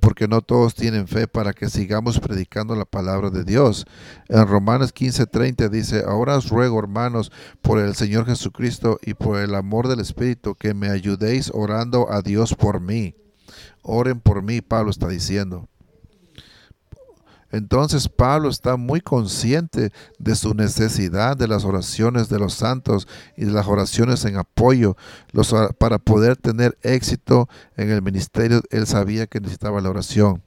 porque 0.00 0.28
no 0.28 0.42
todos 0.42 0.74
tienen 0.74 1.06
fe 1.08 1.28
para 1.28 1.52
que 1.52 1.68
sigamos 1.68 2.20
predicando 2.20 2.74
la 2.74 2.84
palabra 2.84 3.30
de 3.30 3.44
Dios. 3.44 3.86
En 4.28 4.46
Romanos 4.46 4.94
15:30 4.94 5.68
dice, 5.68 6.04
ahora 6.06 6.36
os 6.36 6.48
ruego, 6.48 6.78
hermanos, 6.78 7.32
por 7.62 7.78
el 7.78 7.94
Señor 7.94 8.26
Jesucristo 8.26 8.98
y 9.02 9.14
por 9.14 9.38
el 9.38 9.54
amor 9.54 9.88
del 9.88 10.00
Espíritu, 10.00 10.54
que 10.54 10.74
me 10.74 10.88
ayudéis 10.90 11.50
orando 11.54 12.10
a 12.10 12.22
Dios 12.22 12.54
por 12.54 12.80
mí. 12.80 13.14
Oren 13.82 14.20
por 14.20 14.42
mí, 14.42 14.60
Pablo 14.60 14.90
está 14.90 15.08
diciendo. 15.08 15.68
Entonces 17.50 18.08
Pablo 18.08 18.48
está 18.50 18.76
muy 18.76 19.00
consciente 19.00 19.92
de 20.18 20.34
su 20.34 20.54
necesidad 20.54 21.36
de 21.36 21.48
las 21.48 21.64
oraciones 21.64 22.28
de 22.28 22.38
los 22.38 22.54
santos 22.54 23.08
y 23.36 23.44
de 23.46 23.52
las 23.52 23.66
oraciones 23.66 24.24
en 24.24 24.36
apoyo. 24.36 24.96
para 25.78 25.98
poder 25.98 26.36
tener 26.36 26.78
éxito 26.82 27.48
en 27.76 27.90
el 27.90 28.02
ministerio, 28.02 28.62
él 28.70 28.86
sabía 28.86 29.26
que 29.26 29.40
necesitaba 29.40 29.80
la 29.80 29.90
oración. 29.90 30.42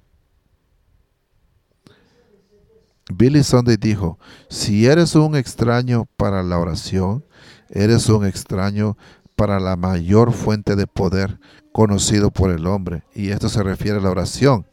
Billy 3.14 3.43
Sunday 3.43 3.78
dijo, 3.78 4.20
si 4.49 4.86
eres 4.86 5.16
un 5.16 5.36
extraño 5.36 6.08
para 6.18 6.43
la 6.43 6.60
oración, 6.60 7.26
eres 7.70 8.08
un 8.10 8.26
extraño 8.26 8.97
para 9.36 9.60
la 9.60 9.76
mayor 9.76 10.34
fuente 10.34 10.76
de 10.76 10.88
poder 10.88 11.39
conocido 11.72 12.32
por 12.32 12.52
el 12.52 12.68
hombre. 12.68 13.04
Y 13.14 13.30
esto 13.30 13.49
se 13.49 13.64
refiere 13.64 13.97
a 13.97 14.02
la 14.02 14.12
oración. 14.12 14.66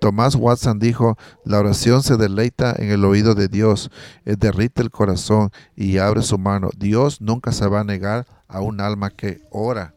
Tomás 0.00 0.34
Watson 0.34 0.78
dijo, 0.78 1.16
la 1.44 1.58
oración 1.58 2.02
se 2.02 2.16
deleita 2.16 2.74
en 2.76 2.90
el 2.90 3.04
oído 3.04 3.34
de 3.34 3.48
Dios, 3.48 3.90
derrite 4.24 4.82
el 4.82 4.90
corazón 4.90 5.50
y 5.74 5.98
abre 5.98 6.22
su 6.22 6.38
mano. 6.38 6.70
Dios 6.76 7.20
nunca 7.20 7.52
se 7.52 7.66
va 7.66 7.80
a 7.80 7.84
negar 7.84 8.26
a 8.46 8.60
un 8.60 8.80
alma 8.80 9.10
que 9.10 9.42
ora. 9.50 9.94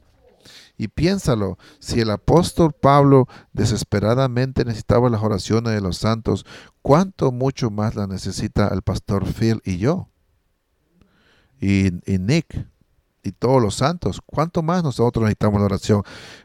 Y 0.78 0.88
piénsalo, 0.88 1.60
si 1.80 2.00
el 2.00 2.10
apóstol 2.10 2.74
Pablo 2.74 3.28
desesperadamente 3.54 4.66
necesitaba 4.66 5.12
las 5.12 5.22
oraciones 5.22 5.74
de 5.74 5.82
los 5.82 5.98
santos, 5.98 6.44
¿cuánto 6.82 7.32
mucho 7.32 7.70
más 7.70 7.94
la 7.94 8.08
necesita 8.08 8.68
el 8.70 8.82
pastor 8.82 9.26
Phil 9.32 9.62
y 9.64 9.78
yo? 9.78 10.10
Y, 11.60 11.90
y 12.12 12.18
Nick 12.18 12.71
y 13.24 13.32
todos 13.32 13.62
los 13.62 13.76
santos. 13.76 14.22
¿Cuánto 14.26 14.62
más 14.62 14.84
nosotros 14.84 15.24
necesitamos 15.24 15.60
la 15.60 15.66
oración? 15.66 16.04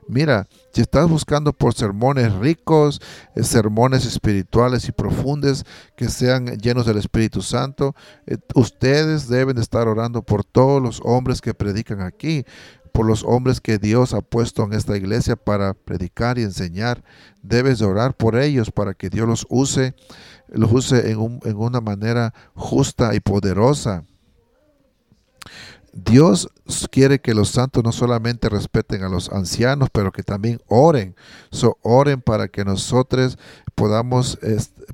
Mira, 0.09 0.47
si 0.73 0.81
estás 0.81 1.09
buscando 1.09 1.53
por 1.53 1.75
sermones 1.75 2.33
ricos, 2.35 3.01
eh, 3.35 3.43
sermones 3.43 4.05
espirituales 4.05 4.89
y 4.89 4.93
profundos 4.93 5.65
que 5.97 6.09
sean 6.09 6.59
llenos 6.59 6.87
del 6.87 6.99
Espíritu 6.99 7.43
Santo, 7.43 7.95
eh, 8.27 8.39
ustedes 8.55 9.29
deben 9.29 9.59
estar 9.59 9.89
orando 9.89 10.23
por 10.23 10.45
todos 10.45 10.83
los 10.83 11.01
hombres 11.05 11.41
que 11.41 11.55
predican 11.55 12.01
aquí, 12.01 12.45
por 12.93 13.07
los 13.07 13.25
hombres 13.25 13.61
que 13.61 13.79
Dios 13.79 14.15
ha 14.15 14.23
puesto 14.23 14.65
en 14.65 14.73
esta 14.73 14.97
iglesia 14.97 15.37
para 15.37 15.75
predicar 15.75 16.39
y 16.39 16.43
enseñar. 16.43 17.05
Debes 17.43 17.83
orar 17.83 18.17
por 18.17 18.39
ellos 18.39 18.71
para 18.71 18.95
que 18.95 19.11
Dios 19.11 19.29
los 19.29 19.47
use, 19.51 19.95
los 20.49 20.73
use 20.73 21.11
en, 21.11 21.41
en 21.45 21.57
una 21.57 21.81
manera 21.81 22.33
justa 22.55 23.15
y 23.15 23.21
poderosa. 23.21 24.05
Dios 26.05 26.51
quiere 26.91 27.21
que 27.21 27.33
los 27.33 27.49
santos 27.49 27.83
no 27.83 27.91
solamente 27.91 28.51
respeten 28.51 29.03
a 29.03 29.09
los 29.09 29.31
ancianos, 29.31 29.89
pero 29.91 30.13
que 30.13 30.23
también 30.23 30.61
oren. 30.69 31.17
So, 31.51 31.79
oren 31.81 32.21
para 32.21 32.49
que 32.49 32.67
nosotros 32.67 33.39
podamos, 33.75 34.39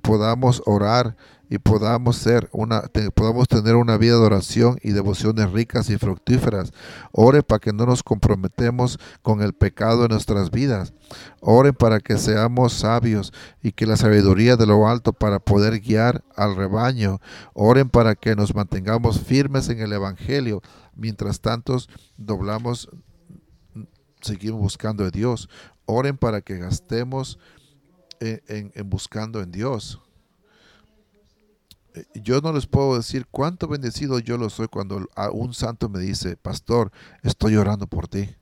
podamos 0.01 0.63
orar 0.65 1.17
y 1.53 1.59
podamos 1.59 2.17
ser 2.17 2.49
una 2.53 2.81
podamos 3.15 3.47
tener 3.47 3.77
una 3.77 3.99
vida 3.99 4.15
de 4.15 4.25
oración 4.25 4.79
y 4.83 4.93
devociones 4.93 5.53
ricas 5.53 5.91
y 5.91 5.99
fructíferas. 5.99 6.73
Ore 7.11 7.43
para 7.43 7.59
que 7.59 7.75
no 7.75 7.85
nos 7.85 8.03
comprometemos 8.03 8.99
con 9.21 9.43
el 9.43 9.53
pecado 9.53 10.05
en 10.05 10.13
nuestras 10.13 10.51
vidas. 10.51 10.95
Oren 11.41 11.75
para 11.75 12.01
que 12.01 12.17
seamos 12.17 12.73
sabios 12.73 13.35
y 13.63 13.73
que 13.73 13.85
la 13.87 13.99
sabiduría 13.99 14.57
de 14.57 14.65
lo 14.65 14.89
alto 14.89 15.13
para 15.13 15.41
poder 15.41 15.81
guiar 15.81 16.25
al 16.37 16.57
rebaño. 16.57 17.21
Oren 17.53 17.91
para 17.91 18.15
que 18.15 18.35
nos 18.35 18.55
mantengamos 18.55 19.21
firmes 19.21 19.69
en 19.69 19.81
el 19.81 19.93
evangelio 19.93 20.63
Mientras 20.95 21.40
tanto, 21.40 21.78
doblamos, 22.16 22.88
seguimos 24.20 24.61
buscando 24.61 25.05
a 25.05 25.11
Dios. 25.11 25.49
Oren 25.86 26.16
para 26.16 26.40
que 26.40 26.59
gastemos 26.59 27.38
en, 28.20 28.72
buscando 28.88 29.40
en 29.40 29.51
Dios. 29.51 30.01
Eh, 31.95 32.05
yo 32.14 32.40
no 32.40 32.53
les 32.53 32.66
puedo 32.66 32.97
decir 32.97 33.26
cuánto 33.30 33.68
bendecido 33.68 34.18
yo 34.18 34.38
lo 34.38 34.49
soy 34.49 34.68
cuando 34.68 35.07
un 35.32 35.55
santo 35.55 35.88
me 35.88 35.99
dice, 35.99 36.36
pastor, 36.36 36.93
estoy 37.22 37.57
orando 37.57 37.86
por 37.86 38.09
ti. 38.09 38.34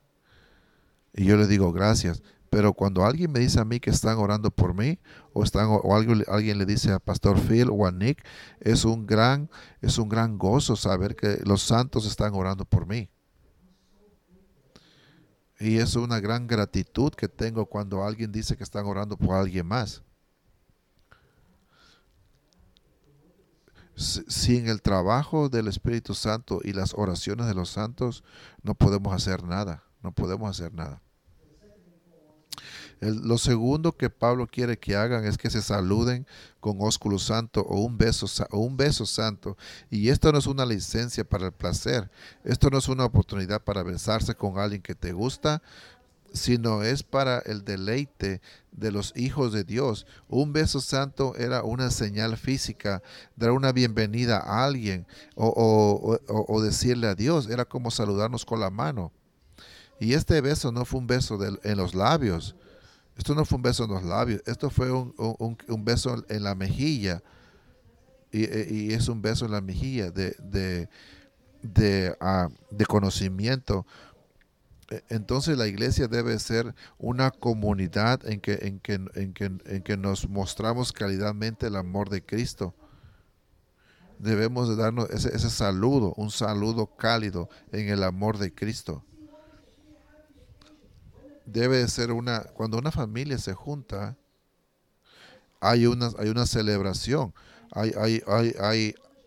Y 1.13 1.25
yo 1.25 1.35
le 1.37 1.47
digo, 1.47 1.71
gracias. 1.73 2.21
Pero 2.51 2.73
cuando 2.73 3.05
alguien 3.05 3.31
me 3.31 3.39
dice 3.39 3.61
a 3.61 3.65
mí 3.65 3.79
que 3.79 3.91
están 3.91 4.17
orando 4.17 4.51
por 4.51 4.73
mí, 4.73 4.99
o, 5.31 5.41
están, 5.41 5.69
alguien, 5.89 6.25
alguien 6.27 6.57
le 6.57 6.65
dice 6.65 6.91
a 6.91 6.99
Pastor 6.99 7.39
Phil 7.39 7.69
o 7.71 7.87
a 7.87 7.93
Nick, 7.93 8.25
es 8.59 8.83
un, 8.83 9.07
gran, 9.07 9.49
es 9.79 9.97
un 9.97 10.09
gran 10.09 10.37
gozo 10.37 10.75
saber 10.75 11.15
que 11.15 11.39
los 11.45 11.61
santos 11.61 12.05
están 12.05 12.33
orando 12.33 12.65
por 12.65 12.85
mí. 12.85 13.09
Y 15.61 15.77
es 15.77 15.95
una 15.95 16.19
gran 16.19 16.45
gratitud 16.45 17.13
que 17.13 17.29
tengo 17.29 17.67
cuando 17.67 18.03
alguien 18.03 18.33
dice 18.33 18.57
que 18.57 18.65
están 18.65 18.85
orando 18.85 19.15
por 19.15 19.33
alguien 19.33 19.65
más. 19.65 20.03
Sin 23.95 24.67
el 24.67 24.81
trabajo 24.81 25.47
del 25.47 25.69
Espíritu 25.69 26.13
Santo 26.13 26.59
y 26.65 26.73
las 26.73 26.95
oraciones 26.95 27.47
de 27.47 27.53
los 27.53 27.69
santos, 27.69 28.25
no 28.61 28.75
podemos 28.75 29.13
hacer 29.13 29.41
nada. 29.45 29.85
No 30.03 30.11
podemos 30.11 30.49
hacer 30.49 30.73
nada. 30.73 31.01
Lo 33.01 33.39
segundo 33.39 33.93
que 33.93 34.11
Pablo 34.11 34.45
quiere 34.45 34.77
que 34.77 34.95
hagan 34.95 35.25
es 35.25 35.37
que 35.37 35.49
se 35.49 35.63
saluden 35.63 36.27
con 36.59 36.77
ósculo 36.81 37.17
santo 37.17 37.61
o 37.61 37.79
un 37.81 37.97
beso 37.97 38.27
o 38.51 38.59
un 38.59 38.77
beso 38.77 39.07
santo. 39.07 39.57
Y 39.89 40.09
esto 40.09 40.31
no 40.31 40.37
es 40.37 40.45
una 40.45 40.65
licencia 40.65 41.23
para 41.23 41.47
el 41.47 41.51
placer. 41.51 42.11
Esto 42.43 42.69
no 42.69 42.77
es 42.77 42.87
una 42.87 43.05
oportunidad 43.05 43.61
para 43.61 43.81
besarse 43.81 44.35
con 44.35 44.59
alguien 44.59 44.83
que 44.83 44.93
te 44.93 45.13
gusta, 45.13 45.63
sino 46.31 46.83
es 46.83 47.01
para 47.01 47.39
el 47.39 47.65
deleite 47.65 48.39
de 48.71 48.91
los 48.91 49.13
hijos 49.15 49.51
de 49.51 49.63
Dios. 49.63 50.05
Un 50.29 50.53
beso 50.53 50.79
santo 50.79 51.35
era 51.35 51.63
una 51.63 51.89
señal 51.89 52.37
física, 52.37 53.01
dar 53.35 53.51
una 53.51 53.71
bienvenida 53.71 54.37
a 54.37 54.63
alguien 54.63 55.07
o, 55.35 56.61
decirle 56.63 57.07
adiós, 57.07 57.49
era 57.49 57.65
como 57.65 57.89
saludarnos 57.89 58.45
con 58.45 58.59
la 58.59 58.69
mano. 58.69 59.11
Y 59.99 60.13
este 60.13 60.39
beso 60.41 60.71
no 60.71 60.85
fue 60.85 60.99
un 60.99 61.07
beso 61.07 61.39
en 61.63 61.77
los 61.77 61.93
labios, 61.93 62.55
esto 63.17 63.35
no 63.35 63.45
fue 63.45 63.57
un 63.57 63.63
beso 63.63 63.83
en 63.83 63.91
los 63.91 64.03
labios, 64.03 64.41
esto 64.45 64.69
fue 64.69 64.91
un, 64.91 65.85
beso 65.85 66.23
en 66.29 66.43
la 66.43 66.55
mejilla. 66.55 67.21
Y, 68.31 68.93
es 68.93 69.09
un 69.09 69.21
beso 69.21 69.45
en 69.45 69.51
la 69.51 69.61
mejilla 69.61 70.09
de, 70.09 70.35
de, 70.39 70.87
de, 71.61 72.15
ah, 72.21 72.47
de 72.69 72.85
conocimiento, 72.85 73.85
e, 74.91 75.03
entonces 75.09 75.57
la 75.57 75.67
iglesia 75.67 76.07
debe 76.07 76.37
ser 76.39 76.75
una 76.97 77.31
comunidad 77.31 78.25
en 78.27 78.41
que, 78.41 78.59
en 78.61 78.79
que, 78.79 78.93
en 79.15 79.33
que, 79.33 79.45
en 79.45 79.81
que 79.81 79.97
nos 79.97 80.29
mostramos 80.29 80.91
calidadmente 80.91 81.67
el 81.67 81.77
amor 81.77 82.09
de 82.09 82.23
Cristo. 82.23 82.75
Debemos 84.19 84.69
de 84.69 84.75
darnos 84.75 85.09
ese, 85.09 85.35
ese 85.35 85.49
saludo, 85.49 86.13
un 86.15 86.29
saludo 86.29 86.95
cálido 86.95 87.49
en 87.71 87.89
el 87.89 88.03
amor 88.03 88.37
de 88.37 88.53
Cristo. 88.53 89.03
Debe 91.51 91.77
de 91.77 91.87
ser 91.87 92.11
una, 92.11 92.43
cuando 92.53 92.77
una 92.77 92.91
familia 92.91 93.37
se 93.37 93.53
junta, 93.53 94.15
hay 95.59 95.85
una, 95.85 96.09
hay 96.17 96.29
una 96.29 96.45
celebración, 96.45 97.33
hay, 97.71 97.91
hay, 97.97 98.23
hay, 98.25 98.55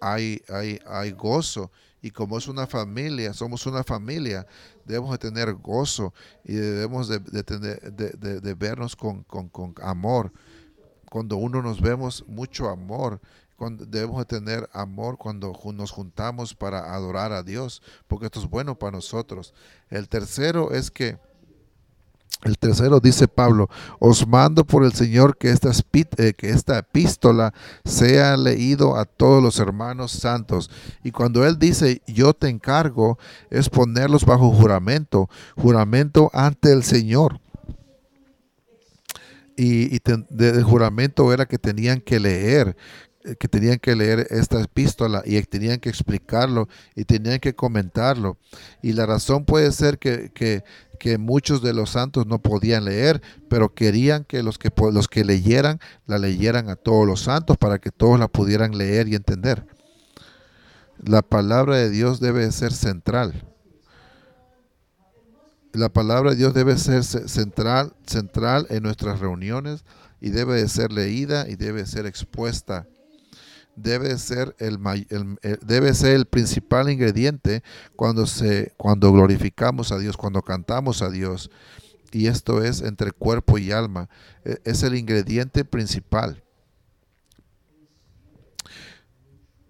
hay, 0.00 0.42
hay, 0.48 0.80
hay, 0.86 1.12
gozo 1.12 1.70
y 2.00 2.10
como 2.10 2.38
es 2.38 2.48
una 2.48 2.66
familia, 2.66 3.32
somos 3.32 3.66
una 3.66 3.84
familia, 3.84 4.46
debemos 4.84 5.12
de 5.12 5.18
tener 5.18 5.52
gozo 5.54 6.12
y 6.44 6.54
debemos 6.54 7.08
de, 7.08 7.18
de, 7.20 8.54
vernos 8.54 8.96
con, 8.96 9.24
amor. 9.82 10.32
Cuando 11.10 11.36
uno 11.36 11.62
nos 11.62 11.80
vemos, 11.80 12.24
mucho 12.26 12.68
amor. 12.68 13.20
Cuando 13.56 13.86
debemos 13.86 14.18
de 14.18 14.24
tener 14.24 14.68
amor 14.72 15.16
cuando 15.16 15.52
nos 15.72 15.92
juntamos 15.92 16.54
para 16.54 16.92
adorar 16.92 17.32
a 17.32 17.44
Dios, 17.44 17.82
porque 18.08 18.26
esto 18.26 18.40
es 18.40 18.50
bueno 18.50 18.76
para 18.76 18.92
nosotros. 18.92 19.54
El 19.90 20.08
tercero 20.08 20.72
es 20.72 20.90
que 20.90 21.18
el 22.44 22.58
tercero 22.58 23.00
dice 23.00 23.26
Pablo, 23.26 23.68
os 23.98 24.26
mando 24.26 24.64
por 24.64 24.84
el 24.84 24.92
Señor 24.92 25.36
que 25.36 25.50
esta, 25.50 25.70
eh, 26.18 26.34
que 26.34 26.50
esta 26.50 26.78
epístola 26.78 27.52
sea 27.84 28.36
leído 28.36 28.96
a 28.96 29.04
todos 29.04 29.42
los 29.42 29.58
hermanos 29.58 30.12
santos. 30.12 30.70
Y 31.02 31.10
cuando 31.10 31.46
él 31.46 31.58
dice, 31.58 32.02
yo 32.06 32.34
te 32.34 32.48
encargo, 32.48 33.18
es 33.50 33.68
ponerlos 33.68 34.24
bajo 34.24 34.50
juramento, 34.52 35.28
juramento 35.56 36.30
ante 36.32 36.72
el 36.72 36.82
Señor. 36.82 37.40
Y, 39.56 40.00
el 40.38 40.64
juramento 40.64 41.32
era 41.32 41.46
que 41.46 41.58
tenían 41.58 42.00
que 42.00 42.18
leer, 42.18 42.76
eh, 43.24 43.36
que 43.36 43.48
tenían 43.48 43.78
que 43.78 43.94
leer 43.94 44.26
esta 44.30 44.60
epístola 44.60 45.22
y 45.24 45.40
tenían 45.42 45.78
que 45.78 45.88
explicarlo 45.88 46.68
y 46.94 47.04
tenían 47.04 47.38
que 47.38 47.54
comentarlo. 47.54 48.36
Y 48.82 48.92
la 48.92 49.06
razón 49.06 49.44
puede 49.44 49.70
ser 49.72 49.98
que, 49.98 50.64
que 50.98 51.18
muchos 51.18 51.62
de 51.62 51.72
los 51.72 51.90
santos 51.90 52.26
no 52.26 52.40
podían 52.40 52.84
leer, 52.84 53.22
pero 53.48 53.74
querían 53.74 54.24
que 54.24 54.42
los 54.42 54.58
que, 54.58 54.70
los 54.92 55.08
que 55.08 55.24
leyeran 55.24 55.80
la 56.06 56.18
leyeran 56.18 56.68
a 56.68 56.76
todos 56.76 57.06
los 57.06 57.20
santos 57.20 57.56
para 57.56 57.78
que 57.78 57.90
todos 57.90 58.18
la 58.18 58.28
pudieran 58.28 58.76
leer 58.76 59.08
y 59.08 59.14
entender. 59.14 59.66
La 60.98 61.22
palabra 61.22 61.76
de 61.76 61.90
Dios 61.90 62.20
debe 62.20 62.50
ser 62.52 62.72
central. 62.72 63.46
La 65.72 65.88
palabra 65.88 66.30
de 66.30 66.36
Dios 66.36 66.54
debe 66.54 66.78
ser 66.78 67.02
central, 67.04 67.94
central 68.06 68.66
en 68.70 68.82
nuestras 68.82 69.18
reuniones 69.18 69.84
y 70.20 70.30
debe 70.30 70.54
de 70.54 70.68
ser 70.68 70.92
leída 70.92 71.48
y 71.48 71.56
debe 71.56 71.84
ser 71.84 72.06
expuesta 72.06 72.86
debe 73.76 74.18
ser 74.18 74.54
el, 74.58 74.78
debe 75.62 75.94
ser 75.94 76.16
el 76.16 76.26
principal 76.26 76.90
ingrediente 76.90 77.62
cuando 77.96 78.26
se 78.26 78.72
cuando 78.76 79.12
glorificamos 79.12 79.92
a 79.92 79.98
Dios, 79.98 80.16
cuando 80.16 80.42
cantamos 80.42 81.02
a 81.02 81.10
Dios. 81.10 81.50
Y 82.12 82.28
esto 82.28 82.62
es 82.62 82.80
entre 82.80 83.10
cuerpo 83.10 83.58
y 83.58 83.72
alma. 83.72 84.08
E, 84.44 84.60
es 84.64 84.82
el 84.82 84.94
ingrediente 84.94 85.64
principal. 85.64 86.42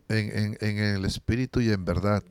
En, 0.09 0.57
en 0.61 0.79
el 0.79 1.05
espíritu 1.07 1.61
y 1.61 1.71
en 1.71 1.85
verdad. 1.85 2.23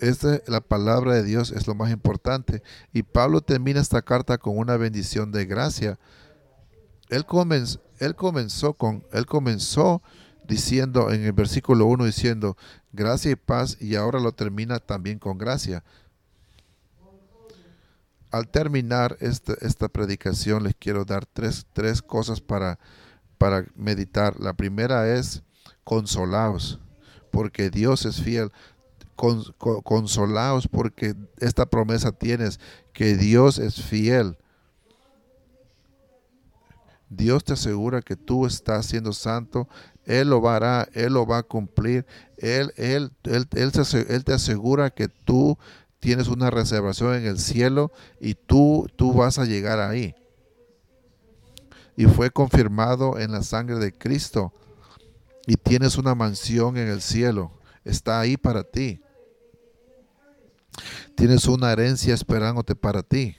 Esta, 0.00 0.40
la 0.48 0.60
palabra 0.60 1.14
de 1.14 1.22
Dios 1.22 1.52
es 1.52 1.68
lo 1.68 1.76
más 1.76 1.92
importante. 1.92 2.60
Y 2.92 3.04
Pablo 3.04 3.40
termina 3.40 3.80
esta 3.80 4.02
carta 4.02 4.36
con 4.36 4.58
una 4.58 4.76
bendición 4.76 5.30
de 5.30 5.46
gracia 5.46 5.96
él, 7.12 7.26
comenzó, 7.26 7.80
él 7.98 8.14
comenzó 8.14 8.72
con, 8.72 9.04
él 9.12 9.26
comenzó 9.26 10.02
diciendo 10.48 11.12
en 11.12 11.24
el 11.24 11.32
versículo 11.32 11.84
1 11.84 12.06
diciendo 12.06 12.56
gracia 12.90 13.30
y 13.30 13.36
paz 13.36 13.76
y 13.80 13.96
ahora 13.96 14.18
lo 14.18 14.32
termina 14.32 14.78
también 14.78 15.18
con 15.18 15.36
gracia. 15.36 15.84
Al 18.30 18.48
terminar 18.48 19.18
esta, 19.20 19.52
esta 19.60 19.88
predicación 19.88 20.64
les 20.64 20.74
quiero 20.74 21.04
dar 21.04 21.26
tres, 21.26 21.66
tres 21.74 22.00
cosas 22.00 22.40
para, 22.40 22.78
para 23.36 23.66
meditar. 23.74 24.40
La 24.40 24.54
primera 24.54 25.14
es 25.14 25.42
consolaos, 25.84 26.80
porque 27.30 27.68
Dios 27.68 28.06
es 28.06 28.22
fiel. 28.22 28.50
consolaos 29.16 30.66
porque 30.66 31.14
esta 31.40 31.66
promesa 31.66 32.10
tienes, 32.10 32.58
que 32.94 33.18
Dios 33.18 33.58
es 33.58 33.82
fiel. 33.82 34.38
Dios 37.16 37.44
te 37.44 37.52
asegura 37.52 38.00
que 38.00 38.16
tú 38.16 38.46
estás 38.46 38.86
siendo 38.86 39.12
santo, 39.12 39.68
Él 40.06 40.30
lo 40.30 40.48
hará, 40.48 40.88
Él 40.94 41.12
lo 41.12 41.26
va 41.26 41.38
a 41.38 41.42
cumplir, 41.42 42.06
Él, 42.38 42.72
él, 42.76 43.12
él, 43.24 43.46
él, 43.54 44.24
te 44.24 44.32
asegura 44.32 44.90
que 44.90 45.08
tú 45.08 45.58
tienes 46.00 46.28
una 46.28 46.50
reservación 46.50 47.14
en 47.14 47.26
el 47.26 47.38
cielo 47.38 47.92
y 48.18 48.34
tú, 48.34 48.88
tú 48.96 49.12
vas 49.12 49.38
a 49.38 49.44
llegar 49.44 49.78
ahí. 49.78 50.14
Y 51.96 52.06
fue 52.06 52.30
confirmado 52.30 53.18
en 53.18 53.32
la 53.32 53.42
sangre 53.42 53.76
de 53.76 53.92
Cristo. 53.92 54.52
Y 55.46 55.56
tienes 55.56 55.98
una 55.98 56.14
mansión 56.14 56.78
en 56.78 56.88
el 56.88 57.02
cielo. 57.02 57.52
Está 57.84 58.20
ahí 58.20 58.38
para 58.38 58.64
ti. 58.64 59.02
Tienes 61.14 61.44
una 61.46 61.70
herencia 61.70 62.14
esperándote 62.14 62.74
para 62.74 63.02
ti. 63.02 63.36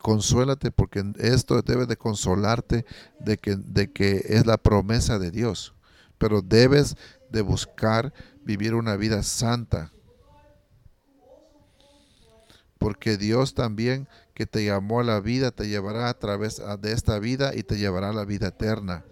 Consuélate 0.00 0.70
porque 0.70 1.04
esto 1.18 1.60
debe 1.62 1.86
de 1.86 1.96
consolarte 1.96 2.84
de 3.20 3.38
que, 3.38 3.56
de 3.56 3.92
que 3.92 4.24
es 4.28 4.46
la 4.46 4.56
promesa 4.56 5.18
de 5.18 5.30
Dios. 5.30 5.74
Pero 6.18 6.42
debes 6.42 6.96
de 7.30 7.42
buscar 7.42 8.12
vivir 8.44 8.74
una 8.74 8.96
vida 8.96 9.22
santa. 9.22 9.92
Porque 12.78 13.16
Dios 13.16 13.54
también 13.54 14.08
que 14.34 14.46
te 14.46 14.64
llamó 14.64 15.00
a 15.00 15.04
la 15.04 15.20
vida 15.20 15.50
te 15.50 15.68
llevará 15.68 16.08
a 16.08 16.18
través 16.18 16.60
de 16.80 16.92
esta 16.92 17.18
vida 17.18 17.54
y 17.54 17.62
te 17.62 17.78
llevará 17.78 18.10
a 18.10 18.12
la 18.12 18.24
vida 18.24 18.48
eterna. 18.48 19.04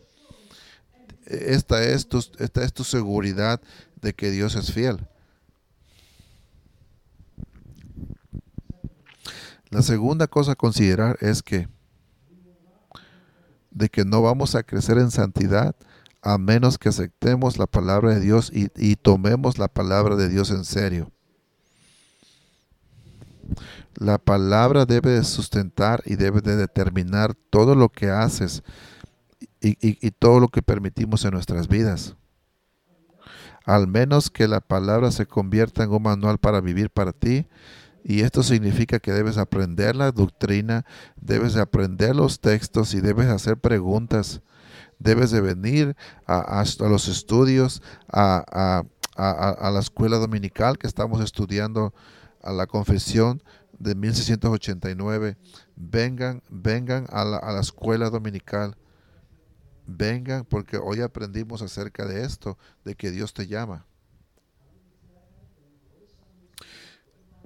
Esta 1.24 1.82
es 1.82 2.07
tu, 2.07 2.18
esta 2.39 2.62
es 2.62 2.72
tu 2.74 2.85
seguridad 2.85 3.61
de 4.03 4.12
que 4.12 4.30
Dios 4.30 4.55
es 4.55 4.72
fiel. 4.72 5.07
La 9.71 9.83
segunda 9.83 10.27
cosa 10.27 10.53
a 10.53 10.57
considerar 10.57 11.17
es 11.21 11.43
que 11.43 11.69
de 13.71 13.89
que 13.89 14.05
no 14.05 14.23
vamos 14.23 14.55
a 14.55 14.62
crecer 14.62 14.99
en 14.99 15.11
santidad 15.11 15.75
a 16.25 16.39
menos 16.39 16.79
que 16.79 16.89
aceptemos 16.89 17.59
la 17.59 17.67
palabra 17.67 18.15
de 18.15 18.21
Dios 18.21 18.51
y, 18.53 18.97
tomemos 18.97 19.59
la 19.59 19.69
palabra 19.69 20.17
de 20.17 20.31
Dios 20.31 20.51
en 20.51 20.65
serio. 20.65 21.11
La 23.97 24.17
palabra 24.17 24.87
debe 24.87 25.11
de 25.11 25.25
sustentar 25.25 26.03
y 26.07 26.17
debe 26.17 26.41
de 26.41 26.57
determinar 26.57 27.35
todo 27.51 27.75
lo 27.75 27.91
que 27.91 28.11
haces 28.11 28.62
y, 29.61 30.11
todo 30.12 30.41
lo 30.41 30.49
que 30.49 30.62
permitimos 30.62 31.25
en 31.27 31.33
nuestras 31.33 31.69
vidas. 31.69 32.17
Al 33.67 33.87
menos 33.87 34.31
que 34.31 34.49
la 34.49 34.61
palabra 34.61 35.11
se 35.11 35.27
convierta 35.27 35.85
en 35.85 35.91
un 35.91 36.03
manual 36.03 36.39
para 36.39 36.62
vivir 36.62 36.89
para 36.89 37.12
ti. 37.12 37.47
Y 38.07 38.20
esto 38.20 38.42
significa 38.42 38.98
que 38.98 39.12
debes 39.12 39.38
aprender 39.38 39.96
la 39.96 40.12
doctrina, 40.12 40.84
debes 41.16 41.55
de 41.55 41.62
aprender 41.62 42.14
los 42.14 42.38
textos 42.38 42.92
y 42.92 43.00
debes 43.00 43.28
hacer 43.28 43.57
preguntas. 43.57 44.42
Debes 44.98 45.30
de 45.30 45.40
venir 45.40 45.96
a, 46.26 46.62
los 46.80 47.09
estudios, 47.09 47.82
a, 48.12 48.84
la 49.16 49.80
escuela 49.80 50.18
dominical 50.18 50.76
que 50.76 50.86
estamos 50.86 51.22
estudiando, 51.22 51.94
a 52.42 52.52
la 52.52 52.66
confesión 52.66 53.42
de 53.78 53.94
1689. 53.94 55.38
Vengan, 55.74 56.42
vengan 56.50 57.07
a 57.09 57.24
la, 57.24 57.38
a 57.38 57.52
la 57.52 57.61
escuela 57.61 58.11
dominical. 58.11 58.76
Vengan 59.86 60.44
porque 60.44 60.76
hoy 60.76 61.00
aprendimos 61.00 61.62
acerca 61.62 62.05
de 62.05 62.22
esto, 62.24 62.59
de 62.84 62.96
que 62.96 63.11
Dios 63.11 63.32
te 63.32 63.46
llama. 63.46 63.86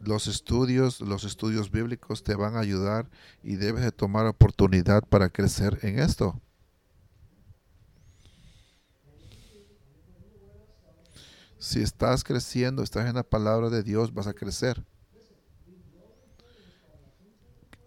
Los 0.02 0.26
estudios, 0.26 1.00
los 1.00 1.24
estudios 1.24 1.70
bíblicos 1.70 2.22
te 2.22 2.34
van 2.34 2.56
a 2.56 2.60
ayudar 2.60 3.10
y 3.42 3.56
debes 3.56 3.82
de 3.82 3.92
tomar 3.92 4.26
oportunidad 4.26 5.02
para 5.02 5.28
crecer 5.28 5.78
en 5.82 5.98
esto. 5.98 6.40
Si 11.58 11.82
estás 11.82 12.22
creciendo, 12.22 12.82
estás 12.82 13.08
en 13.08 13.16
la 13.16 13.24
palabra 13.24 13.68
de 13.68 13.82
Dios, 13.82 14.14
vas 14.14 14.28
a 14.28 14.34
crecer 14.34 14.84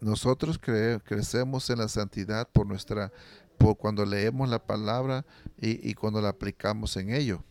nosotros 0.01 0.59
crecemos 0.59 1.69
en 1.69 1.77
la 1.77 1.87
santidad 1.87 2.49
por 2.51 2.65
nuestra 2.65 3.13
por 3.57 3.77
cuando 3.77 4.03
leemos 4.03 4.49
la 4.49 4.65
palabra 4.65 5.23
y 5.57 5.93
cuando 5.93 6.19
la 6.19 6.29
aplicamos 6.29 6.97
en 6.97 7.13
ello. 7.13 7.43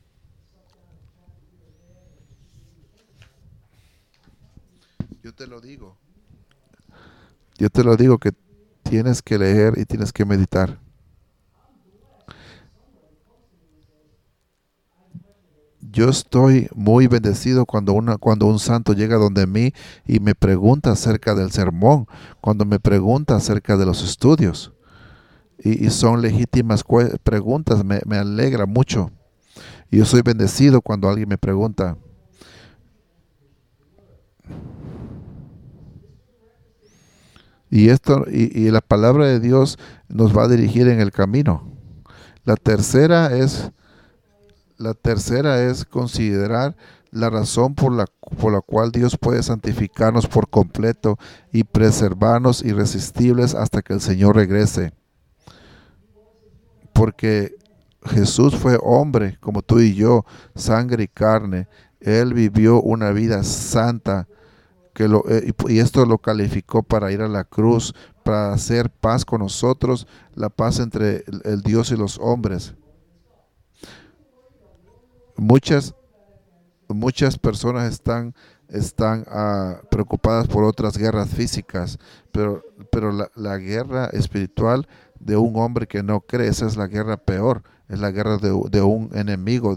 Yo 5.23 5.35
te 5.35 5.47
lo 5.47 5.61
digo. 5.61 5.97
Yo 7.59 7.69
te 7.69 7.85
lo 7.85 7.97
digo 7.97 8.19
que 8.19 8.33
tienes 8.83 9.23
que 9.23 9.39
leer 9.39 9.75
y 9.77 9.85
tienes 9.85 10.13
que 10.13 10.25
meditar. 10.25 10.79
yo 15.93 16.09
estoy 16.09 16.69
muy 16.75 17.07
bendecido 17.07 17.67
cuando, 17.67 17.93
una, 17.93 18.17
cuando 18.17 18.47
un 18.47 18.59
santo 18.59 18.93
llega 18.93 19.17
donde 19.17 19.47
mí 19.47 19.73
y 20.07 20.21
me 20.21 20.35
pregunta 20.35 20.93
acerca 20.93 21.35
del 21.35 21.51
sermón, 21.51 22.07
cuando 22.41 22.65
me 22.65 22.79
pregunta 22.79 23.37
acerca 23.37 23.77
de 23.77 23.87
los 23.87 24.03
estudios. 24.03 24.73
Y, 25.63 25.91
son 25.91 26.23
legítimas 26.23 26.83
preguntas, 27.23 27.85
me, 27.85 28.01
me, 28.07 28.17
alegra 28.17 28.65
mucho. 28.65 29.11
Y 29.91 29.99
yo 29.99 30.07
soy 30.07 30.23
bendecido 30.23 30.81
cuando 30.81 31.09
alguien 31.09 31.29
me 31.29 31.37
pregunta. 31.37 31.99
Y 37.71 37.89
esto, 37.91 38.25
y, 38.29 38.69
la 38.71 38.81
palabra 38.81 39.27
de 39.27 39.39
Dios 39.39 39.79
nos 40.09 40.37
va 40.37 40.45
a 40.45 40.49
dirigir 40.49 40.89
en 40.89 41.01
el 41.01 41.13
camino. 41.13 41.71
La 42.45 42.57
tercera 42.57 43.37
es 43.37 43.71
la 44.77 44.95
tercera 44.95 45.63
es 45.63 45.85
considerar 45.85 46.75
la 47.11 47.29
razón 47.29 47.75
por 47.75 47.93
la, 47.93 48.07
por 48.39 48.51
la 48.51 48.63
cual 48.63 48.91
Dios 48.91 49.19
puede 49.19 49.43
santificarnos 49.43 50.27
por 50.27 50.49
completo 50.49 51.19
y 51.53 51.65
preservarnos 51.65 52.65
irresistibles 52.65 53.55
hasta 53.55 53.83
que 53.83 53.93
el 53.93 54.01
Señor 54.01 54.37
regrese. 54.37 54.95
Porque 56.95 57.55
Jesús 58.07 58.57
fue 58.57 58.79
hombre 58.83 59.37
como 59.41 59.61
tú 59.61 59.81
y 59.81 59.95
yo, 59.95 60.25
sangre 60.55 61.05
y 61.05 61.09
carne. 61.09 61.69
Él 62.01 62.33
vivió 62.33 62.81
una 62.81 63.11
vida 63.11 63.43
santa 63.45 64.27
que 64.93 65.09
lo, 65.09 65.25
eh, 65.29 65.53
y 65.69 65.79
esto 65.79 66.05
lo 66.05 66.19
calificó 66.19 66.83
para 66.83 67.13
ir 67.13 67.23
a 67.23 67.29
la 67.29 67.45
cruz, 67.45 67.95
para 68.25 68.53
hacer 68.53 68.91
paz 68.91 69.25
con 69.25 69.41
nosotros, 69.41 70.07
la 70.35 70.49
paz 70.49 70.79
entre 70.79 71.25
el 71.45 71.63
Dios 71.63 71.91
y 71.91 71.97
los 71.97 72.19
hombres 72.19 72.75
muchas, 75.41 75.95
muchas 76.89 77.39
personas 77.39 77.91
están, 77.91 78.35
están 78.69 79.25
ah, 79.29 79.81
preocupadas 79.91 80.47
por 80.47 80.65
otras 80.65 80.97
guerras 80.97 81.31
físicas, 81.31 81.99
pero, 82.31 82.63
pero 82.93 83.11
la, 83.35 83.57
guerra 83.57 84.07
espiritual 84.13 84.87
de 85.19 85.37
un 85.37 85.57
hombre 85.57 85.87
que 85.87 86.03
no 86.03 86.21
cree, 86.21 86.49
esa 86.49 86.67
es 86.67 86.77
la 86.77 86.87
guerra 86.87 87.17
peor, 87.17 87.63
es 87.89 87.99
la 87.99 88.11
guerra 88.11 88.37
de, 88.37 88.83
un 88.83 89.11
enemigo. 89.15 89.77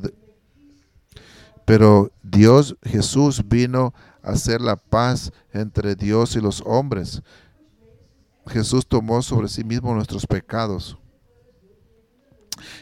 pero 1.66 2.12
Dios, 2.22 2.76
Jesús 2.84 3.48
vino 3.48 3.88
a 3.88 4.13
hacer 4.24 4.62
la 4.62 4.78
paz 4.78 5.32
entre 5.52 5.96
Dios 5.96 6.36
y 6.36 6.42
los 6.42 6.64
hombres. 6.66 7.22
Jesús 8.48 8.88
tomó 8.88 9.22
sobre 9.22 9.48
sí 9.48 9.64
mismo 9.64 9.94
nuestros 9.94 10.26
pecados. 10.26 10.98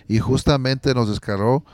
Y 0.07 0.19
justamente 0.19 0.93
nos 0.93 1.09
descargó 1.09 1.65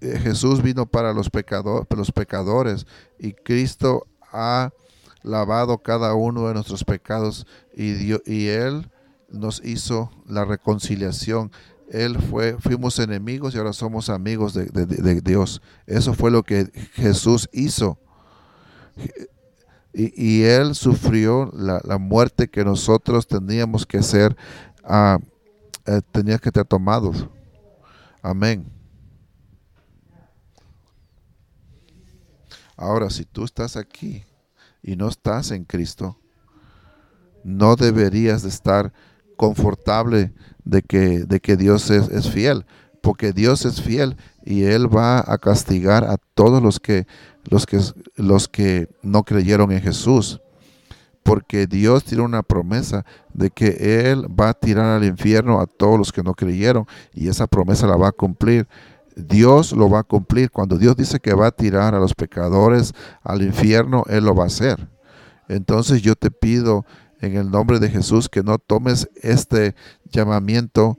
eh, 0.00 0.18
Jesús 0.18 0.62
vino 0.62 0.86
para 0.86 1.12
los, 1.12 1.28
los 1.96 2.12
pecadores 2.12 2.86
y 3.18 3.32
Cristo 3.32 4.06
ha 4.30 4.70
lavado 5.22 5.78
cada 5.78 6.14
uno 6.14 6.48
de 6.48 6.54
nuestros 6.54 6.84
pecados 6.84 7.46
y, 7.74 8.12
y 8.30 8.48
Él 8.48 8.90
nos 9.28 9.64
hizo 9.64 10.10
la 10.26 10.44
reconciliación. 10.44 11.50
Él 11.92 12.18
fue, 12.18 12.56
fuimos 12.58 12.98
enemigos 12.98 13.54
y 13.54 13.58
ahora 13.58 13.74
somos 13.74 14.08
amigos 14.08 14.54
de, 14.54 15.20
Dios. 15.20 15.60
Eso 15.86 16.14
fue 16.14 16.30
lo 16.30 16.42
que 16.42 16.70
Jesús 16.94 17.50
hizo. 17.52 17.98
Y, 19.92 20.44
Él 20.44 20.74
sufrió 20.74 21.52
la, 21.52 21.98
muerte 21.98 22.48
que 22.48 22.64
nosotros 22.64 23.26
teníamos 23.26 23.84
que 23.84 24.02
ser, 24.02 24.34
uh, 24.84 25.18
que 25.84 26.48
estar 26.48 26.64
tomados. 26.64 27.28
Amén. 28.22 28.64
Ahora, 32.74 33.10
si 33.10 33.26
tú 33.26 33.44
estás 33.44 33.76
aquí 33.76 34.24
y 34.82 34.96
no 34.96 35.08
estás 35.08 35.50
en 35.50 35.64
Cristo, 35.64 36.18
no 37.44 37.76
deberías 37.76 38.42
de 38.42 38.48
estar 38.48 38.94
confortable 39.36 40.32
de 40.64 40.82
que, 40.82 41.24
de 41.24 41.40
que 41.40 41.56
Dios 41.56 41.90
es, 41.90 42.08
es, 42.08 42.30
fiel, 42.30 42.64
porque 43.00 43.32
Dios 43.32 43.64
es 43.64 43.80
fiel 43.80 44.16
y 44.44 44.64
Él 44.64 44.94
va 44.94 45.18
a 45.26 45.38
castigar 45.38 46.04
a 46.04 46.16
todos 46.34 46.62
los 46.62 46.78
que 46.78 47.06
los 47.44 47.66
que, 47.66 47.80
los 48.16 48.48
que 48.48 48.88
no 49.02 49.24
creyeron 49.24 49.72
en 49.72 49.80
Jesús. 49.80 50.40
Porque 51.22 51.66
Dios 51.66 52.04
tiene 52.04 52.24
una 52.24 52.42
promesa 52.42 53.04
de 53.32 53.50
que 53.50 54.10
Él 54.10 54.26
va 54.28 54.50
a 54.50 54.54
tirar 54.54 54.86
al 54.86 55.04
infierno 55.04 55.60
a 55.60 55.66
todos 55.66 55.96
los 55.96 56.12
que 56.12 56.22
no 56.22 56.34
creyeron 56.34 56.86
y 57.14 57.28
esa 57.28 57.46
promesa 57.46 57.86
la 57.86 57.96
va 57.96 58.08
a 58.08 58.12
cumplir. 58.12 58.66
Dios 59.14 59.72
lo 59.72 59.88
va 59.88 60.00
a 60.00 60.04
cumplir. 60.04 60.50
Cuando 60.50 60.78
Dios 60.78 60.96
dice 60.96 61.20
que 61.20 61.34
va 61.34 61.48
a 61.48 61.52
tirar 61.52 61.94
a 61.94 62.00
los 62.00 62.14
pecadores 62.14 62.92
al 63.22 63.42
infierno, 63.42 64.04
Él 64.08 64.24
lo 64.24 64.34
va 64.34 64.44
a 64.44 64.46
hacer. 64.48 64.88
Entonces 65.48 66.02
yo 66.02 66.16
te 66.16 66.30
pido 66.30 66.84
en 67.22 67.36
el 67.36 67.50
nombre 67.50 67.78
de 67.78 67.88
Jesús 67.88 68.28
que 68.28 68.42
no 68.42 68.58
tomes 68.58 69.08
este 69.22 69.74
llamamiento 70.04 70.98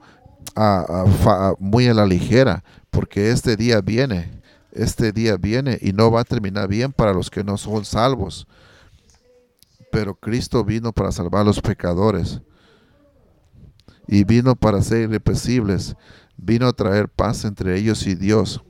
muy 1.59 1.87
a 1.87 1.93
la 1.93 2.05
ligera, 2.05 2.63
porque 2.89 3.29
este 3.29 3.55
día 3.55 3.81
viene 3.81 4.43
este 4.73 5.11
día 5.11 5.37
viene 5.37 5.77
y 5.81 5.93
no 5.93 6.11
va 6.11 6.21
a 6.21 6.25
terminar 6.25 6.67
bien 6.67 6.91
para 6.91 7.13
los 7.13 7.29
que 7.29 7.43
no 7.43 7.57
son 7.57 7.85
salvos. 7.85 8.47
Pero 9.91 10.15
Cristo 10.15 10.63
vino 10.63 10.91
para 10.91 11.11
salvar 11.11 11.41
a 11.41 11.45
los 11.45 11.61
pecadores 11.61 12.41
y 14.07 14.23
vino 14.23 14.55
para 14.55 14.81
ser 14.81 15.01
irrepresibles. 15.01 15.95
Vino 16.35 16.67
a 16.67 16.73
traer 16.73 17.07
paz 17.07 17.45
entre 17.45 17.77
ellos 17.77 18.07
y 18.07 18.15
Dios. 18.15 18.63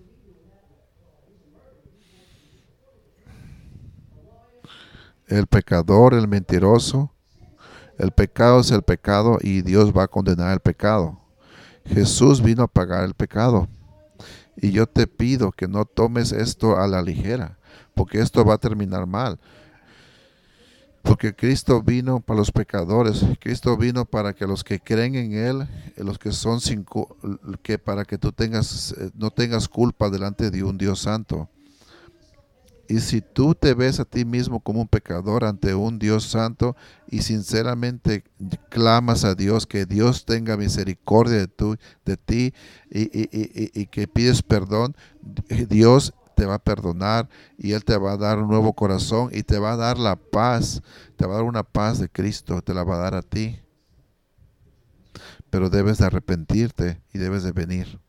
El 5.28 5.48
pecador, 5.48 6.14
el 6.14 6.28
mentiroso, 6.28 7.13
el 7.98 8.12
pecado 8.12 8.60
es 8.60 8.72
el 8.72 8.82
pecado 8.82 9.38
y 9.42 9.62
Dios 9.62 9.92
va 9.96 10.04
a 10.04 10.08
condenar 10.08 10.54
el 10.54 10.60
pecado. 10.60 11.20
Jesús 11.86 12.42
vino 12.42 12.64
a 12.64 12.68
pagar 12.68 13.04
el 13.04 13.14
pecado. 13.14 13.68
Y 14.56 14.72
yo 14.72 14.88
te 14.88 15.08
pido 15.08 15.52
que 15.52 15.68
no 15.68 15.86
tomes 15.86 16.32
esto 16.32 16.78
a 16.78 16.88
la 16.88 17.02
ligera, 17.02 17.58
porque 17.96 18.20
esto 18.20 18.46
va 18.46 18.56
a 18.56 18.60
terminar 18.60 19.06
mal. 19.08 19.40
Porque 21.02 21.36
Cristo 21.36 21.82
vino 21.82 22.22
para 22.22 22.40
los 22.40 22.52
pecadores, 22.52 23.26
Cristo 23.40 23.76
vino 23.76 24.06
para 24.06 24.34
que 24.34 24.48
los 24.48 24.64
que 24.64 24.80
creen 24.80 25.16
en 25.16 25.34
Él, 25.34 25.68
los 25.98 26.18
que 26.18 26.32
son 26.32 26.62
sin, 26.62 26.86
que 27.62 27.78
para 27.78 28.06
que 28.06 28.18
tú 28.18 28.32
tengas, 28.32 28.96
eh, 28.98 29.10
no 29.14 29.30
tengas 29.30 29.68
culpa 29.68 30.10
delante 30.10 30.50
de 30.50 30.64
un 30.64 30.78
Dios 30.78 31.00
santo. 31.00 31.50
Y 32.94 33.00
si 33.00 33.22
tú 33.22 33.56
te 33.56 33.74
ves 33.74 34.00
a 34.00 34.06
ti 34.06 34.24
mismo 34.24 34.60
como 34.60 34.80
un 34.80 34.88
pecador 34.88 35.46
ante 35.46 35.74
un 35.74 35.98
Dios 35.98 36.26
santo 36.26 36.76
y 37.10 37.24
sinceramente 37.24 38.24
clamas 38.70 39.24
a 39.24 39.34
Dios 39.34 39.66
que 39.66 39.88
Dios 39.88 40.26
tenga 40.26 40.58
misericordia 40.58 41.40
de, 41.40 41.78
de 42.06 42.18
ti 42.18 42.54
y, 42.92 43.10
y 43.82 43.88
que 43.88 44.08
pides 44.08 44.44
perdón, 44.44 44.96
Dios 45.70 46.14
te 46.36 46.46
va 46.46 46.54
a 46.54 46.64
perdonar 46.64 47.28
y 47.58 47.72
Él 47.72 47.84
te 47.84 47.98
va 47.98 48.12
a 48.12 48.18
dar 48.18 48.38
un 48.38 48.48
nuevo 48.48 48.74
corazón 48.74 49.32
y 49.32 49.42
te 49.42 49.58
va 49.58 49.74
a 49.74 49.78
dar 49.78 49.98
la 49.98 50.16
paz, 50.16 50.84
te 51.16 51.26
va 51.26 51.34
a 51.34 51.38
dar 51.38 51.46
una 51.46 51.64
paz 51.64 51.98
de 51.98 52.10
Cristo, 52.10 52.62
te 52.62 52.76
la 52.76 52.84
va 52.84 52.98
a 52.98 53.00
dar 53.00 53.16
a 53.16 53.24
ti. 53.24 53.60
Pero 55.50 55.72
debes 55.72 55.98
de 55.98 56.06
arrepentirte 56.06 57.02
y 57.12 57.18
debes 57.18 57.42
de 57.42 57.54
venir. 57.54 58.00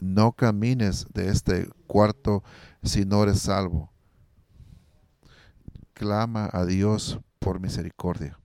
No 0.00 0.30
camines 0.30 1.06
de 1.14 1.30
este 1.30 1.68
cuarto 1.88 2.44
si 2.86 3.04
no 3.04 3.22
eres 3.22 3.40
salvo. 3.40 3.92
Clama 5.92 6.48
a 6.52 6.64
Dios 6.64 7.18
por 7.38 7.60
misericordia. 7.60 8.38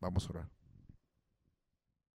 Vamos 0.00 0.26
a 0.26 0.30
orar. 0.30 0.55